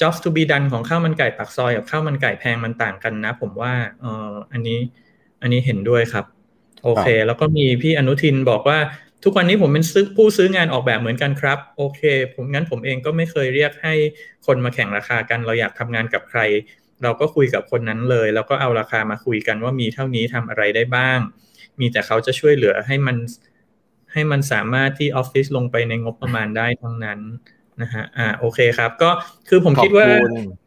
[0.00, 4.78] jobs to be done ของข้าวมันไก่ปักซอยกับข้าวมันไก่แพงมันต่างกันนะ ผมว่าเอออันนี้
[5.42, 6.24] อันนี้เห็นด้วยครับ
[6.84, 8.78] โอเค แล้วก็มีพี่อนุทินบอกว่า
[9.24, 12.00] ทุกวันนี้ผมเป็นซื้อผู้ซื้องานออกแบบเหมือนกันครับ โอเค
[12.34, 13.94] ผมงั้นผมเองก็ไม่เคยเรียกให้
[14.46, 16.40] คนมาแข่งราคากัน เราอยากทำงานกับใคร
[17.02, 21.18] เราก็คุยกับคนนั้นเลย แล้วก็เอาราคามาคุยกันว่ามีเท่านี้ทำอะไรได้บ้าง
[21.80, 23.16] มีแต่เขาจะช่วยเหลือให้มัน
[24.12, 27.20] ให้มันสามารถที่ออฟฟิศลงไปในงบประมาณได้ทั้งนั้น
[27.82, 29.10] นะฮะอ่าโอเคครับ ก็
[29.48, 30.06] คือผมคิดว่า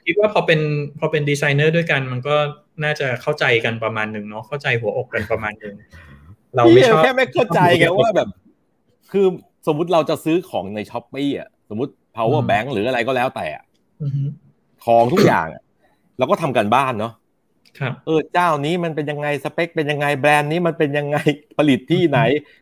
[0.05, 0.59] คิดว่าพอเป็น
[0.99, 2.35] พอเป็นดีไซเนอร์ด้วยกัน มันก็
[2.83, 5.75] น่าจะเข้าใจกันประมาณหนึ่งเนาะเข้าใจหัวอกกันประมาณหนึ่ง
[6.55, 8.29] เราไม่ชอบแค่ไม่เข้าใจไงว่าแบบ
[9.11, 9.25] คือ
[9.67, 13.47] สมมุติเราจะซื้อของใน Shopee อะสมมติ power bank หรืออะไรก็แล้วแต่
[14.85, 15.47] ของทุกอย่าง
[16.17, 17.13] เราก็ทำกันบ้านเนาะ
[18.05, 21.17] เออเจ้านี้มันเป็นยังไงสเปค เป็นยังไงแบรนด์นี้มันเป็นยังไง
[21.57, 22.19] ผลิตที่ไหน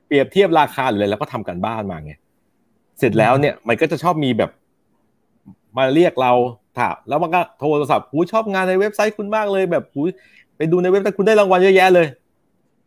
[0.08, 2.14] เปรียบเทียบราคาหรืออะไรแล้วก็ทำกันบ้านมาไง
[3.00, 4.52] เสร็จแล้วเนี่ยมันก็จะชอบมีแบบ
[5.78, 6.32] มาเรียกเรา
[6.80, 10.02] ถามแล้วมันก็โทรศัพท์หูชอบงานในเว็บไซต์คุณมากเลยแบบหู
[10.58, 12.08] ไปดูในเว็บไซต์คุณได้รางวัลเยอะแยะเลย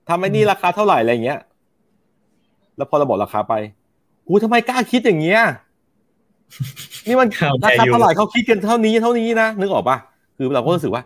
[0.08, 1.40] ทำไอ้นี่ราคาเท่าไหร่อะไรเงี้ย
[2.76, 3.54] แล้วพอเราบอกราคาไป
[4.26, 5.40] หูทำไมกล้าคิดอย่างเงี้ย
[7.06, 7.28] นี่มัน
[7.64, 9.96] ราคาเท่าไหร่เขาคิดกันเท่านี้เท่านี้นะนึกออกปะ
[10.36, 11.02] คือเราก็รู้สึกว่า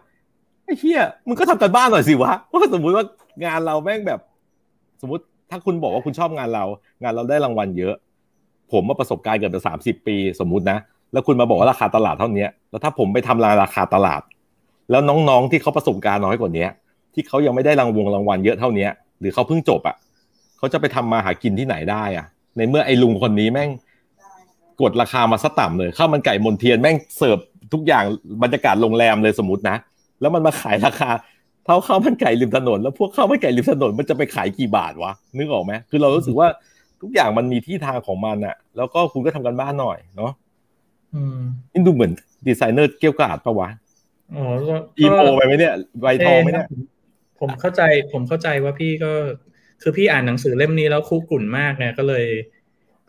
[0.65, 3.05] ไอ้เฮียมึงก็ทำกันบ้านหน่อยสิวะว่าสมมุติว่า
[3.45, 4.21] งานเราแม่งแบบ
[5.01, 6.65] สมมติถ้าคุณบอกว่าคุณชอบงานเรา
[7.03, 7.95] งานเราได้รางวัลเยอะ
[8.73, 10.79] ผมมาประสบการณ์เกือบจะสามสิบปีสมมุตินะ
[11.13, 14.23] แล้วคุณมาบอกว่าราคาตลาดเท่านี้แล้วถ้าผมไปทำราคาตลาด
[14.91, 16.67] แล้วน้องๆที่เขาประสบการณ์น้อยกว่านี้
[17.15, 18.89] ที่เขายังไม่ได้รางวงรางวัลเยอะเท่านี้
[19.21, 19.97] หรือเขาเพิ่งจบอะ
[20.59, 22.27] เขาจะไปทำมาหากินที่ไหนได้อะ
[22.57, 23.71] ในเมื่อไอ้ลุงคนนี้แม่ง
[24.81, 27.39] กดราคามาซะต่ำเลยข้าวมันไก่มนเทียนแม่งเสิร์ฟ
[27.73, 28.05] ทุกอย่าง
[28.43, 29.77] บรรยากาศโรงแรมเลยสมมตินะ
[30.21, 31.11] แล้วมันมาขายราคา
[31.65, 36.49] เท่าข้าวมันไก่ริมถนน แล้วพวกข้าวมันไก่ริมถนนมันจะไปขายกี่บาทวะนึกออกไหมคือเรารู้สึกว่า
[37.01, 40.33] ทุกอย่างมันมีที่ทางของมันอะแล้วก็คุณก็ทำกันบ้านหน่อยเนาะ
[41.73, 42.13] นี่ดูเหมือน
[42.47, 43.69] ดีไซเนอร์เกี่ยวกาดปะวะ
[44.37, 44.45] อ๋อ
[44.99, 46.69] อีโมไปไหมเนี่ยใบทองไหมเนี่ย
[47.41, 49.13] ผมเข้าใจผมเข้าใจว่าพี่ก็
[49.83, 52.27] คือพี่อ่านหนังสือเล่มนี้แล้วคุกกุ่นมากเนี่ยก็เลย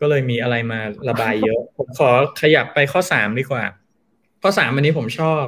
[0.00, 2.08] ก็เลยมีอะไรมาระบายเยอะ ผมขอ
[2.40, 3.64] ขยับไปข้อสามดีกว่า
[4.42, 5.42] ข้อสามอันนี้ผมชอบ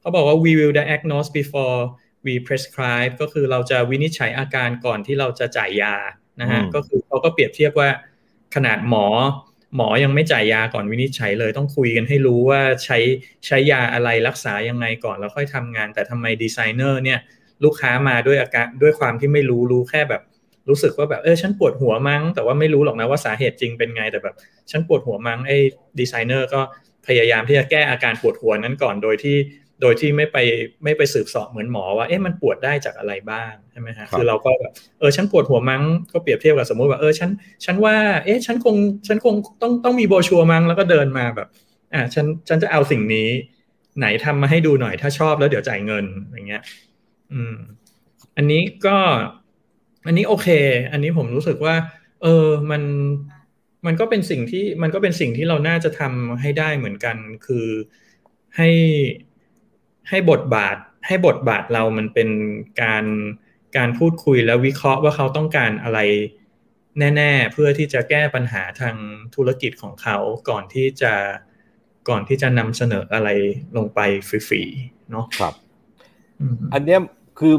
[0.00, 1.78] เขาบอกว่า we will diagnose before
[2.26, 5.96] we prescribe ก็คือเราจะวินิจฉัยอาการก่อนที่เราจะจ่ายยา
[6.40, 7.88] นะฮะก็คือเขาก็เปรียบเทียบว่า
[8.54, 9.06] ขนาดหมอ
[9.76, 12.98] หมอยังไม่จ่ายยาก่อนวินิจฉัยเลย ต้องคุยกันให้รู้ว่าใช้
[13.46, 17.18] ใช้ยาอะไรรักษายังไงก่อนแล้วค่อยทำงาน แต่ทำไมดีไซเนอร์เนี่ย
[17.64, 20.22] ลูกค้ามาด้วยอาการด้วยความที่ไม่รู้รู้แค่แบบ
[20.68, 24.34] รู้สึกว่าแบบเออฉันปวดหัวมั้ง แต่ว่าไม่รู้หรอกนะว่าสาเหตุจริงเป็นไงแต่แบบ
[24.70, 25.56] ฉันปวดหัวมั้งไอ้
[26.00, 26.60] ดีไซเนอร์ก็
[27.06, 29.36] พยายามที่จะแก้อาการปวดหัวนั้นก่อนโดยที่
[29.82, 30.38] โดยที่ไม่ไป
[30.84, 35.82] ไม่ไปสืบสอบเหมือนหมอว่าเอ๊ะมันปวดได้จากอะไรบ้างใช่ไหมฮะคือเราก็แบบเออฉันปวดหัวมั้ง
[36.12, 37.30] ก็เปรียบเทียบกับสมมุติว่าเออฉัน
[37.64, 38.76] ฉันว่าเอ๊ะฉันคง
[39.06, 41.48] ฉันคงต้องต้องมีโบชัวมั้งแล้วก็เดินมาแบบ
[41.94, 43.28] อ่าฉันฉันจะเอาสิ่งนี้
[43.98, 46.62] ไหนทำมาให้ดูหน่อยถ้าชอบแล้วเดี๋ยวจ่ายเงินอย่างเงี้ย
[47.32, 47.54] อืม
[48.36, 48.96] อันนี้ก็
[50.06, 50.48] อันนี้โอเค
[50.92, 51.74] อันนี้ผมรู้สึกว่า
[52.22, 52.82] เออมัน
[53.86, 57.16] มันก็เป็นสิ่งที่มันก็เป็นสิ่งที่เราน่าจะทำให้ได้เหมือนกัน
[57.46, 57.66] คือ
[58.56, 58.70] ให้
[60.08, 60.76] ให้บทบาท
[61.06, 62.28] ให้บทบาทเรามันเป็น
[62.82, 63.04] การ
[63.76, 65.98] การพูดคุยแล้ววิเคราะห์ว่าเขาต้องการอะไร
[66.98, 68.96] แน่ๆ เพื่อที่จะแก้ปัญหาทาง
[69.34, 70.18] ธุรกิจของเขา
[70.48, 71.12] ก่อนที่จะ
[72.08, 73.28] ก่อนที่จะนำเสนออะไร
[73.76, 75.54] ลงไปฟรีๆเนาะครับ
[76.72, 77.00] อันเนี้ย
[77.38, 77.54] คือ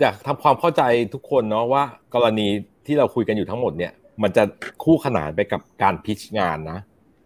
[0.00, 0.82] อยากทำความเข้าใจ
[1.14, 1.84] ทุกคนเนาะว่า
[2.14, 2.46] กรณี
[2.86, 3.92] ที่เราคุยกันอยู่ทั้งหมดเนี่ย
[4.22, 4.42] มันจะ
[4.84, 6.78] คู่ขนานไปกับการพิชงานนะ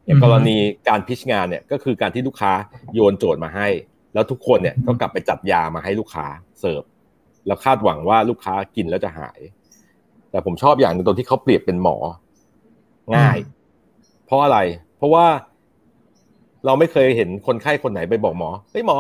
[0.07, 0.57] อย่างกรณี
[0.89, 2.53] การพิชงานเนี่ยก็คือการที่ลูกค้า
[2.95, 3.69] โยนโจทย์มาให้
[4.15, 6.27] แล้วทุกคนเนี่ยก็กลับไปจัดยามาให้ลูกค้า
[6.61, 6.83] เสิร์ฟ
[7.47, 9.39] แล้วคาดหวังว่าลูกค้ากินแล้วจะหาย
[10.31, 11.97] แต่ผมชอบอย่างหนึ่งตรงที่เขาเปรียบเป็นหมอ
[13.17, 13.39] ง่าย
[14.27, 14.59] เพราะอะไร
[14.97, 15.27] เพราะว่า
[16.67, 18.99] เราไม่เคยเห็นคนไข้คนไหนไปบอกหมอเฮ้ยหมอ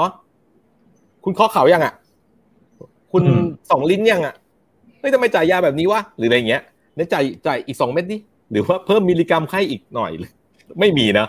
[1.24, 1.95] คุณเคาะเข่ายังอะ
[3.12, 3.24] คุณ
[3.70, 4.34] ส่องลิ้นยังอะ
[5.01, 6.62] เฮ้ยทำไมจ่ายยาแบบนี้วะหรืออะไรเงี้ย
[6.97, 8.16] เนี่ยจ่ายจ่ายอีกสองเม็ดดิ
[8.51, 10.12] หรือว่าเพิ่มมิลลิกรัมให้อีกหน่อย
[10.80, 11.26] ไม่มีนะ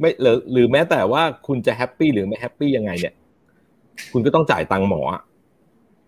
[0.00, 3.14] ไม่หรือหรือแม้แต่ว่าคุณจะ happy หรือไม่ happy ยังไง เนี่ย
[4.12, 5.00] คุณก็ต้องจ่ายตังค์หมอ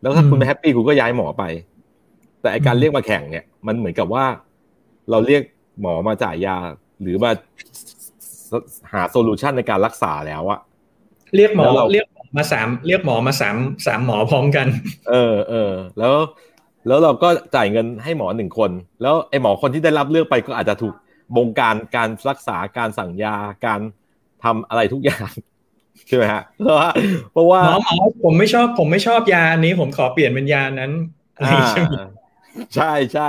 [0.03, 1.45] แล้วถ้าคุณไม่ happy คุณก็ย้ายหมอไป
[2.41, 4.25] แต่ไอ้การเรียกมาแข่งเนี่ย มันเหมือนกับว่า
[5.11, 5.43] เราเรียก
[5.81, 6.57] หมอมาจ่ายยา
[7.03, 7.31] หรือมา
[8.93, 10.61] หา solution ในการรักษาแล้วอะ
[11.37, 12.07] เรียกหมอเรียก
[12.37, 13.57] มาสามเรียกหมอมาสาม
[13.87, 14.66] สามหมอพร้อมกัน
[15.11, 16.14] เออเออแล้ว
[16.87, 18.70] แล้วเราก็จ่ายเงินให้หมอหนึ่งคน
[19.03, 20.95] แล้วไอ้หมอคนที่ได้รับเลือกไปก็อาจจะถูก
[21.37, 23.81] บงการการรักษาการสั่งยาการ
[24.45, 25.31] ทำอะไรทุกอย่าง
[26.07, 26.89] ใช่ไหมฮะเพราะว่า
[27.33, 30.93] เพราะว่าหมอหมอผมไม่ชอบผมไม่ชอบยานี้ผมขอเปลี่ยนเป็นยานั้น
[32.74, 33.28] ใช่ใช่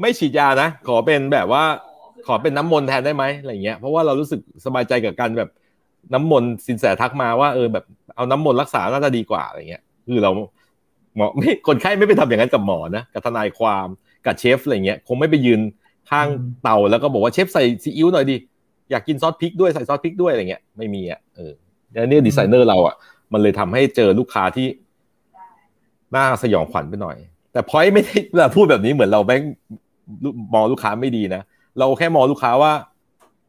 [0.00, 1.64] ไม่ฉีดยานะ ขอเป็นแบบว่า
[2.26, 5.50] ขอเป็นน้ำมนต์แทนได้ไหมอะไรเงี้ยเพราะว่าเรารู้สึกสบายใจกับการแบบ
[6.14, 7.84] น้ำมนต์สินแสทักมาว่าเออแบบ
[8.16, 10.30] เอาน้ำมนต์รักษาน่าจะดีกว่าอะไรเงี้ย คือเรา
[11.16, 13.86] หมอไม่คนไข้ไม่ไปทำอย่างนั้นกับหมอนะกับทนายความ
[14.26, 15.60] กับเชฟอะไรเงี้ยคงไม่ไปยืน
[16.10, 16.28] ข้าง
[16.62, 18.36] เตาแล้วก็บอกว่าเชฟใส่ซีอิ๊วหน่อยดิ
[18.90, 21.52] อยากกินซอสพริกด้วยใส่ซอสพริกด้วยอะไรเงี้ยไม่มีอะเออ
[21.92, 22.94] แล้วนี่ดีไซเนอร์เราอะ
[23.32, 24.66] มันเลยทำให้เจอลูกค้าที่
[26.16, 27.16] น่าสยองขวัญไปหน่อย
[27.52, 28.16] แต่พอยไม่ได้
[28.56, 29.42] พูดแบบนี้เหมือนเราแบบ
[30.54, 31.42] มองลูกค้าไม่ดีนะ
[31.78, 32.72] เราแค่มองลูกค้าว่า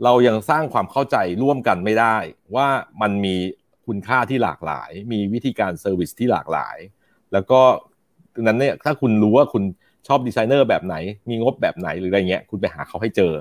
[0.04, 2.16] เรายังสร้างความเข้าใจร่วมกันไม่ได้
[2.56, 2.68] ว่า
[3.02, 3.36] มันมี
[3.88, 6.78] คุณค่าที่หลากหลาย มีวิธีการ service ที่หลากหลาย
[7.34, 7.60] แล้วก็
[8.42, 9.64] นั้นเนี่ยถ้าคุณรู้ว่าคุณ
[10.08, 10.96] ชอบดีไซเนอร์แบบไหน
[11.30, 13.34] มีงบแบบไหนหรืออะไรเงี้ย คุณไปหาเขาให้เจอ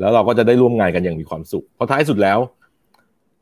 [0.00, 2.38] แล้วเราก็จะได้ร่วมงานกันอย่างมีความสุข เพราะท้ายสุดแล้ว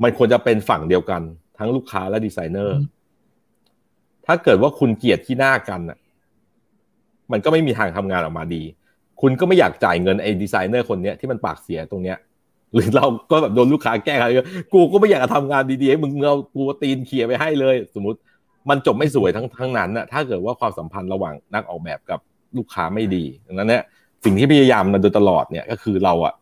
[0.02, 1.22] มันควรจะเป็นฝั่งเดียวกัน
[1.58, 2.78] ทั้งลูกค้าและดีไซเนอร์
[4.26, 5.98] ถ้าเกิดว่าคุณเกลียดที่หน้ากันอะ
[7.32, 8.62] มันก็ไม่มีทางทำงานออกมาดี
[9.20, 12.18] คุณก็ไม่อยากจ่ายเงินไอ้ดีไซเนอร์คนเนี้ยที่มันปากเสียตรงเนี้ย
[12.74, 14.24] หรือเราก็แบบโดนลูกค้าแก้ไข
[14.72, 18.18] กูก็ไม่อยากจะทำงานดีๆให้มึงเอากูตีนเขี่ยไปให้เลย สมมติ
[18.68, 22.20] มันจบไม่สวยทั้งทั้งนั้นนะถ้าเกิดว่าความสัมพันธ์ระหว่างนักออกแบบกับ
[22.56, 23.82] ลูกค้าไม่ดีดังนั้นเนี่ย
[24.24, 26.34] สิ่งที่พยายามมาโดยตลอดเนี่ยก็คือเราอะ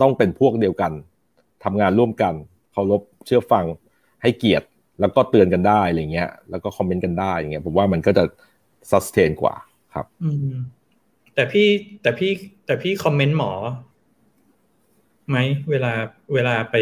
[0.00, 0.92] ต้องเป็นพวกเดียวกัน
[1.64, 2.34] ทำงานร่วมกัน
[2.72, 3.64] เคารพเชื่อฟัง
[4.22, 4.66] ให้เกียรติ
[5.00, 8.24] แล้วก็เตือนกันได้อะไรเงี้ย แล้วก็คอมเมนต์กันได้อย่างเงี้ยผมว่ามันก็จะ
[8.90, 9.54] ซัสเทนกว่า
[9.94, 10.54] ครับอืม
[11.34, 11.68] แต่พี่
[12.02, 12.32] แต่พี่
[12.66, 13.52] แต่พี่คอมเมนต์หมอ
[15.28, 15.36] ไหม
[15.70, 15.92] เวลา
[16.34, 16.76] เวลาไป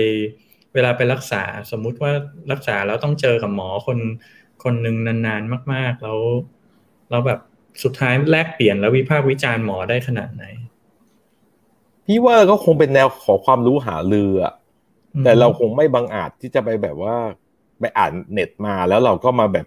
[0.74, 2.12] เวลาไปรักษา สมมุติว่า
[2.52, 3.98] รักษาแล้วต้องเจอกับหมอคน
[4.64, 6.18] คนหนึ่งนานๆ มาก ๆ แล้ว
[7.10, 7.40] แล้วแบบ
[7.82, 10.44] สุดท้ายแลกเปลี่ยนแล้ววิพากษ์วิจารณ์หมอได้ขนาดไหน
[12.06, 14.38] พี่ว่าก็คงเป็นแนวขอความรู้หาเรือ
[15.24, 17.16] แต่เราคงไม่บังอาจที่จะไปแบบว่า
[17.80, 19.66] ไปอ่านเน็ตมาแล้วเราก็มาแบบ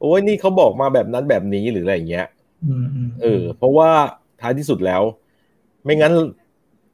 [0.00, 2.26] โอ้ยนี่เขาบอกมาแบบนั้นแบบนี้หรืออะไรเงี้ย
[3.22, 3.90] เออ เพราะว่า
[4.40, 5.02] ท้ายที่สุดแล้ว
[5.84, 6.12] ไม่งั้น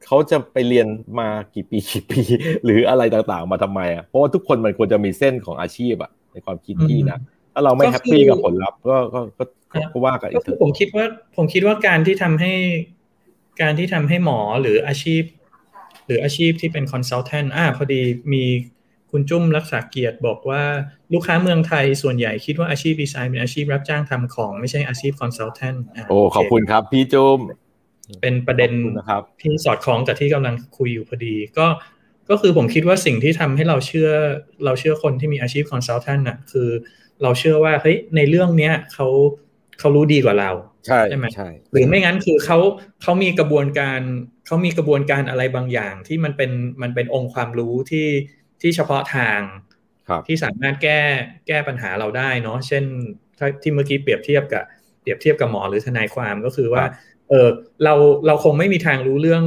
[0.05, 0.87] เขาจะไปเรียน
[1.19, 2.21] มากี่ปีกี่ปี
[2.63, 7.19] หรืออะไรต่างๆ มาทำไมอะเพราะว่าทุกคนมันควรจะมีเส้นของอาชีพอะในความคิดพี่นะ
[7.53, 9.19] ถ้าเราไม่ happy กับผลลัพธ์ก็ก็
[9.91, 12.53] ก็ว่ากันอีกผมคิดว่าผมคิดว่าการที่ทำให้
[13.61, 15.23] การที่ทำให้หมอหรืออาชีพ
[16.05, 18.01] หรืออาชีพที่เป็น consultant อ่าพอดี
[18.33, 18.45] มี
[19.11, 20.63] คุณจุ้มรักษาเกียรติบอกว่า
[21.13, 25.75] ลูกค้าเมืองไทยส่วนใหญ่คิดว่าอาชีพดีไซน์เป็นอาชีพรับจ้างทำของไม่ใช่อาชีพ consultant
[26.09, 27.39] โอ้ขอบคุณครับ พี่จุ้ม
[28.21, 31.67] เป็นประเด็นนะครับที่สอดคล้องกับที่กำลังคุยอยู่พอดี ก็
[32.29, 34.09] ก็คือผมคิดว่าสิ่งที่ทำให้เราเชื่อ
[34.65, 36.69] เราเชื่อคนที่มีอาชีพคอนซัลแทนน่ะคือ
[37.23, 39.07] เราเชื่อว่าเฮ้ยในเรื่องเนี้ยเขา
[39.79, 40.51] เขารู้ดีกว่าเรา
[40.85, 42.59] ใช่ใช่ไหมใช่หรือไม่งั้นคือเขา
[43.01, 43.99] เขามีกระบวนการ
[44.45, 46.51] เขามีกระบวนการอะไรบางอย่าง ที่มันเป็น
[46.81, 48.09] มันเป็นองค์ความรู้ที่
[48.61, 49.39] ที่เฉพาะทาง
[50.27, 51.01] ที่สามารถแก้
[51.47, 52.83] แก้ปัญหาเราได้เนาะเช่น
[53.61, 54.63] ที่เมื่อกี้เปรียบเทียบกับ
[55.01, 56.83] เปรียบเทียบกับหมอหรือทนายความก็คือว่า
[57.29, 57.49] เออ
[57.83, 57.93] เรา
[58.27, 59.45] เราคงไม่มีทางรู้เรื่อง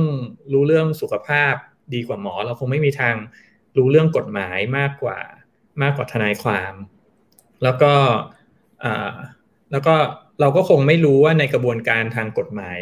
[0.53, 1.55] รู้เรื่องสุขภาพ
[1.95, 3.15] ดีกว่าหมอ เราคงไม่มีทาง
[3.77, 5.19] รู้เรื่องกฎหมายมากกว่า
[5.83, 6.73] มากกว่าทนายความ
[7.63, 7.93] แล้วก็
[8.85, 9.13] อ่า
[9.73, 9.95] แล้วก็
[10.41, 12.79] เราก็คงไม่รู้ว่าในกระบวนการทางกฎหมาย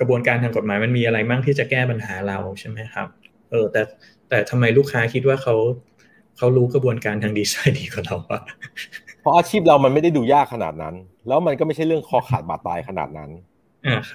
[0.00, 3.08] กระบวนการทางกฎหมายมันมีอะไรบ้างที่จะแก้ปัญหาเราใช่ไหมครับ
[3.50, 3.82] เออ แต่
[4.28, 5.54] แต่ทำไมลูกค้าคิดว่าเขา
[6.36, 8.42] เขารู้กระบวนการทางดีไซน์ดีกว่าเราอะ
[9.20, 10.94] เพราะอาชีพเรามันไม่ได้ดูยากขนาดนั้น
[11.28, 13.30] แล้วมันก็ไม่ใช่เรื่องคอขาดบาดตายขนาดนั้น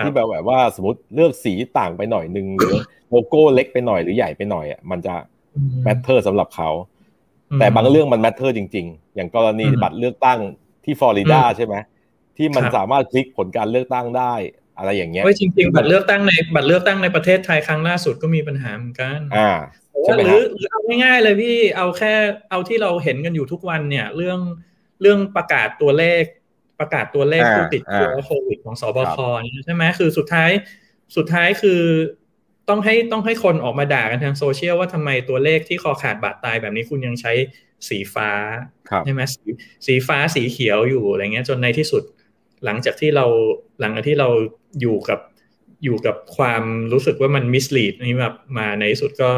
[0.04, 2.76] ที่แบบแบบว่าสมมติเลือกสีต่างไปหน่อยนึงหรือ
[3.10, 5.16] โลโก้เล็กไปหน่อยหรือใหญ่ไปหน่อยอะมันจะ
[5.84, 6.70] matter สำหรับเขา
[7.60, 10.40] แต่บางเรื่องมัน matter จริง ๆ อย่างกรณีบัตรเลือกตั้ง
[10.84, 11.76] ที่ฟลอริดาใช่ไหม
[12.38, 14.34] ที่มันสามารถพลิกผลการเลือกตั้งได้
[14.78, 19.52] อะไรอย่างเงี้ยจริงๆบัตรเลือกตั้งในบัตรเลือกตั้งในประเทศไทยครั้งล่าสุดก็มีปัญหาเหมือนกันอ่า
[20.18, 22.14] หรือหรือเอาง่ายๆเลยพี่เอาแค่
[22.50, 24.40] เอาที่เราเห็นกันอยู่ทุกวันเนี่ย เรื่อง
[25.02, 26.24] เรื่องประกาศตัวเลข
[26.80, 29.18] ประกาศตัวเลขผู้ติดเชื้อโควิดของสบค
[29.66, 30.50] ใช่ไหมคือสุดท้าย
[31.16, 31.82] สุดท้ายคือ
[32.70, 37.34] ต้องให้ต้องให้คนออกมาด่ากันทางโซเชียลว่าทำไมตัวเลขที่คอขาดบาดตายแบบนี้คุณยังใช้
[37.90, 38.32] สีฟ้า
[39.06, 39.44] ใช่ไหมสี
[39.86, 42.04] สีฟ้าสีเขียวอยู่อะไรเงี้ยจนในที่สุด
[42.66, 43.26] หลังจากที่เรา
[43.80, 44.30] หลังจากที่เรา
[44.82, 45.20] อยู่กับ
[45.84, 46.64] อยู่กับความ
[46.94, 49.32] รู้สึกว่ามันมิสลีดนี่แบบมาในที่สุดก็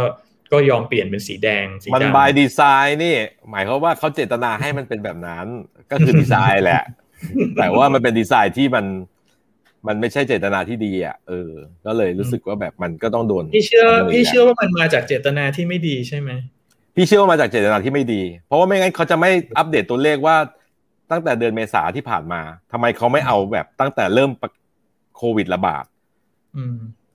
[0.52, 3.16] ก็ยอมเปลี่ยนเป็นสีแดงสีดำมันบายดีไซน์นี่
[3.50, 5.48] หมายความว่าเขาเจตนาให้มันเป็นแบบนั้น
[5.92, 6.84] ก็คือดีไซน์แหละ
[7.56, 8.86] แต่ว่ามันเป็นดีไซน์ที่มัน
[9.88, 11.52] มันไม่ใช่เจตนาที่ดีอะเออ
[11.86, 16.32] ก็เลยรู้สึกว่าแบบมันก็ต้องโดนพี่เชื่อพี่เชื่อว่ามันมาจากเจตนาที่ไม่ดีใช่ไหม
[16.96, 20.36] พี่เชื่อว่ามาจากเจตนาที่ไม่ดี เพราะว่าไม่งั้นเขาจะไม่อัปเดตตัวเลขว่า
[21.12, 24.32] ตั้งแต่เดือนเมษาที่ผ่านมาทำไมเขาไม่เอาแบบตั้งแต่เริ่ม
[25.18, 25.86] โควิดระบาด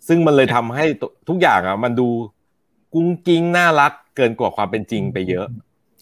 [0.08, 0.84] ซึ่งมันเลยทำให้
[1.28, 2.08] ทุกอย่างอะ มันดู
[2.94, 5.46] กุ้งกิ้งน่ารักเกินกว่าความเป็นจริงไปเยอะ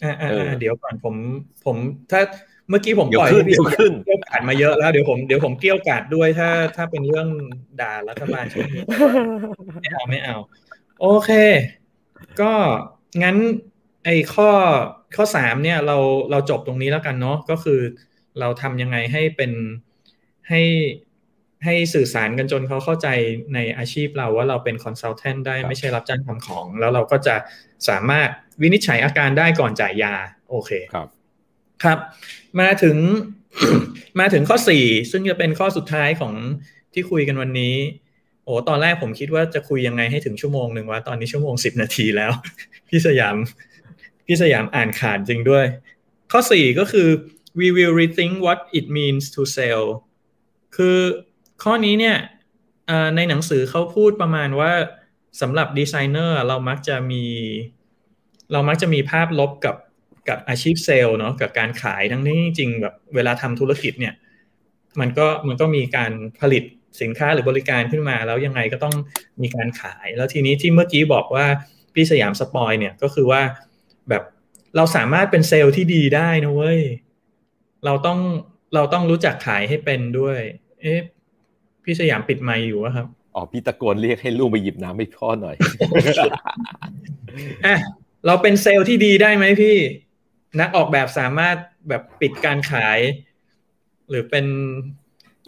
[0.03, 1.15] อ่าเดี๋ยวก่อนผม
[1.65, 1.77] ผม
[2.11, 2.21] ถ้า
[2.71, 7.29] เมื่อกี้ผมปล่อยให้พี่เกี่ยวกาดมาเยอะแล้วเดี๋ยวผมเดี๋ยวผมเกี่ยวกาดด้วยถ้า ถ้าเป็นเรื่อง
[7.81, 8.85] ด่ารัฐบาลช่วงนี้
[9.81, 10.37] ไม่เอาไม่เอา
[11.01, 11.31] โอเค
[12.41, 12.53] ก็
[13.23, 13.37] งั้น
[14.05, 14.51] ไอ้ข้อ
[15.17, 15.97] ข้อสามเนี่ยเรา
[16.31, 17.81] เราจบตรงนี้แล้วกันเนาะก็คือ
[18.41, 19.53] เราทำยังไงให้เป็น
[20.49, 20.63] ให้
[21.65, 23.09] ให้สื่อสารกันจนเขาเข้าใจ
[23.55, 27.37] ในอาชีพเราว่าเราเป็นคอนซัลแทนได้ไม่ใช่รับจ้างทำของ แล้วเราก็จะ
[27.89, 28.29] สามารถ
[28.63, 30.15] วินิจฉัยอาการได้ก่อนจ่ายยา
[30.51, 31.09] โอเคครับ
[31.85, 31.99] ครับ
[32.61, 32.97] มาถึง
[34.21, 36.35] มาถึงข้อสี่ซึ่งจะเป็นข้อสุดท้ายของ
[36.93, 37.75] ที่คุยกันวันนี้
[38.45, 42.31] โอ้ตอนแรกผมคิดว่าจะคุยยังไงให้ถึงชั่วโมงหนึ่งวะตอนนี้ชั่วโมงสิบนาทีแล้ว
[42.89, 43.37] พี่สยาม
[44.27, 45.65] พี่สยามอ่านขาดจริงด้วย
[46.33, 47.09] ข้อสี่ก็คือ
[47.61, 49.85] we will rethink what it means to sell
[50.77, 50.99] คือ
[51.63, 52.17] ข้อนี้เนี่ย
[53.17, 54.73] ในหนังสือเขาพูดประมาณว่า
[55.41, 57.25] สำหรับดีไซเนอร์เรามักจะมี
[58.53, 59.77] เรามักจะมีภาพลบกับ
[60.29, 64.15] กับอาชีพเซลล์เนาะกับการขายทั้งที่จริงแบบเวลาทำธุรกิจเนี่ย
[65.01, 66.65] มันก็มันก็มีการผลิต
[67.01, 68.95] สินค้าหรือบริการขึ้นมา แล้วยังไงก็ต้อง
[69.43, 71.47] มีการขาย แล้วทีนี้ที่เมื่อกี้บอกว่า
[71.95, 73.43] พี่สยาม spoil เนี่ยก็คือว่า
[74.09, 74.23] แบบ
[74.77, 76.81] เราสามารถเป็นเซลล์ที่ดีได้นะเว้ย
[77.85, 78.19] เราต้อง
[78.75, 80.39] เราต้องรู้จักขายให้เป็นด้วย
[80.81, 81.01] เอ๊ะ
[81.85, 85.57] พี่สยามปิดไมค์อยู่ครับอ๋อพี่ตะโกนเรียกให้ลูกไปหยิบน้ำให้พ่อหน่อย
[87.67, 87.77] อะ
[88.27, 89.77] เราเป็นเซลล์ที่ดีได้ไหมพี่
[90.61, 91.57] นักออกแบบสามารถ
[91.89, 92.99] แบบปิดการขาย
[94.09, 94.47] หรือเป็น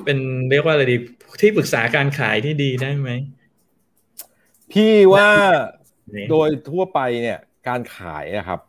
[0.04, 0.18] เป็น
[0.50, 0.96] เรียกว่าอะไรดี
[1.40, 3.10] ที่ปรึกษาการขายที่ดีได้ไหม
[4.72, 5.28] พี่ว่า
[6.30, 7.38] โดยทั่วไปเนี่ย
[7.68, 8.60] การขายนะครับ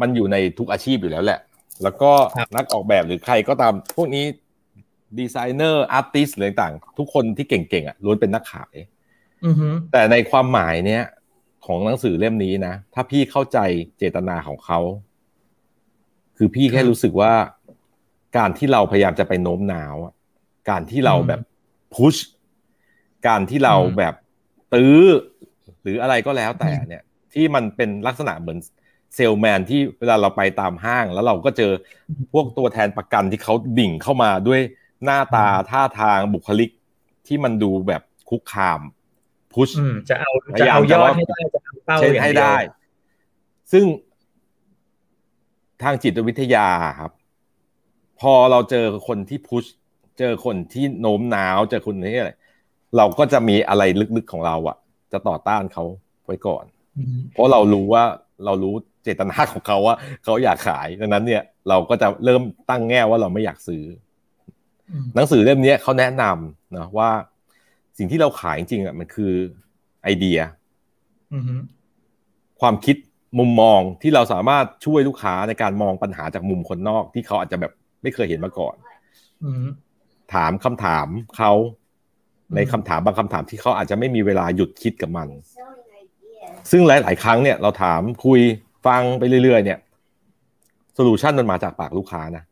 [0.00, 1.40] มันอยู่ในทุกอาชีพอยู่แล้วแหละ
[1.82, 2.12] แล้วก็
[2.56, 4.24] นักออกแบบหรือใครก็ตามพวกนี้
[5.18, 8.74] ดีไซเนอร์ artist หรือต่างทุกคนที่เก่งๆอะล้วนเป็นนักขาย
[9.92, 11.04] แต่ในความหมายเนี้ย
[11.66, 13.58] ของหนังสือเล่มนี้นะ ถ้าพี่เข้าใจ
[13.98, 14.78] เจตนาของเขา
[16.36, 17.32] คือพี่แค่รู้สึกว่า
[18.36, 19.94] การที่เราพยายามจะไปโน้มน้าว
[20.70, 21.40] การที่เราแบบ
[21.94, 22.16] พุช
[23.26, 24.14] การที่เราแบบ
[24.74, 25.02] ตื้อ
[25.82, 27.02] หรืออะไรก็แล้วแต่เนี่ย
[27.32, 28.58] ที่มันเป็นลักษณะเหมือน
[29.14, 31.72] เซลแมนที่เวลาเราไปตามห้าง แล้วเราก็เจอ
[32.32, 34.60] พวกตัวแทนประกันที่เขาดิ่งเข้ามาด้วย
[35.04, 36.70] หน้าตาท่าทางบุคลิก
[37.26, 38.80] ที่มันดูแบบคุกคาม
[39.52, 39.68] พุช
[40.08, 40.30] จะเอา
[40.60, 42.56] จะเอายอดให้ได้จะเอาเป้าให้ได้
[43.72, 43.84] ซึ่ง
[45.82, 46.68] ทางจิตวิทยา
[47.00, 47.12] ครับ
[48.20, 49.64] พอเราเจอคนที่พุช
[50.18, 52.30] เจอคนที่โน้มน้าวเจอคนนี้อะไร
[52.96, 53.82] เราก็จะมีอะไร
[54.16, 54.76] ลึกๆของเราอะ
[55.12, 55.84] จะต่อต้านเขา
[56.24, 56.64] ไว้ก่อน
[57.32, 58.04] เพราะเรารู้ว่า
[58.44, 58.74] เรารู้
[59.04, 63.84] เจตนาของเขาว่าเขาอยากขายดังนั้นเนี่ย เราก็จะเริ่มตั้งแง่ว่าเราไม่อยากซื้อ
[65.14, 67.10] หนังสือเล่มนี้เขาแนะนำนะว่า
[67.98, 69.32] สิ่งที่เราขายจริงๆอะมันคือ
[70.02, 70.38] ไอเดีย
[72.60, 72.96] ความคิด
[73.38, 78.76] มุมมองที่เราสามารถช่วยลูกค้าในการมองปัญหาจากมุมคนนอก ที่เขาอาจจะแบบไม่เคยเห็นมาก่อน
[80.34, 81.06] ถามคำถาม
[81.36, 81.52] เขา
[82.54, 85.28] ในคำถามบางคำถามที่เขาอาจจะไม่มีเวลาหยุดคิดกับมัน
[86.70, 88.40] ซึ่งหลาย ๆ ครั้งเนี่ยเราถามคุย
[88.86, 89.78] ฟังไปเรื่อย ๆ เนี่ย
[90.94, 92.44] โซลูชันมันมาจากปากลูกค้านะ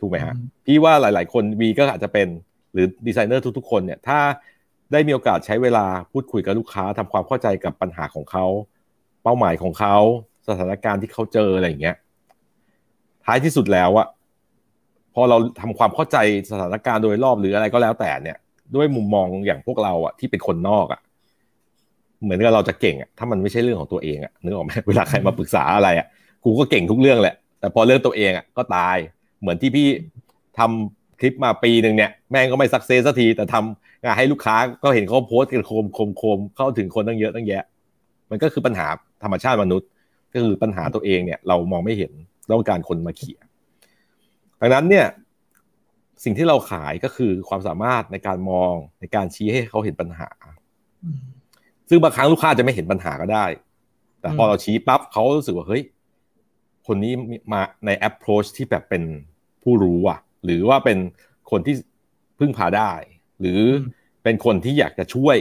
[0.00, 0.34] ถูกไหมฮะ
[0.66, 2.28] พี่ว่าหลาย ๆ คนวีก็อาจจะเป็น
[2.72, 4.18] หรือดีไซเนอร์ทุก ๆ คนเนี่ยถ้า
[4.92, 8.46] ได้มีโอกาสใช้เวลาพูดคุยกับลูกค้าทำความเข้าใจกับปัญหาของเขา
[9.26, 9.96] เป้าหมายของเขา
[10.48, 11.96] สถานการณ์ที่เขาเจออะไรอย่างเงี้ย
[13.24, 14.06] ท้ายที่สุดแล้วอะ
[15.14, 16.16] พอเราทำความเข้าใจ
[16.50, 18.38] สถานการณ์โดยรอบหรืออะไรก็แล้วแต่เนี่ย
[18.74, 21.00] ด้วยมุมมองอย่างพวกเราอะที่เป็นคนนอกอะ
[22.22, 26.06] เหมือนกับเราจะเก่งอะถ้ามันไม่ใช่เรื่องของตัวเองอะนึกออกไหมเวลาใครมาปรึกษาอะไรอะ
[26.44, 28.96] กูก็เก่งทุกเรื่องแหละ แต่พอเรื่องตัวเองอะก็ตาย
[29.40, 29.86] เหมือนที่พี่
[30.58, 37.64] ทำคลิปมาปีหนึ่งเนี่ยแม่งก็ไม่สักเซสสักทีแต่ทำงานให้ลูกค้าก็เห็นเขาโพสต์กันโคมโคมโคมเข้าถึงคนตั้งเยอะตั้งแยะ
[38.30, 38.88] มันก็คือปัญหา
[39.22, 39.88] ธรรมชาติมนุษย์
[40.32, 42.12] ก็คือปัญหาตัวเองเนี่ยเรามองไม่เห็น
[42.52, 43.38] ต้องการคนมาเขี่ย
[44.60, 45.06] ดังนั้นเนี่ย
[46.24, 50.28] สิ่งที่เราขายก็คือความสามารถในการมองในการชี้ให้เขาเห็นปัญหา
[51.88, 53.46] ซึ่งบางครั้งลูกค้าจะไม่เห็นปัญหาก็ได้
[54.20, 55.82] แต่พอเราชี้ปั๊บเขารู้สึกว่าเฮ้ย
[56.86, 57.12] คนนี้
[57.52, 59.02] มาใน approach ที่แบบเป็น
[59.62, 60.98] ผู้รู้อะ หรือว่าเป็น
[61.50, 61.74] คนที่
[62.38, 62.92] พึ่งพาได้
[63.40, 63.60] หรือ
[64.22, 65.36] เป็นคนที่อยากจะช่วย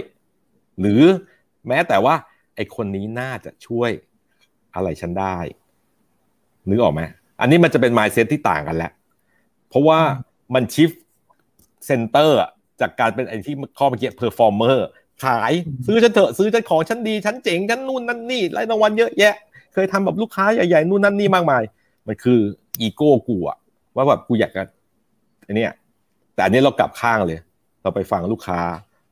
[0.80, 1.02] หรือ
[1.68, 2.16] แม้แต่ว่า
[2.56, 3.92] ไอคนนี้น่าจะช่วย
[4.76, 5.38] อะไรฉันได้
[6.70, 7.02] นึกออกไหม
[7.42, 8.92] อันนี้มันจะเป็น mindset ที่ต่างกันแหละ
[9.70, 10.00] เพราะว่า
[10.56, 10.90] มันชิฟ
[11.86, 12.40] center
[12.82, 14.88] จากการเป็นไอ้ที่ข้อเมื่อกี้ performer
[15.26, 15.54] ขาย
[15.88, 19.36] ซื้อฉันเถอะซื้อฉันของฉันดีฉันเจ๋งฉันนู่นนั่นนี่ไล่รางวัลเยอะแยะ
[19.74, 21.64] เคยทำแบบลูกค้าใหญ่ๆนู่นนั่นนี่มากมาย
[22.08, 22.40] มันคือ
[22.82, 23.58] อีโก้กูอะ
[23.96, 24.64] ว่าแบบกูอยากจะ
[25.46, 25.66] อันนี้
[26.34, 27.40] แต่อันนี้เรากลับข้างเลย
[27.84, 28.60] เราไปฟังลูกค้า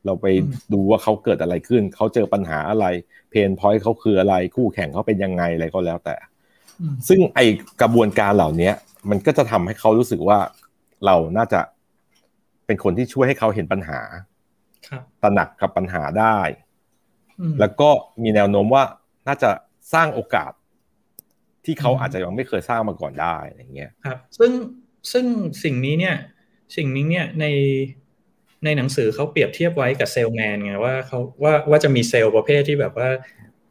[0.06, 0.28] เราไป
[0.74, 2.86] ดูว่าเขาเกิดอะไรขึ้น เขาเจอปัญหาอะไร
[3.30, 6.16] pain point เขาคืออะไร คู่แข่งเขาเป็นยังไงอะไรก็แล้วแต่
[7.08, 7.40] ซึ่งไอ้
[7.82, 8.72] กระบวนการเหล่านี้
[9.10, 10.40] มันก็จะทำให้เขารู้สึกว่า
[11.06, 11.62] เราน่าจะ
[12.66, 14.00] เป็นคนที่ช่วยให้เขาเห็นปัญหา
[15.24, 16.40] ตระหนักกับปัญหาได้
[17.60, 17.90] แล้วก็
[18.24, 18.84] มีแนวโน้มว่า
[19.28, 19.50] น่าจะ
[19.94, 20.52] สร้างโอกาส
[21.66, 24.52] ที่เขาอาจจะยังไม่เคยสร้างมาก่อนได้อย่างเงี้ย ครับ ซึ่ง
[25.12, 25.26] ซึ่ง
[25.64, 26.16] สิ่งนี้เนี่ย
[26.76, 27.46] สิ่งนี้เนี่ยใน
[28.66, 33.10] ในหนังสือเขาเปรียบเทียบไว้กับเซลแมนไงว่าเขาว่าว่าจะมีเซลล์ประเภทที่แบบว่า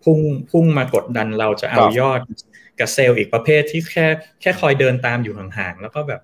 [0.05, 0.19] พุ่ง
[0.51, 2.21] พุ่งมากดดันเราจะเอายอด
[2.81, 4.07] กับเซลล์อีกประเภทที่แค่
[4.41, 6.21] แค่คอยเดินตามอยู่ห่างๆแล้วก็แบบ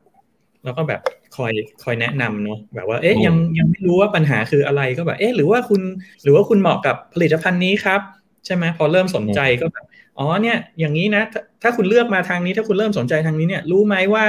[0.64, 1.00] แล้วก็แบบ
[1.36, 5.82] คอยคอยแนะนำเนาะแบบว่าเอ๊ะยังยังไม่รู้ว่าปัญหาคืออะไรก็แบบเอ๊ะหรือว่าคุณ
[6.22, 8.00] หรือว่าคุณเหมาะกับผลิตภัณฑ์นี้ครับ
[8.46, 9.84] ใช่ไหมพอเริ่มสนใจก็แบบ
[10.18, 11.22] อ๋อเนี่ยอย่างนี้นะ
[11.62, 14.24] ถ้าคุณเลือกมาทางนี้ถ้าคุณเริ่มสนใจทางนี้เนี่ย รู้ไหมว่า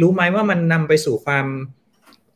[0.00, 1.46] รู้ไหมว่ามันนำไปสู่ความ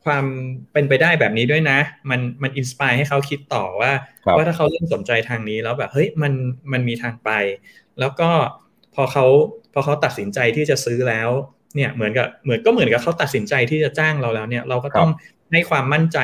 [0.05, 0.25] ความ
[0.73, 1.79] เป็นไปได้แบบนี้ด้วยนะ
[2.09, 3.91] มันมันอินสปายให้เขาคิดต่อว่า
[4.35, 6.33] ว่าถ้าเขาเริ่มสนใจทางนี้แล้วแบบเฮ้ยมัน
[6.71, 7.29] มันมีทางไป
[7.99, 8.29] แล้วก็
[8.95, 9.25] พอเขา
[9.73, 11.29] พอเขาตัดสินใจที่จะซื้อแล้ว
[11.75, 15.09] เนี่ยเหมือนกับเหมือนก็เหมือนกับเขาตัดสินใจที่จะจ้างเราแล้วเนี่ยเราก็ต้อง
[15.51, 16.19] ให้ความมั่นใจ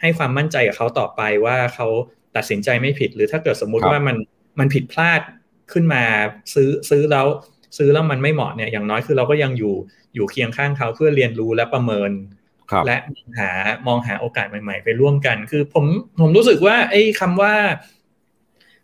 [0.00, 1.86] ให้ความมั่นใจกับเขาต่อไปว่าเขา
[2.36, 4.16] ตัดสินใจไม่ผิด หรือถ้าเกิดสมมุติว่ามัน
[4.58, 5.20] มันผิดพลาด
[5.72, 6.02] ขึ้นมา
[6.54, 7.26] ซื้อซื้อแล้ว
[7.78, 9.74] ซื้อแล้วมันไม่เหมาะเนี่ยอย่างน้อยคือเราก็ยังอยู่
[10.14, 12.10] อยู่เคียงข้างเขาเพื่อเรียนรู้และประเมิน
[12.86, 12.96] และ
[13.38, 13.50] หา
[13.86, 15.84] มองหาโอกาสใหม่ๆ ไปร่วมกัน คือผม
[16.20, 17.54] ผมรู้สึกว่าไอ้คำว่า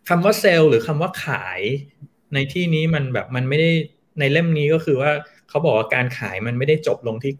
[0.09, 1.61] คำว่าเซลล์หรือคำว่าขาย
[2.33, 3.71] ในที่นี้มันแบบมันไม่ได้
[4.19, 5.11] ในเล่มนี้ก็คือว่า
[5.49, 7.33] เขาบอกว่าการขายมันไม่ได้จบลงที่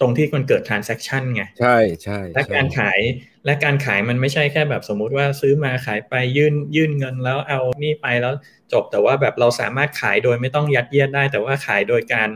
[0.00, 3.00] ตรงที่มันเกิด transaction ไงใช่ใช่และการขาย
[3.44, 8.34] และการขายมันไม่ใช่แค่แบบสมมุติว่าซื้อมาขายไปยื่นยื่นเงินแล้วเอานี่ไปแล้ว
[8.72, 12.28] จบแต่ว่าแบบเราสามารถขายโดยไม่ต้องยัดเยียดได้ แต่ว่าขายโดยการ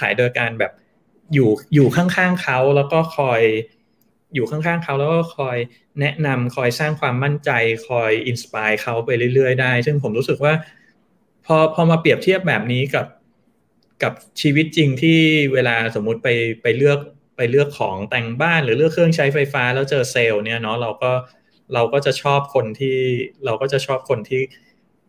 [0.00, 0.72] ขายโดยการแบบ
[1.34, 3.42] อยู่อยู่ข้างๆเขาแล้วก็คอย
[4.34, 5.56] อยู่ข้างๆเขาแล้วก็คอย
[6.00, 7.50] แนะนำคอยสร้างความมั่นใจ
[7.88, 10.54] คอย inspire เขาไปเรื่อยๆได้ ซึ่งผมรู้สึกว่า
[11.46, 13.06] พอพอมาเปรียบเทียบแบบนี้กับ
[14.02, 15.18] กับชีวิตจริงที่
[15.52, 16.28] เวลาสมมุติไป
[16.62, 16.98] ไปเลือก
[17.36, 21.12] ไปเลือกของแต่งบ้านหรือเลือกเครื่องใช้ไฟฟ้า แล้วเจอเซลส์เนี่ยเนาะเราก็
[21.74, 22.98] เราก็จะชอบคนที่
[23.44, 24.42] เราก็จะชอบคนที่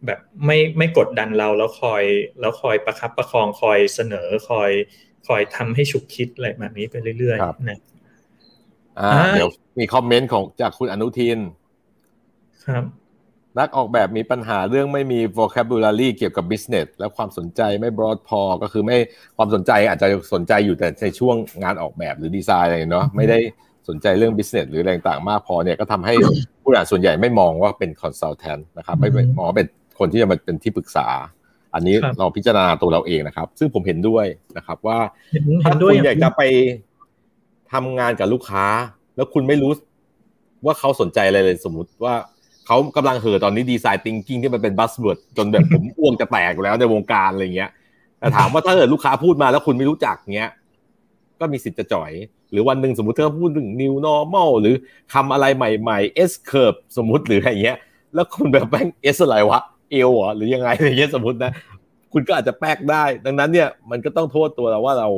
[0.05, 2.03] แบบไม่ไม่กดดันเราแล้วคอย
[2.39, 4.71] แล้วคอยประคับประคองคอยเสนอคอย
[5.30, 7.80] คอยทำให้ฉุกคิดอะไรแบบนี้ไปเรื่อยๆนะ
[8.99, 9.49] อ่าเดี๋ยว
[9.80, 11.39] มีคอมเมนต์ของจากคุณอนุทิน
[12.65, 12.84] ครับ
[13.60, 18.97] นักออกแบบมีปัญหาเรื่องไม่มี vocabulary เกี่ยวกับ business และความสนใจไม่ broad พอ ก็คือไม่
[19.38, 23.39] ความสนใจอาจจะสนใจอยู่แต่ในช่วงงานออกแบบหรือดีไซน์อะไรเนาะไม่ได้
[23.89, 26.14] สนใจเรื่อง business หรืออะไรต่างๆมากพอเนี่ยก็ทำให้
[26.64, 29.68] ผู้อ่านส่วนใหญ่ไม่มองว่าเป็น consultant นะครับ ไม่มองว่าเป็น
[29.99, 31.07] คนที่จะมาเป็นที่ปรึกษา
[31.73, 34.25] อันนี้เราพิจารณาตัวเราเองนะครับ ซึ่งผมเห็นด้วย
[34.57, 34.99] นะครับ ว่า
[35.63, 36.41] ถ้าคุณอยากจะไป
[37.73, 38.65] ทำงานกับลูกค้า
[39.15, 39.71] แล้วคุณไม่รู้
[40.65, 42.15] ว่าเขาสนใจอะไรเลยสมมุติว่า
[42.65, 47.69] เขากำลังเห่อตอนนี้ design thinking ที่มันเป็น buzzword จนแบบผมอ้วกจะแตกแล้วในวงการอะไรเงี้ย
[48.19, 50.51] แต่ถามว่าถ้าเกิดลูกค้าพูดมาแล้วคุณไม่รู้จักเงี้ย
[51.39, 52.11] ก็มีสิทธิ์จะจ๋อย
[52.51, 54.75] หรือวันหนึ่งสมมติถ้าพูดถึง new normal หรือ
[55.13, 57.77] คำอะไรใหม่ๆ S curve สมมติหรืออะไรเงี้ย
[58.13, 59.59] แล้วคุณแบบแป้ง S อะไรวะ
[59.91, 61.52] เอวหรอหรือยังไงอะไรเงี้ยสมมตินะ
[62.14, 65.10] คุณก็อาจจะแป๊กได้ ดังนั้นเนี่ยมันก็ต้องโทษตัวเราว่าเรา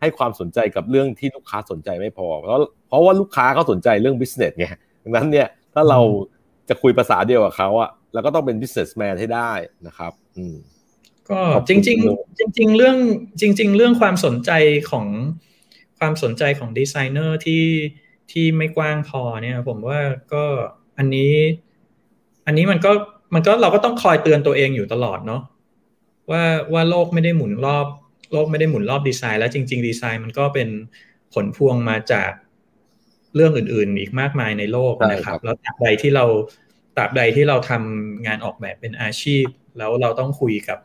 [0.00, 2.58] ให้ความสนใจกับเรื่องที่ลูกค้าสนใจไม่พอ เพราะ
[2.88, 4.66] เพราะว่าลูกค้าเขาสนใจเรื่อง business ไง
[5.02, 6.00] ดังนั้นเนี่ยถ้าเรา
[6.68, 9.50] จะคุยภาษาเดียวกับเขาอะเราก็ต้องเป็น businessman ให้ได้
[9.86, 10.56] นะครับ อืม
[11.30, 12.96] ก็จริงๆจริงๆเรื่อง
[13.40, 14.50] จริง ๆ เรื่องความสนใจ
[14.90, 15.06] ของ
[15.98, 17.64] ความสนใจของดีไซเนอร์ที่
[18.32, 20.00] ที่ไม่กว้างพอเนี่ย ผมว่า
[20.32, 20.44] ก็
[20.98, 21.34] อันนี้
[22.46, 22.92] อันนี้มันก็
[23.34, 25.42] มันก็เราก็ต้องคอยเตือนตัวเองอยู่ตลอดเนาะ
[26.30, 26.42] ว่า
[26.72, 27.86] ว่าโลกไม่ได้หมุนรอบ
[28.32, 30.68] โลกไม่ได้หมุนรอบดีไซน์ แล้วจริง ๆ ดีไซน์มันก็เป็น
[31.34, 32.30] ผลพวงมาจาก
[33.34, 36.24] เรื่องอื่น ๆ อีกมากมายในโลกนะครับ แล้วตราบใดที่เรา
[36.96, 39.46] ตราบใดที่เราทำงานออกแบบเป็นอาชีพ
[39.78, 40.78] แล้วเราต้องคุยกับ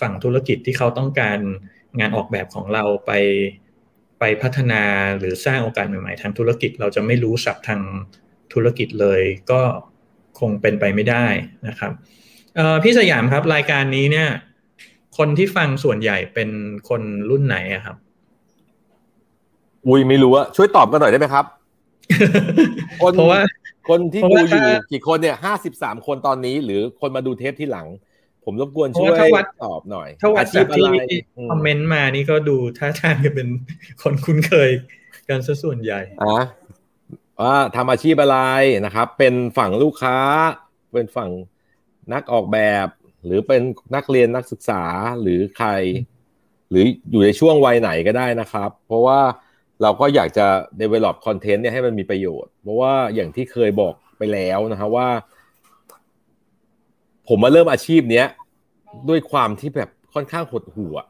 [0.00, 1.38] ฝั่งธุรกิจที่เขาต้องการ
[2.00, 3.12] งานออกแบบของเราไป
[4.20, 4.82] ไปพัฒนา
[5.18, 7.80] หรือสร้างโอกาสใหม่ ๆ ทางธุรกิจ เราจะไม่รู้สับทาง
[8.52, 9.60] ธุรกิจเลย ก็
[10.38, 11.26] คงเป็นไปไม่ได้
[11.68, 11.92] นะครับ
[12.82, 14.28] พี่สยามครับรายการนี้เนี่ย
[15.18, 16.50] คนที่ฟังส่วนใหญ่เป็น
[16.88, 17.56] คนรุ่นไหน
[17.86, 17.96] ครับ
[19.86, 21.44] อุ้ยไม่รู้อะช่วยตอบกันหน่อยได้ไหมครับ
[23.02, 23.40] คนเพราะว่า
[23.88, 24.60] คนที่ดูอยู่
[24.92, 27.86] กี่คนเนี่ยห้าสิบสามคนตอนนี้ หรือคนมาดูเทปที่หลัง
[28.44, 29.18] ผมรบกวนช่วย
[29.64, 30.86] ตอบหน่อยถ้าวัดจากที่
[31.50, 33.48] คอมเมนต์มานี่ก็ดูท่าทางจะเป็น
[34.02, 34.70] คนคุ้นเคย
[35.28, 36.38] กันซะส่วนใหญ่อะ
[37.40, 38.38] ว่าทำอาชีพอะไร
[38.86, 40.18] นะครับ เป็นฝั่งลูกค้า
[40.92, 41.30] เป็นฝั่ง
[42.12, 42.86] นักออกแบบ
[43.24, 43.62] หรือเป็น
[43.94, 44.82] นักเรียนนักศึกษา
[45.20, 45.70] หรือใคร
[46.70, 49.20] หรืออยู่ในช่วงวัยไหนก็ได้นะครับ เพราะว่า
[49.82, 50.46] เราก็อยากจะ
[50.80, 55.08] develop content เนี่ยให้มันมีประโยชน์ เพราะว่าอย่างที่เคยบอกไปแล้วนะครับว่า
[57.28, 58.26] ผมมาเริ่มอาชีพเนี้ย
[59.08, 61.06] ด้วยความที่แบบค่อนข้างหดหู่อะ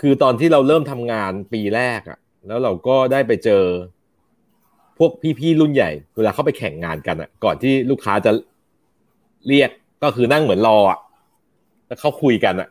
[0.00, 3.64] คือตอนที่เราเริ่มทำงานปีแรกอะแล้วเราก็ได้ไปเจอ
[4.98, 8.32] พวกพี่ๆรุ่นใหญ่ เวลาเข้าไปแข่งงานกันอะก่อนที่ลูกค้าจะ
[9.48, 9.70] เรียก
[10.02, 10.98] ก็คือนั่งเหมือนรออะ
[11.86, 12.68] แล้วเขาคุยกันอะ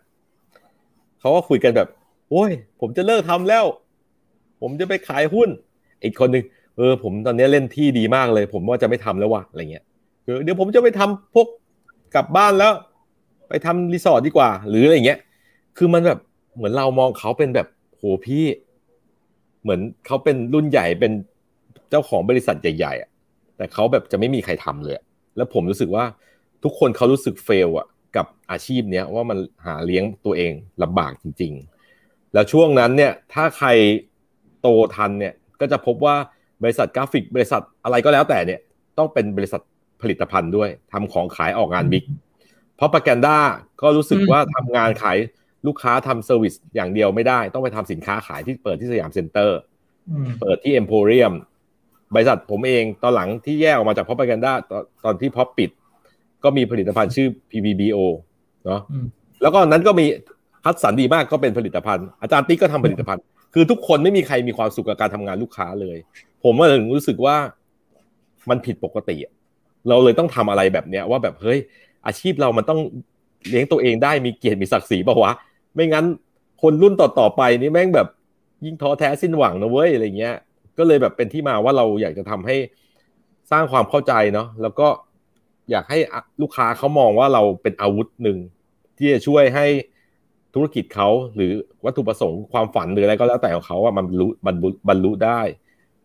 [1.20, 1.88] เขาก็คุยกันแบบ
[2.30, 3.66] โอ้ย ผมจะเลิกทำแล้ว
[4.62, 5.50] ผมจะไปขายหุ้น
[6.04, 6.44] อีกคนหนึ่ง
[6.78, 9.84] เออ ผมตอนนี้เล่นที่ดีมากเลย ผมว่าจะไม่ทำแล้ววะอะไรเงี้ย
[10.44, 11.48] เดี๋ยวผมจะไปทำพวก
[12.16, 12.74] กลับบ้านแล้ว
[13.50, 15.20] ไปทำรีสอร์ทดีกว่า หรืออะไรเงี้ย
[15.78, 16.20] คือมันแบบ
[16.56, 17.68] เหมือนเรามองเขาเป็นแบบ
[17.98, 18.44] โหพี่
[19.62, 21.12] เหมือนเขาเป็นรุ่นใหญ่เป็น
[21.94, 23.10] จ้าของบริษัทใหญ่ๆอะ
[23.58, 24.96] แต่เขาแบบจะไม่มีใครทำเลย
[25.38, 26.06] แล้วผมรู้สึกว่า
[26.64, 30.54] ทุกคนเขารู้สึก fail อะกับอาชีพเนี้ยว่ามันหาเลี้ยงตัวเอง
[30.84, 31.54] ลำบากจริง
[31.94, 33.70] ๆ แล้วช่วงนั้นเนี่ยถ้าใคร
[34.62, 36.16] โตทันเนี่ยก็จะพบว่า
[36.64, 38.60] บริษัทกราฟิกบริษัทอะไรก็แล้วแต่เนี่ย
[38.98, 39.62] ต้องเป็นบริษัท
[40.02, 43.38] ผลิตภัณฑ์ด้วยทำของขายออกงาน BIG Propaganda
[43.82, 45.18] ก็รู้สึกว่าทำงานขาย
[45.68, 49.58] ลูกค้าทำ service อย่างเดียวไม่ได้ ต้องไปทำสินค้าขายที่เปิดที่สยามเซ็นเตอร์
[50.42, 51.34] เปิดที่เอ็มโพเรียม
[52.16, 54.54] บริษัทผมเองตอนหลังที่แยกออกมาจากพอปาแกนด้า
[55.06, 55.70] ตอนที่พอปิด
[56.44, 57.98] ก็มีผลิตภัณฑ์ชื่อ PBBO
[58.66, 58.82] เนาะ
[59.42, 60.06] แล้วก็นั้นก็มี
[60.64, 63.24] พัฒสันดีมากก็เป็นผลิตภัณฑ์ อาจารย์ติ๊กก็ทำผลิตภัณฑ์
[63.54, 65.98] คือทุกคนไม่มีใครมีความสุขกับการทำงานลูกค้าเลย
[66.44, 67.36] ผมก็ถึงรู้สึกว่า
[68.50, 69.16] มันผิดปกติ
[69.88, 71.60] เราเลยต้องทำอะไรแบบเนี้ยว่าแบบเฮ้ย
[72.06, 72.80] อาชีพเรามันต้อง
[73.50, 75.34] เลี้ยงตัวเองได้มีเกียรติมีศักดิ์ศรีป่าวะ
[75.76, 76.06] ไม่งั้น
[76.62, 78.08] คนรุ่นต่อๆไปนี่แม่งแบบ
[78.66, 80.36] ยิ่งท้อแท้สิ้นหวังนะเว้ยอะไรเงี้ย
[80.78, 82.56] ก็เลยแบบเป็นที่มาว่าเราอยากจะทำให้
[83.52, 84.88] สร้างความเข้าใจเนาะแล้วก็
[85.72, 86.00] อยากให้
[86.42, 88.38] ลูกค้าเขามองว่าเราเป็นอาวุธหนึ่ง
[88.98, 89.66] ที่จะช่วยให้
[90.54, 91.52] ธุรกิจเขาหรือ
[91.86, 95.40] วัตถุประสงค์ความฝันหรืออะไรก็แล้วแต่ของเขาว่ามันรู้บรรลุบรรลุได้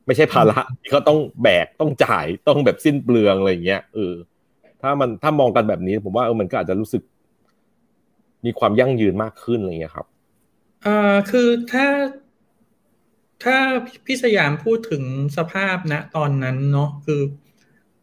[0.07, 4.15] ไม่ใช่ภาระที่เขาต้องแบกต้องจ่ายต้องแบบสิ้นเปลืองอะไรอย่างเงี้ยเออ
[4.83, 7.03] ถ้ามันถ้ามองกันแบบนี้ ผมว่าเออมันก็อาจจะรู้สึก
[8.45, 10.07] มีความยั่งยืนมากขึ้นอะไรเงี้ยครับ
[10.87, 11.87] อ่าคือถ้า
[13.45, 13.57] ถ้า
[14.07, 15.03] พี่สยามพูดถึง
[15.37, 17.21] สภาพณตอนนั้นเนาะคือ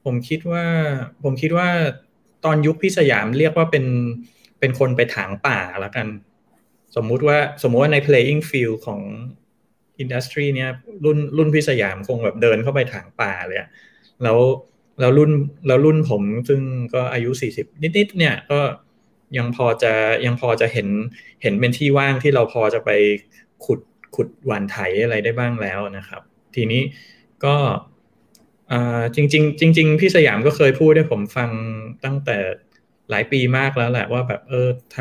[0.03, 0.66] ผมคิดว่า
[1.24, 1.70] ผมคิดว่า
[2.45, 3.86] ตอนยุคพี่สยามเรียกว่าเป็น
[4.60, 6.07] เป็นคนไปถางป่าแล้วกัน
[6.95, 9.02] สมมุติว่าสมมุติว่าใน playing field ของ
[9.99, 10.70] อินดัสทรีเนี้ย
[11.06, 13.60] รุ่นรุ่นพิสยามคงแบบเดินเข้าไปถางป่าเลย
[14.24, 14.40] แล้ว
[14.99, 15.32] แล้วรุ่น
[15.68, 16.62] แล้วรุ่นผมซึ่ง
[16.94, 17.66] ก็อายุสี่สิบ
[17.98, 18.60] นิดๆเนี่ยก็
[19.38, 19.94] ยังพอจะ
[20.26, 20.88] ยังพอจะเห็น
[21.41, 22.90] เห็นเป็นที่ว่างที่เราพอจะไป
[23.66, 23.80] ขุด
[24.16, 26.22] ขุดหวานไถอะไรได้บ้างแล้วนะครับ
[26.56, 26.82] ทีนี้
[27.46, 27.56] ก็
[29.16, 31.50] จริงจริงจริงพี่สยามก็เคยพูดให้ผมฟัง
[32.06, 32.38] ตั้งแต่
[33.10, 34.98] หลายปีมากแล้วแหละว่าแบบเออท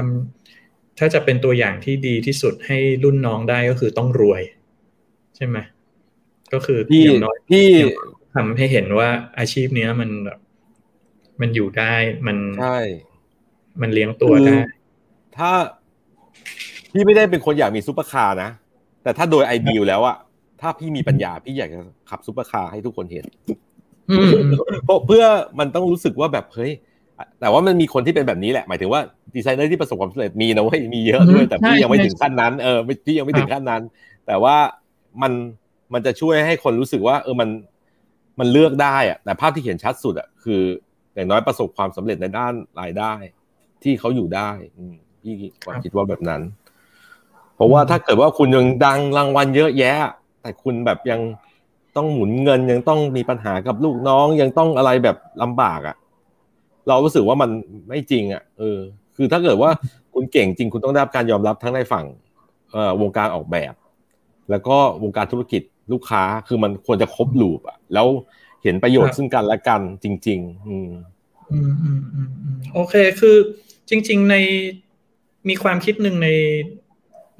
[0.48, 4.42] ำถ้าจะเป็นตัวอย่างที่ดีที่สุดให้รุ่นน้องได้ก็คือต้องรวย
[5.36, 5.56] ใช่ไหม
[6.52, 7.68] ก็คืออย่างน้อยพี่
[8.34, 9.08] ทำให้เห็นว่า
[9.38, 10.38] อาชีพเนี้ยมันแบบ
[11.40, 11.94] มันอยู่ได้
[12.26, 12.78] มันใช่
[13.80, 14.56] มันเลี้ยงตัวได้
[15.36, 15.50] ถ้า
[16.92, 18.50] พี่ไม่ได้เป็นคนอยากมีซุปเปอร์คาร์นะ
[19.04, 20.16] แต่ถ้าโดยไอเดียแล้วอะ
[20.60, 23.24] ถ้าพี่มีปัญญาพี่อยากจะขับซุปเปอร์คาร์ให้ทุกคนเห็น
[24.84, 25.24] เพราะเพื่อ
[25.58, 26.72] มันต้องรู้สึกว่าแบบเฮ้ย
[27.40, 29.00] แต่ว่ามันมีคนที่เป็นแบบนี้แหละ หมายถึงว่า
[29.34, 33.82] ดีไซเนอร์ที่ประสบความสำเร็จมีนะเว้ยมีเยอะด้วยแต่พี่ยังไม่ถึงขั้นนั้นเออพี่ยังไม่ถึงขั้นนั้น
[34.26, 34.56] แต่ว่า
[35.22, 35.32] มัน
[35.92, 37.48] มันจะช่วยให้คนรู้สึกว่า เออมัน
[38.38, 40.62] มันเลือกได้อะแต่ภาพที่เห็นชัดสุดอะคือ
[41.14, 43.12] อย่างน้อยประสบความสำเร็จในด้านรายได้
[43.82, 44.50] ที่เขาอยู่ได้
[45.22, 46.63] พี่ความคิดว่าแบบนั้นเพ
[47.64, 49.94] ราะว่าถ้าเกิดว่าคุณยังดังรางวัลเยอะแยะ
[50.42, 51.20] แต่คุณแบบยัง
[51.96, 55.96] ต้องหมุนเงินยังต้องมีปัญหากับลูกน้องยังต้องอะไรแบบลำบากอะ่ะ
[56.88, 57.50] เรารู้สึกว่ามัน
[57.88, 58.78] ไม่จริงอะ่ะเออ
[59.16, 59.70] คือถ้าเกิดว่า
[60.14, 62.04] คุณเก่งจริงคุณต้องได้รับการยอมรับทั้งในฝั่ง
[62.72, 63.74] เอ่อวงการออกแบบ
[64.50, 65.62] แล้วก็วงการธุรกิจ
[65.92, 68.06] ลูกค้าคือมันควรจะครบลูปอะ แล้ว
[68.62, 70.90] เห็นประโยชน์ซึ่งกันและกันจริง ๆ อืม
[71.52, 73.36] อืมอืมอืมอืมโอเคคือ
[73.88, 74.36] จริง ๆ ใน
[75.48, 76.28] มีความคิดหนึ่งใน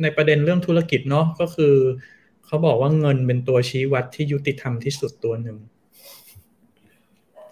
[0.03, 1.75] ในประเด็นเรื่องธุรกิจเนาะก็คือ
[2.47, 5.59] เขาบอกว่าเงินเป็นตัวชี้วัดที่ยุติธรรมที่สุดตัวหนึ่ง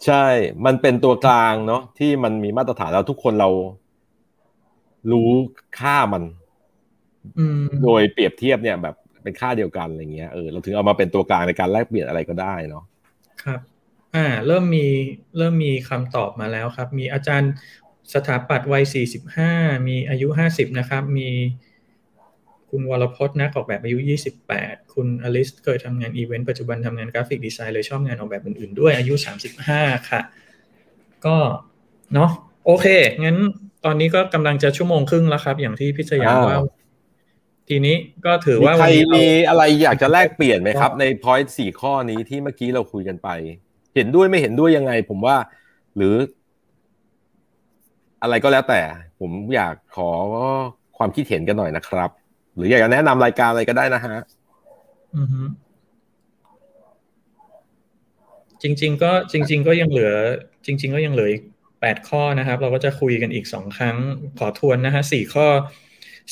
[0.07, 0.27] ใช่
[0.65, 3.51] มันเป็นตัวกลางเนาะที่มันมีมาตรฐานแล้วทุกคนเรา
[5.13, 5.31] รู้
[5.79, 6.23] ค่ามัน
[7.83, 12.85] โดยเปรียบเทียบเนี่ยแบบเป็นค่าเดียวกันอะไรเงี้ยเออเราถึงเอามาเป็นตัวกลางในการแลกเปลี่ยนอะไรก็ได้เนาะ
[13.45, 13.61] ครับ
[14.15, 14.87] อ่า เริ่มมี
[15.37, 17.53] เริ่มมีคำตอบมาแล้วครับ มีอาจารย์
[18.15, 19.53] สถาปัตย์วัยสี่สิบห้า
[19.89, 21.29] มีอายุห้าสิบนะครับ มี
[22.75, 29.81] คุณวรพจน์นักออกแบบอายุยี่สิบแปดคุณอลิสเคยทำงานอีเวนต์ปัจจุบันทำงาน graphic design เลยชอบงานออกแบบอื่นๆด้วยอายุสามสิบห้า
[30.11, 30.21] ค่ะ
[31.27, 31.37] ก็
[32.15, 32.31] เนาะ
[32.67, 32.87] โอเค
[33.25, 33.39] งั้น
[33.85, 36.59] ตอนนี้ก็กำลังจะชั่วโมงครึ่งแล้วครับ อย่างที่พิชยาว่า
[37.69, 37.97] ทีนี้
[38.27, 43.29] ก็ถือว่าใครมีอะไรอยากจะแลกเปลี่ยนไหมครับ ในพอยต์สี่ข้อนี้ที่เมื่อกี้เราคุยกันไป
[43.95, 45.37] เห็นด้วยไม่เห็นด้วยยังไง ผมว่า
[45.97, 46.15] หรือ
[48.23, 48.81] อะไรก็แล้วแต่
[49.21, 50.11] ผมอยากขอ
[50.99, 52.11] ความคิดเห็นกันหน่อยนะครับ
[52.55, 54.17] หรืออยากจะแนะนำรายการอะไรก็ได้นะฮะ
[58.63, 60.13] จริง ๆ ก็จริง ๆ ก็ยังเหลือ
[60.67, 61.43] จริง ๆ ก็ยังเหลืออีก
[61.81, 63.97] แปดข้อนะครับ เราก็จะคุยกันอีกสองครั้ง
[64.39, 65.47] ขอทวนนะฮะสี่ข้อ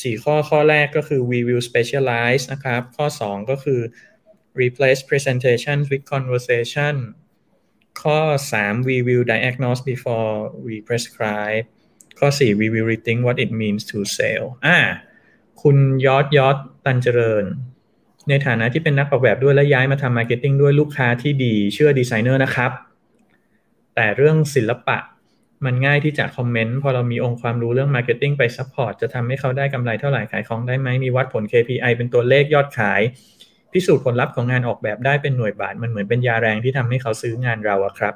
[0.03, 3.81] สี่ข้อข้อแรกก็คือ we will specialize นะครับ ข้อ2ก็คือ
[4.63, 6.95] replace presentation with conversation
[8.03, 8.19] ข้อ
[8.53, 10.35] 3 we will diagnose before
[10.67, 11.65] we prescribe
[12.19, 14.79] ข้อ 4 we will rethink what it means to sell อ่า
[15.63, 15.77] คุณ
[16.07, 17.45] ยอดยอดตันเจริญ
[18.29, 22.71] ในฐานะที่เป็นนักออกแบบด้วยและย้ายมาทำ marketing ด้วยลูกค้าที่ดีเชื่อดีไซเนอร์นะครับ
[23.95, 24.99] แต่เรื่องศิลปะ
[25.65, 33.01] มันง่ายที่จะคอมเมนต์พอเรามีองค์ความรู้เรื่อง marketing ไป support จะทำให้เขาได้กำไรเท่าไหร่ขายของได้ไหมมีวัดผล KPI เป็นตัวเลขยอดขาย
[33.73, 38.15] พิสูจน์ผลลัพธ์ของงานออกแบบได้เป็นหน่วยบาท มันเหมือนเป็นยาแรงที่ทำให้เขาซื้องานเราอะครับ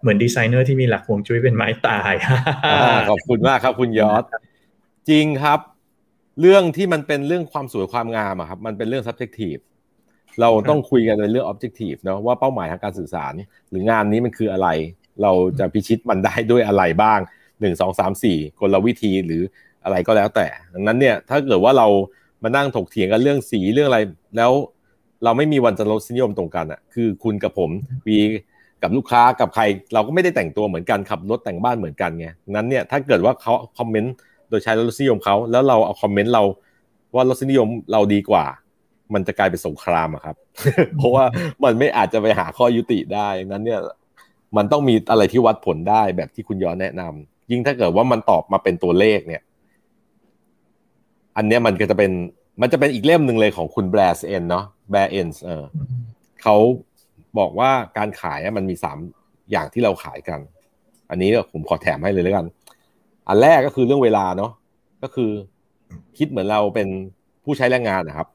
[0.00, 2.12] เหมือนดีไซเนอร์ที่มีหลักฮวงจุ้ยเป็นไม้ตาย
[3.08, 4.22] ขอบคุณมากครับคุณยอด
[5.08, 5.60] จริงครับ
[6.40, 9.60] เรื่องที่มันเป็นเรื่องความสวยความงามอะครับมันเป็นเรื่อง subjective
[10.40, 13.32] เราต้องคุยกันในเรื่อง objective เนาะว่าเป้าหมายทางการสื่อสาร
[13.70, 14.68] หรืองานนี้มันคืออะไร
[15.22, 17.18] เราจะพิชิตมันได้ด้วยอะไรบ้าง
[17.60, 19.42] หนึ่งสองสามสี่กลวิธีหรือ
[19.84, 21.86] อะไรก็แล้วแต่ดังนั้นเนี่ยถ้าเกิดว่าเรา
[22.42, 24.00] มานั่งถกเถียงกันเรื่องสีเรื่องอะไร
[24.36, 24.52] แล้ว
[25.24, 27.70] เราไม่มีวันจะลดนิยมตรงกันอะคือคุณกับผม
[28.06, 28.18] วี
[28.82, 29.62] กับลูกค้ากับใคร
[29.94, 34.14] เราก็ไม่ได้แต่งตัวเหมือนกันขับรถแต่งบ้านเหมือนกันไงนั้นเนี่ยถ้าเกิดว่าเขาคอมเมนต์
[34.48, 36.42] โดยใช้รสนิยมเขาแล้วเราเอาคอมเมนต์เรา
[37.14, 38.44] ว่ารสนิยมเราดีกว่า
[39.14, 40.36] มันจะกลายเป็นสงครามอะครับ
[40.96, 41.24] เพราะว่า
[41.64, 43.80] มันไม่อาจจะไปหาข้อยุติได้นั้นเนี่ย
[44.56, 49.42] มันต้องมีอะไรที่วัดผลได้แบบที่คุณย้อนแนะนำยิ่งถ้าเกิดว่ามันตอบมาเป็นตัวเลขเนี่ย
[51.36, 52.12] อันนี้มันก็จะเป็น
[52.60, 55.64] มันจะเป็นอีกเล่มหนึ่งเลยของคุณแบรสเอนเนาะแบรเอนเออ
[56.42, 56.56] เขา
[57.38, 58.98] บอกว่าการขายมันมีสาม
[59.50, 60.40] อย่างที่เราขายกัน
[61.10, 62.46] อันนี้ผมขอแถมให้เลยแล้วกัน
[63.28, 64.52] อันแรกก็คือเรื่องเวลาเนาะ
[65.02, 65.30] ก็คือ
[66.18, 66.88] คิดเหมือนเราเป็น
[67.44, 68.28] ผู้ใช้แรงงานนะครับ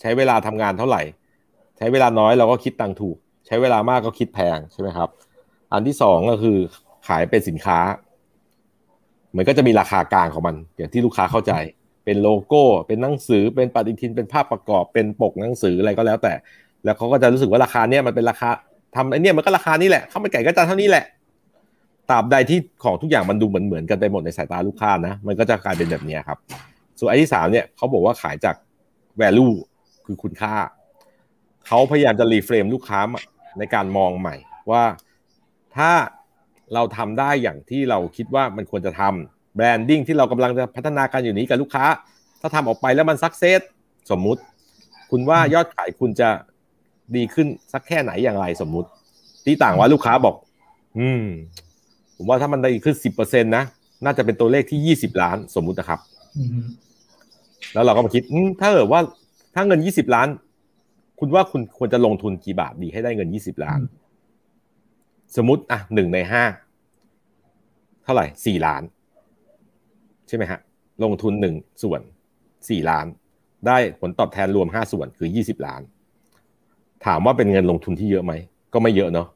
[0.00, 1.02] ใช้เวลาทำงานเท่าไหร่
[1.78, 3.16] ใช้เวลาน้อยเราก็คิดตังถูก
[3.46, 5.08] ใช้เวลามากก็คิดแพงใช่ไหมครับ
[5.72, 6.56] อันที่สองก็คือ
[7.06, 7.78] ขายเป็นสินค้า
[9.36, 11.52] มันก็จะมีราคากลางของมัน อย่างที่ลูกค้าเข้าใจ
[12.04, 16.32] เป็นโลโก้ เป็นหนังสือเป็นปฏิทินเป็นภาพประกอบเป็นปกหนังสืออะไรก็แล้วแต่
[16.84, 18.50] แล้วเขาก็จะรู้สึกว่าราคาเนี้ยมันเป็นราคา
[18.96, 21.04] ทำไอเนี่ยมันก็ราคานี้แหละข้าวมันไก่ก็จะเท่านี้แหละ
[22.10, 26.38] ตราบใดที่ของทุกอย่างมันดูเหมือนเหมือนกันไปหมดในสายตาลูกค้านะ มันก็จะกลายเป็นแบบนี้ครับ
[26.98, 28.56] ส่วนไอ้ที่สามเนี่ยเขาบอกว่าขายจาก
[29.20, 29.52] value
[30.06, 30.54] คือคุณค่า
[31.66, 33.00] เขาพยายามจะ reframe ลูกค้า
[33.58, 34.34] ในการมองใหม่
[34.70, 34.84] ว่า
[35.76, 35.90] ถ้า
[36.74, 41.84] เราทำได้อย่างที่เราคิดว่ามันควรจะทำ branding ที่เรากำลังจะพัฒนาการอยู่นี้กับลูกค้า
[42.40, 43.60] ถ้าทำออกไปแล้วมันสักเซส
[44.10, 44.40] สมมุติ
[45.10, 46.28] คุณว่ายอดขายคุณจะ
[47.16, 48.88] ดีขึ้นสักแค่ไหนอย่างไรสมมุติ
[49.44, 50.34] ที่ต่างว่าลูกค้าบอก
[50.98, 51.26] อืม
[52.22, 53.64] ผมว่าถ้ามันดีขึ้นสิบเปอร์เซ็นตนะ
[54.04, 56.00] น่าจะเป็นตัวเลขที่ยี่สิบล้านสมมุตินะครับ
[57.74, 58.22] แล้วเราก็มาคิด
[58.60, 59.00] ถ้าเกิดว่า
[59.54, 60.28] ถ้าเงินยี่สิบล้าน
[61.18, 63.78] คุณว่าคุณควรจะลงทุนกี่บาทดีให้ได้เงินยี่สิบล้าน
[65.36, 66.44] สมมติอะหนึ่งในห้า
[68.04, 68.82] เท่าไหร่สี่ล้าน
[70.28, 70.60] ใช่ไหมฮะ
[71.04, 72.00] ลงทุนหนึ่งส่วน
[72.68, 73.06] สี่ล้าน
[73.66, 75.80] ได้ผลตอบแทนรวมห้าส่วนคือยี่สิบล้าน
[77.06, 78.32] ถามว่าเป็นเงินลงทุนที่เยอะไหม
[78.72, 79.28] ก็ไม่เยอะเนาะ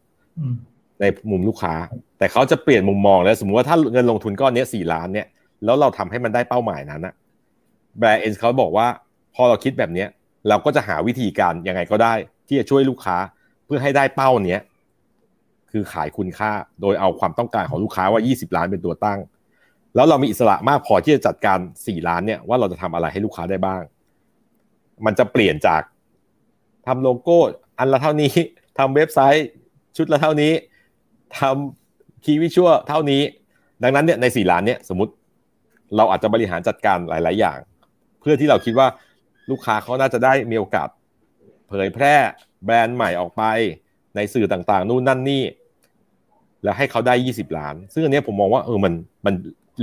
[1.01, 1.75] ในมุมลูกค้า
[2.19, 5.27] แต่เขาจะเปลี่ยนมุมมองแล้วสมมติว่าถ้าเงินลงทุนก้อนนี้สี่ล้านเนี่ย
[5.65, 7.15] แล้วเราทำให้มันได้เป้าหมายนั้นนะ
[7.99, 8.87] แบรนด์เอ็นเขาบอกว่า
[9.35, 10.09] พอเราคิดแบบเนี้ย
[10.49, 12.15] เราก็จะหาวิธีการยังไงก็ได้
[12.47, 13.17] ที่จะช่วยลูกค้า
[13.67, 14.61] เพื่อให้ได้เป้าเนี้ย
[15.71, 19.19] คือขายคุณค่าโดยเอาความต้องการของลูกค้าว่า 20 ล้านเป็นตัวตั้ง
[19.95, 23.83] แล้วเรามีอิสระมากพอที่จะจัดการ 4 ล้านเนี่ยว่าเราจะทำอะไรให้ลูกค้าได้บ้าง
[25.05, 25.83] มันจะเปลี่ยนจาก
[26.87, 27.39] ทำโลโก้
[27.79, 28.33] อันละเท่านี้
[28.79, 29.49] ทำเว็บไซต์
[29.97, 30.53] ชุดละเท่านี้
[31.39, 31.86] ทำ
[32.27, 33.23] คีย์วิชวลเท่านี้
[33.83, 35.13] ดังนั้นเนี่ยใน4ล้านเนี่ยสมมติ
[35.97, 37.59] เราอาจจะบริหารจัดการหลาย ๆ อย่าง
[38.21, 38.89] เพื่อที่เราคิดว่า
[39.51, 40.89] ลูกค้าเขาน่าจะได้มีโอกาส
[41.69, 42.15] เผยแพร่
[42.65, 43.43] แบรนด์ใหม่ออกไป
[44.17, 45.43] ในสื่อต่าง ๆ นู่นนั่นนี่
[46.63, 48.93] แล้วให้เขาได้ 20 ล้าน ซึ่งอันนี้ผมมองว่าเออมัน
[49.27, 49.35] มัน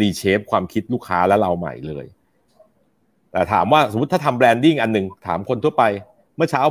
[0.01, 2.05] reshape ความคิดลูกค้าและเราใหม่เลย
[3.31, 5.83] แต่ถามว่าสมมติถ้าทำ branding อันหนึ่งถามคนทั่วไป
[6.35, 6.61] เมื่อเช้า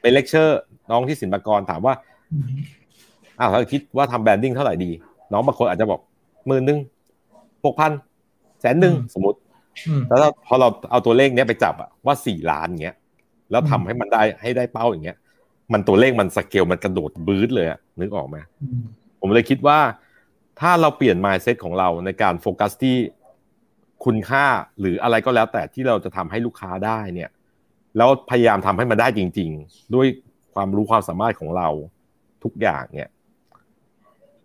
[0.00, 0.58] ไปเลคเชอร์
[0.90, 1.94] น้องที่ศิลปากรถามว่า
[3.40, 4.90] อ้าวถ้าคิดว่าทำ branding เท่าไหร่ดี
[5.32, 6.00] น้องบางคนอาจจะบอก
[6.46, 6.78] หมื่นหนึ่ง
[7.64, 7.92] หกพัน
[8.60, 9.38] แสนหนึ่งสมมติ
[10.08, 12.96] แล้วพอเราเอาตัวเลขเนี้ยไปจับอะว่าสี่ล้านเงี้ย
[13.50, 15.18] แล้วทำให้มันได้ให้ได้เป้าอย่างเงี้ย
[15.72, 18.36] มันตัวเลขมันสเกลมันกระโดดบื้ดเลยอะนึกออกไหม
[19.20, 19.78] ผมเลยคิดว่า
[20.60, 22.96] ถ้าเราเปลี่ยน mindset ของเราในการโฟกัสที่
[24.04, 24.44] คุณค่า
[24.80, 27.30] หรืออะไรก็แล้วแต่ที่เราจะทำให้ลูกค้าได้เนี่ย
[27.96, 30.06] แล้วพยายามทำให้มันได้จริง ๆ ด้วย
[30.54, 31.68] ความรู้ความสามารถของเรา
[32.44, 33.08] ทุกอย่างเนี่ย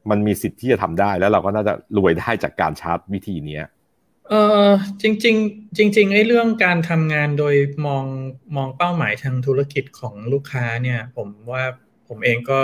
[0.09, 3.59] มันมีสิทธิ์ที่จะทำได้ แล้วเราก็น่าจะรวยได้จากการชาร์จวิธีนี้
[4.29, 4.33] เอ
[4.65, 4.69] อ
[5.01, 7.55] จริงๆจริงๆไอ้เรื่องการทำงานโดย
[7.85, 8.05] มอง
[8.55, 11.63] มองเป้าหมายทางธุรกิจของลูกค้าเนี่ย ผมว่า
[12.07, 12.59] ผมเองก็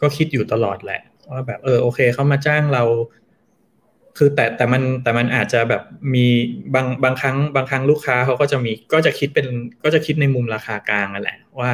[0.00, 2.84] ก็คิดอยู่ตลอดแหละว่าแบบเออโอเคเขามาจ้างเรา
[4.16, 5.82] คือแต่แต่มันแต่มันอาจจะแบบ
[6.14, 6.26] มี
[6.74, 9.46] บางบางครั้ง บางครั้งลูกค้าเขาก็จะมีก็จะคิดเป็น
[9.84, 11.70] ก็จะคิดในมุมราคากลางนั่นแหละว่า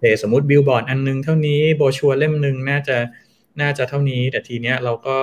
[0.00, 2.96] เอสมมติบิลบอร์ดอันนึงเท่านี้โบชัวเล่มหนึ่งน่าจะ
[3.60, 5.16] น่าจะเท่านี้ แต่ทีเนี้ยเราก็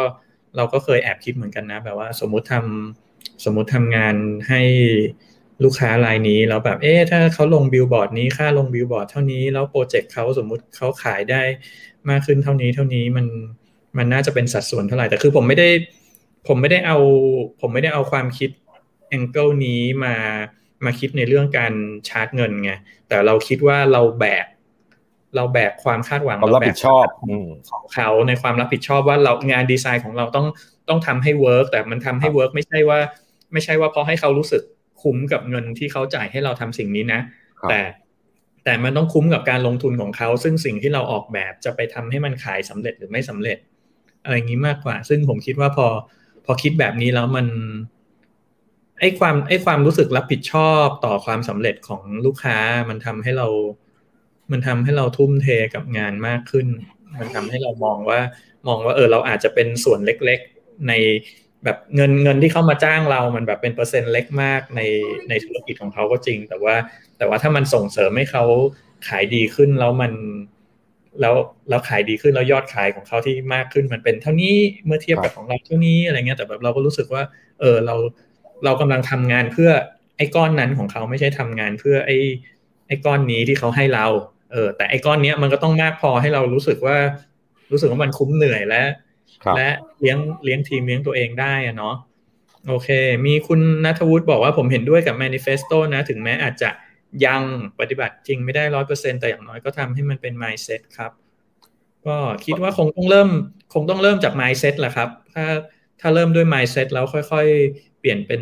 [0.55, 4.15] เราก็เคยแอบคิดเหมือนกันนะ แบบว่าสมมุติทำสมมุติทำงาน
[4.49, 4.61] ให้
[5.63, 11.41] ลูกค้ารายนี้แล้วแบบเอ๊ะถ้าเขาลงบิลบอร์ดนี้ค่าลงบิลบอร์ดเท่านี้แล้วโปรเจกต์เขาสมมุติเขาขายได้
[12.09, 13.25] มากขึ้นเท่านี้เท่านี้มัน
[13.97, 15.69] มันน่าจะเป็นสัดส่วนเท่าไหร่แต่คือผมไม่ได้
[16.47, 16.97] ผมไม่ได้เอา
[17.61, 18.49] ผมไม่ได้เอาความคิด
[19.09, 20.15] angle นี้มา
[20.85, 21.73] มาคิดในเรื่องการ
[22.09, 22.71] ชาร์จเงินไง
[23.07, 24.45] แต่เราคิดว่าเราแบก
[25.35, 27.05] เราแบกความคาดหวังเราแบกชอบ
[27.71, 30.47] ของเขาในความรับผิดชอบว่าเรางานดีไซน์ของเราต้อง
[30.89, 32.99] ต้องทำให้ work แต่มันทำให้ work ไม่ใช่ว่า
[33.53, 34.63] ไม่ใช่ว่าเพราะให้เขารู้สึก
[35.01, 37.21] คุ้มกับเงินที่เขาจ่ายให้เราทำสิ่งนี้นะ
[37.69, 37.81] แต่
[38.63, 43.57] แต่มันต้องคุ้มกับการลงทุนของเขา ซึ่งสิ่งที่เราออกแบบจะไปทำให้มันขายสำเร็จหรือไม่สำเร็จ
[44.23, 45.87] อะไรอย่างนี้มากกว่า ซึ่งผมคิดว่าพอ
[46.45, 47.47] พอคิดแบบนี้แล้วมัน
[48.99, 52.57] ไอ้ความไอ้ความรู้สึกรับผิดชอบต่อความสำเร็จของลูกค้า
[52.89, 53.47] มันทำให้เรา
[54.51, 56.67] มันทำให้เราทุ่มเทกับงานมากขึ้น
[57.19, 58.19] มันทำให้เรามองว่า
[58.67, 60.93] มองว่าเออเราอาจจะเป็นส่วนเล็กๆ ใน
[61.63, 64.81] แบบเงินเงินที่เข้ามาจ้างเรา มันแบบเป็นเปอร์เซ็นต์เล็กมากใน
[65.29, 66.75] ในธุรกิจของเขาก็จริง แต่ว่า
[67.17, 68.43] แต่ว่าถ้ามันส่งเสริมให้เขา
[69.07, 70.13] ขายดีขึ้นแล้วมัน
[71.21, 71.35] แล้ว
[71.69, 74.55] แล้วขายดีขึ้นแล้วยอดขายของเขาที่มากขึ้นมันเป็นเท่านี้
[74.85, 77.23] เมื่อเทียบกับของเราเท่านี้อะไรเงี้ยแต่แบบเราก็รู้สึกว่า
[77.59, 77.95] เออเรา
[78.65, 79.71] เรากำลังทำงานเพื่อ
[80.17, 82.17] ไอ้ก้อนนั้นของเขาไม่ใช่ทำงานเพื่อไอ้
[82.87, 84.05] ไอ้ก้อนนี้ที่เขาให้เรา
[84.51, 86.97] เออแต่ไอ้ก้อนเนี้ยมันก็ต้องมากพอให้เรารู้สึกว่า
[87.71, 88.83] รู้สึกว่ามันคุ้มเหนื่อยและ
[89.55, 89.67] และ
[89.99, 91.95] เลี้ยงเลี้ยงทีมเลี้ยงตัวเองได้อะเนาะ
[92.67, 92.89] โอเค
[93.25, 96.69] มีคุณนัทวุฒิบอกว่าผมเห็นด้วยกับ manifesto นะ ถึงแม้อาจจะ
[97.25, 97.41] ยัง
[97.79, 101.11] ปฏิบัติจริงไม่ได้ร้อยเปอร์เซ็นแต่อย่างน้อยก็ทำให้มันเป็น mindset ครับ
[102.07, 103.29] ก็คิดว่าคงต้องเริ่ม
[103.73, 105.45] คงต้องเริ่มจาก mindset แหละครับ ถ้า
[106.01, 108.41] ถ้าเริ่มด้วย mindset แล้วค่อยๆ เปลี่ยนเป็น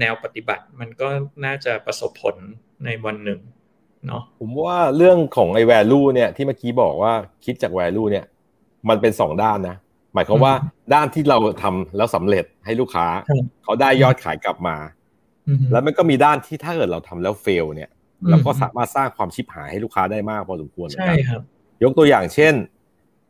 [0.00, 1.08] แนวปฏิบัติ มันก็
[1.44, 2.36] น่าจะประสบผล
[2.84, 3.40] ในวันหนึ่ง
[4.06, 7.12] เนาะผมว่าเรื่องของไอ้ value เนี่ยที่เมื่อกี้บอกว่า
[7.44, 8.24] คิดจาก value เนี่ย
[8.88, 9.76] มันเป็นสองด้านนะ
[10.14, 10.54] หมายความว่า
[10.94, 13.06] ด้านที่เราทำแล้วสำเร็จให้ลูกค้า
[13.64, 14.76] เขาได้ยอดขายกลับมา
[15.72, 17.90] แล้วมันก็มีด้านที่ถ้าเกิดเราทำแล้วเฟลเนี่ย
[18.30, 21.40] เราก็สามารถสร้างความชิบหายให้ลูกค้าได้มากพอสมควรใช่ครับ
[21.82, 22.54] ยกตัวอย่างเช่น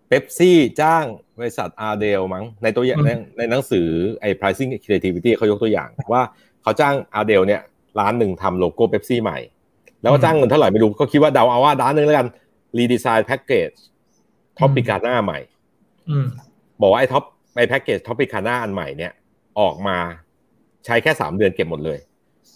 [0.08, 1.04] เ e ปซี่จ้าง
[1.38, 3.00] บริษัท Arnell มั้งในตัวอย่าง
[3.38, 3.88] ในหนังสือ
[4.20, 6.22] ไอ้ pricing creativity เขายกตัวอย่างว่า
[6.62, 7.62] เขาจ้าง Arnell เนี่ย
[8.00, 9.38] ล้านหนึ่งทำโลโก้เ e ปซี่ใหม่
[10.02, 12.27] แล้วก็จ้างเงินเท่าไหร่ไม่รู้ก็คิดว่าเดาเอาว่าล้านหนึ่งแล้วกัน
[12.76, 13.70] redesign package
[14.58, 15.39] Tropicana ใหม่
[16.81, 17.24] บอกว่าไอ้ท็อป
[17.56, 19.12] ไอ้ package Tropicana อันใหม่เนี่ย
[19.60, 19.97] ออกมา
[20.85, 21.98] ใช้แค่สามเดือนเก็บหมดเลย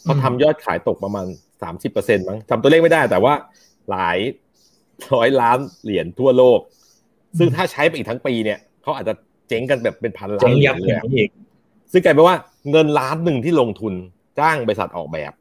[0.03, 1.27] เขาทำยอดขายตกประมาณ
[1.63, 3.35] สามสิบเปอร์เซ็นต์มั้งจำตัวเลขไม่ได้แต่ว่า
[3.91, 4.19] หลาย
[5.15, 6.61] ร้อยล้านเหรียญทั่วโลก
[7.39, 9.15] ซึ่งถ้าใช้ไปอีกทั้งปีเนี่ยเขาอาจจะ
[9.49, 10.93] เจ๊งกันแบบเป็นพันล้านเหรียญเลย
[11.93, 12.37] ซึ่งกลายเป็นว่า
[12.71, 13.95] เงินล้านหนึ่งที่ลงทุน
[14.41, 15.33] จ้างบริษัทออกแบบ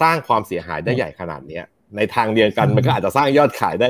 [0.00, 1.64] สร้างความเสียหายได้ใหญ่ขนาดเนี้ย
[1.96, 3.88] ในทางเดียวกันมันก็อาจจะสร้างยอดขายได้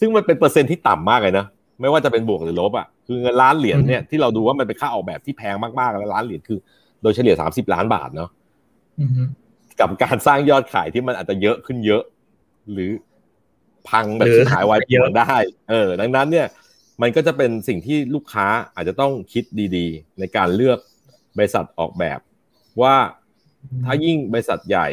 [0.00, 1.46] ซึ่งมันเป็นเปอร์เซ็นที่ต่ำมากเลยนะ
[1.80, 6.58] ไม่ว่าจะเป็นบวกหรือลบอะคือเงินล้านเหรียญเนี่ยที่เราดูว่ามันเป็นค่าออกแบบที่แพงมากๆแล้วล้านเหรียญคือ
[7.02, 8.30] โดยเฉลี่ยสามสิบล้านบาทเนาะ
[9.80, 12.02] กับการสร้างยอดขายที่มันอาจจะเยอะขึ้นเยอะ
[12.72, 12.90] หรือ
[13.88, 15.34] พังแบบขายวายเยอะได้
[15.70, 16.46] เออ ดังนั้นเนี่ย
[17.02, 19.44] มันก็จะเป็นสิ่งที่ลูกค้าอาจจะต้องคิด
[19.76, 20.78] ดีๆ ในการเลือก
[21.36, 22.18] บริษัทออกแบบ
[22.82, 22.94] ว่า
[23.84, 24.88] ถ้ายิ่งบริษัทใหญ่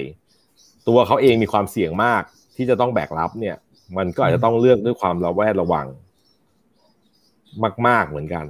[0.87, 2.21] ตัวเขาเองมีความเสี่ยงมาก
[2.55, 3.55] ที่จะต้องแบกรับเนี่ย
[3.97, 5.87] มันก็อาจจะต้องเลือกด้วยความระแวดระวัง
[7.87, 8.45] มาก ๆเหมือนกัน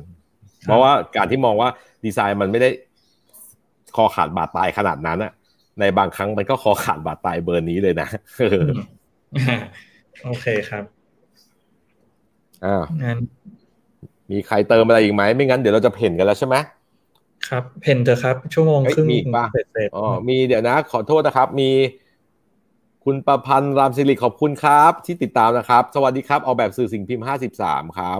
[0.63, 1.69] เพราะว่าการที่มองว่า
[2.05, 2.69] ดีไซน์มันไม่ได้
[3.95, 5.31] คอขาดบาดตายขนาดนั้นอะ
[5.79, 8.07] ในบางครั้งมันก็คอขาดบาดตายเบอร์นี้เลยนะ
[10.25, 10.83] โอเคครับ
[12.65, 13.19] อ่างั้น
[14.31, 16.55] มีใครเติมอะไรอีกไหมไม่งั้นเดี๋ยวเราจะเพ่นกันแล้วใช่ไหม
[17.49, 19.45] ครับ เพ่นเถอะครับ ชั่วโมงครึ่งมีป่ะ
[19.95, 21.69] อ๋อมีเดี๋ยวนะ ขอโทษนะครับ มี
[23.09, 28.19] คุณประพันธ์รามศิริขอบคุณครับ ที่ติดตามนะครับ สวัสดีครับออกแบบสื่อสิ่งพิมพ์ห้าสิบสามครับ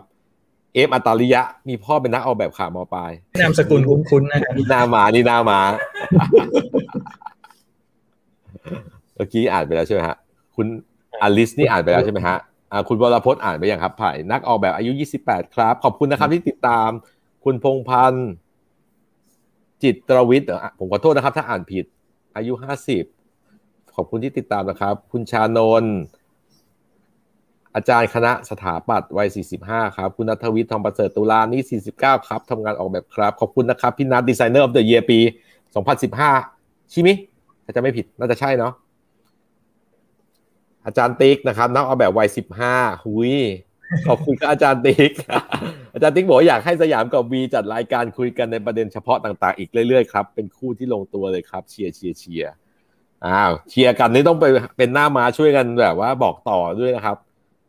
[0.74, 5.60] เอฟอัตาริยะ มีพ่อเป็นนักออกแบบขามอปลายนามสกุลคุ้นๆนะครับนี่นามานี่นามา
[9.16, 10.18] เมื่อกี้อ่านไปแล้วใช่ไหมฮะ
[10.56, 10.68] คุณ
[11.22, 12.38] อลิสนี่อ่านไปแล้วใช่ไหมฮะ
[12.88, 14.91] คุณวรพจน์อ่านไปยังครับผ่ายนักออกแบบอายุ
[15.24, 16.90] 28 ครับ ขอบคุณนะครับที่ติดตาม
[17.44, 18.28] คุณพงพันธ์
[19.84, 20.49] จิตรวิทย์
[20.80, 21.86] ผมขอโทษนะครับ ถ้าอ่านผิด
[22.36, 23.15] อายุ 50
[23.96, 25.96] ขอบคุณที่ติดตามนะครับ คุณชานนท์
[27.76, 29.28] อาจารย์คณะสถาปัตย์วัย
[29.62, 35.20] 45 ครับ คุณนัทวิทย์ทองประเสริฐตุลานี่ 49 ครับทำงานออกแบบครับ ขอบคุณนะครับ พี่นัท Designer of the Year ปี
[36.06, 37.10] 2015 ใช่ไหม
[37.64, 38.74] ถ้าจะไม่ผิดน่าจะใช่เนาะ
[40.86, 42.28] อาจารย์ติ๊กนะครับนักออกแบบวัย
[42.68, 43.34] 15 หุย
[44.08, 45.12] ขอบคุณครับอาจารย์ติ๊ก
[45.94, 52.54] อาจารย์ติ๊กบอกอยากให้สยามกับวีจัดรายการคุยกันในประเด็นเฉพาะต่างๆ อีกเรื่อยๆครับ เป็นคู่ที่ลงตัวเลยครับ เชียร์เชียร์เชียร์
[53.26, 54.46] อ้าวเชียร์กันนี่ต้องไป
[54.78, 57.18] เป็นหน้ามาช่วยกันแบบว่าบอกต่อด้วยนะครับ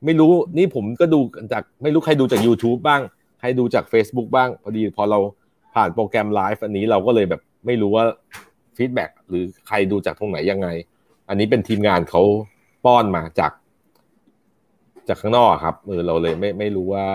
[0.04, 1.20] ไม่รู้นี่ผมก็ดู
[1.52, 3.00] จากไม่รู้ใครดูจาก YouTube บ้าง
[3.40, 5.18] ใครดูจาก Facebook บ้าง พอดีพอเรา
[5.74, 8.04] ผ่านโปรแกรมไลฟ์อันนี้เราก็เลยแบบไม่รู้ว่า
[8.76, 10.68] ฟีดแบ็หรือใครดูจากตรงไหนยังไง
[11.28, 12.22] อันนี้เป็นทีมงานเขา
[12.84, 13.52] ป้อนมาจาก
[15.08, 17.06] จากข้างนอกครับเออเราเลยไม่ไม่รู้ว่า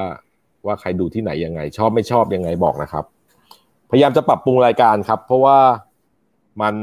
[0.66, 3.06] ว่าใครดูที่ไหนยังไง ชอบไม่ชอบยังไงบอกนะครับ
[3.90, 5.58] พยายามจะปรับปรุงรายการครับ เพราะว่า
[6.62, 6.76] มัน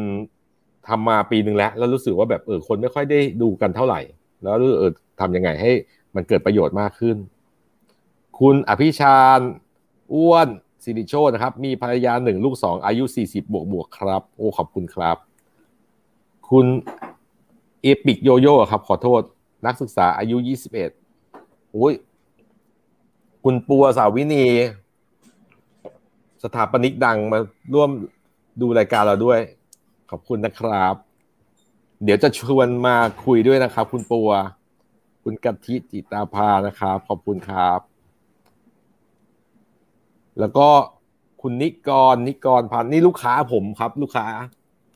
[0.89, 4.01] ทำมาปีหนึ่งแล้ว แล้วรู้สึกว่าแบบเออคนไม่ค่อยได้ดูกันเท่าไหร่
[4.43, 4.90] แล้วเออ
[5.20, 5.70] ทำยังไงให้
[6.15, 7.16] มันเกิดประโยชน์มากขึ้น
[8.39, 9.40] คุณอภิชาญ
[10.15, 10.48] อ้วน
[10.85, 15.16] สิริโชตนะครับ มีภรรยาหนึ่งลูกสองอายุสี่สิบบวกบวกครับ โอ้ขอบคุณครับ
[16.51, 16.66] คุณ
[17.82, 19.23] เอปิกโยโย่ครับ ขอโทษ
[19.66, 20.90] นักศึกษาอายุยี่สิบเอ็ด
[21.73, 21.94] โอ้ย
[23.44, 24.44] คุณปัวสาวินี
[26.43, 27.39] สถาปนิกดังมา
[27.74, 27.90] ร่วม
[28.60, 29.40] ดูรายการเราด้วย
[30.11, 30.95] ขอบคุณนะครับ
[32.05, 34.31] เดี๋ยวจะชวนมาคุยด้วยนะครับ คุณปัว
[35.23, 37.81] คุณกะทิจิตาภานะครับ ขอบคุณครับ
[40.41, 40.69] แล้วก็
[41.43, 44.27] คุณนิกรนิกรพันนี่ลูกค้าผมครับ ลูกค้า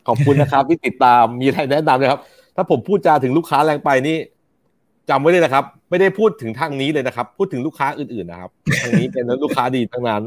[0.09, 2.21] ขอบคุณนะครับ ที่ติดตามมีอะไรแนะนำเลยครับ
[2.57, 4.17] ถ้าผมพูดจาถึงลูกค้าแรงไปนี่
[5.11, 8.51] จำไว้เลยนะครับ ไม่ได้พูดถึงทางนี้เลยนะครับ พูดถึงลูกค้าอื่นๆนะครับ
[8.83, 10.23] ทางนี้เป็นลูกค้าดีทั้งนั้น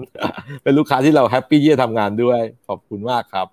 [0.64, 3.48] เป็นลูกค้าที่เราแฮปปี้ที่จะทำงานด้วย ขอบคุณมากครับ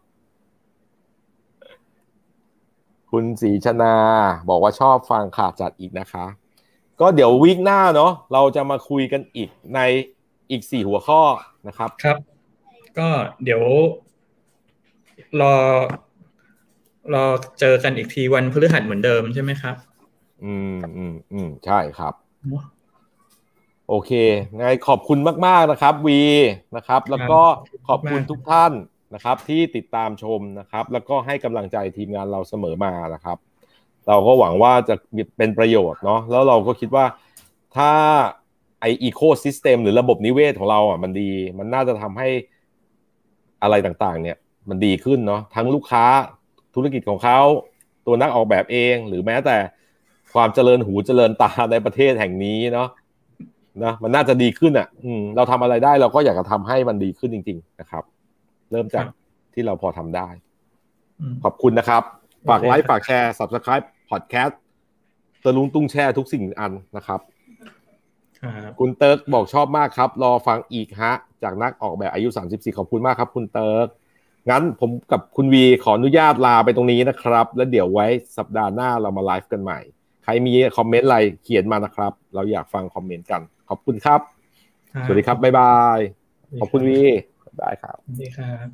[3.12, 3.94] คุณศรีชนา
[4.48, 6.26] บอกว่าชอบฟังขาดจัดอีกนะคะ
[7.00, 9.80] ก็เดี๋ยววีคหน้าเนาะเราจะมาคุยกันอีกใน
[10.50, 11.20] อีกสี่หัวข้อ
[11.68, 12.18] นะครับครับ
[12.98, 13.08] ก็
[13.44, 13.62] เดี๋ยว
[15.40, 15.54] รอ
[17.14, 17.24] รอ
[17.60, 19.76] เจอกันอีกทีวันพฤหัสเหมือนเดิมใช่ไหมครับ
[20.44, 22.14] อืมอืมอืมใช่ครับ
[23.88, 24.10] โอเค
[24.56, 26.20] ไงขอบคุณมาก ๆ นะครับวี
[26.76, 27.40] นะครับ แล้วก็
[27.88, 28.72] ขอบคุณทุกท่าน
[29.14, 33.38] นะครับที่ติดตามชมนะครับ แล้วก็ให้กำลังใจทีมงานเราเสมอมานะครับ
[34.08, 34.94] เราก็หวังว่าจะ
[35.36, 37.04] เป็นประโยชน์เนาะแล้วเราก็คิดว่า
[37.76, 37.90] ถ้า
[38.80, 42.28] ไออีโคซิสเต็มหรือระบบนิเวศของเราอะมันดี มันน่าจะทำให้
[43.62, 44.36] อะไรต่างๆ เนี่ย
[44.68, 46.04] มันดีขึ้นเนาะทั้งลูกค้า
[46.74, 47.40] ธุรกิจของเขา
[48.06, 49.56] ตัวนักออกแบบเอง หรือแม้แต่
[50.34, 52.88] ความเจริญหูเจริญตาในประเทศแห่งนี้เนาะ
[53.84, 58.04] นะมันน่าจะดีขึ้นอะ อืมเราทำอะไรได้เราก็อยากจะทำให้มันดีขึ้นจริง ๆ นะครับ
[58.72, 59.06] เริ่มจาก
[59.54, 60.28] ที่เราพอทำได้
[61.44, 62.02] ขอบคุณนะครับ
[62.48, 64.54] ฝากไลค์ฝากแชร์ subscribe podcast
[65.44, 67.20] ตะลุงตุ้งแช่ทุกสิ่งอันนะครับ
[68.78, 71.12] คุณเติร์กบอกชอบมากครับ รอฟังอีกฮะ
[71.42, 73.86] จากนักออกแบบอายุ 34 ขอบคุณมากครับ คุณเติร์ก
[74.50, 78.06] งั้นผมกับคุณวีขออนุญาตลาไปตรงนี้นะครับ แล้วเดี๋ยวไว้
[78.38, 79.78] สัปดาห์หน้าเรามาไลฟ์กันใหม่
[80.24, 84.20] ใครมีคอมเมนต์อะไรเขียนมานะครับ เราอยากฟังคอมเมนต์กัน ขอบคุณครับ
[85.06, 85.98] สวัสดีครับ บ๊ายบาย
[86.60, 87.02] ขอบคุณวี
[87.58, 88.68] ได้ครับสวัสดีครับ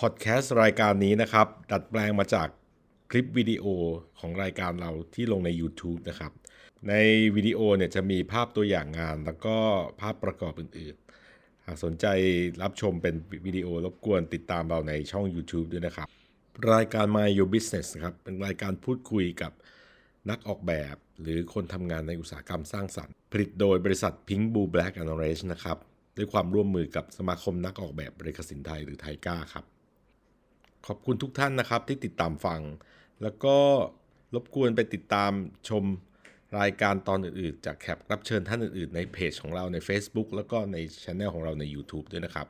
[0.00, 2.48] พอดแคสต์รายการนี้นะครับ ดัดแปลงมาจาก
[3.10, 3.64] คลิปวิดีโอ
[4.18, 6.32] ของรายการเราที่ลงใน YouTube นะครับ
[6.88, 6.94] ใน
[7.36, 9.56] วิดีโอเนี่ยจะมีภาพตัวอย่างงาน แล้วก็
[10.00, 12.06] ภาพประกอบอื่นๆ หากสนใจ
[12.62, 13.14] รับชมเป็น
[13.46, 16.08] วิดีโอรบกวนติดตามเราในช่อง YouTube ด้วยนะครับ
[16.72, 19.52] รายการ My Your Business ครับ เป็นรายการพูดคุยกับ
[20.30, 25.78] นักออกแบบ หรือคนทำงานในอุตสาหกรรมสร้างสรรค์ ผลิตโดยบริษัท Pink Blue Black and Orange นะครับ
[26.16, 29.64] ด้วยความร่วมมือกับสมาคมนักออกแบบบริกสินไทยหรือไทก้าครับ
[30.86, 32.60] ขอบคุณทุกท่านนะครับที่ติดตามฟัง
[33.22, 33.56] แล้วก็
[34.34, 35.32] รบกวนไปติดตาม
[35.68, 35.84] ชม
[36.58, 42.46] รายการตอนอื่นๆ จากแขกรับเชิญท่านอื่นๆ ในเพจของเราใน Facebook แล้วก็ในช anel ของเราใน YouTube ด้วยนะครับ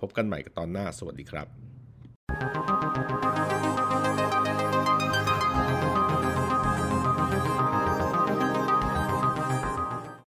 [0.00, 2.73] พบกันใหม่กับตอนหน้า สวัสดีครับ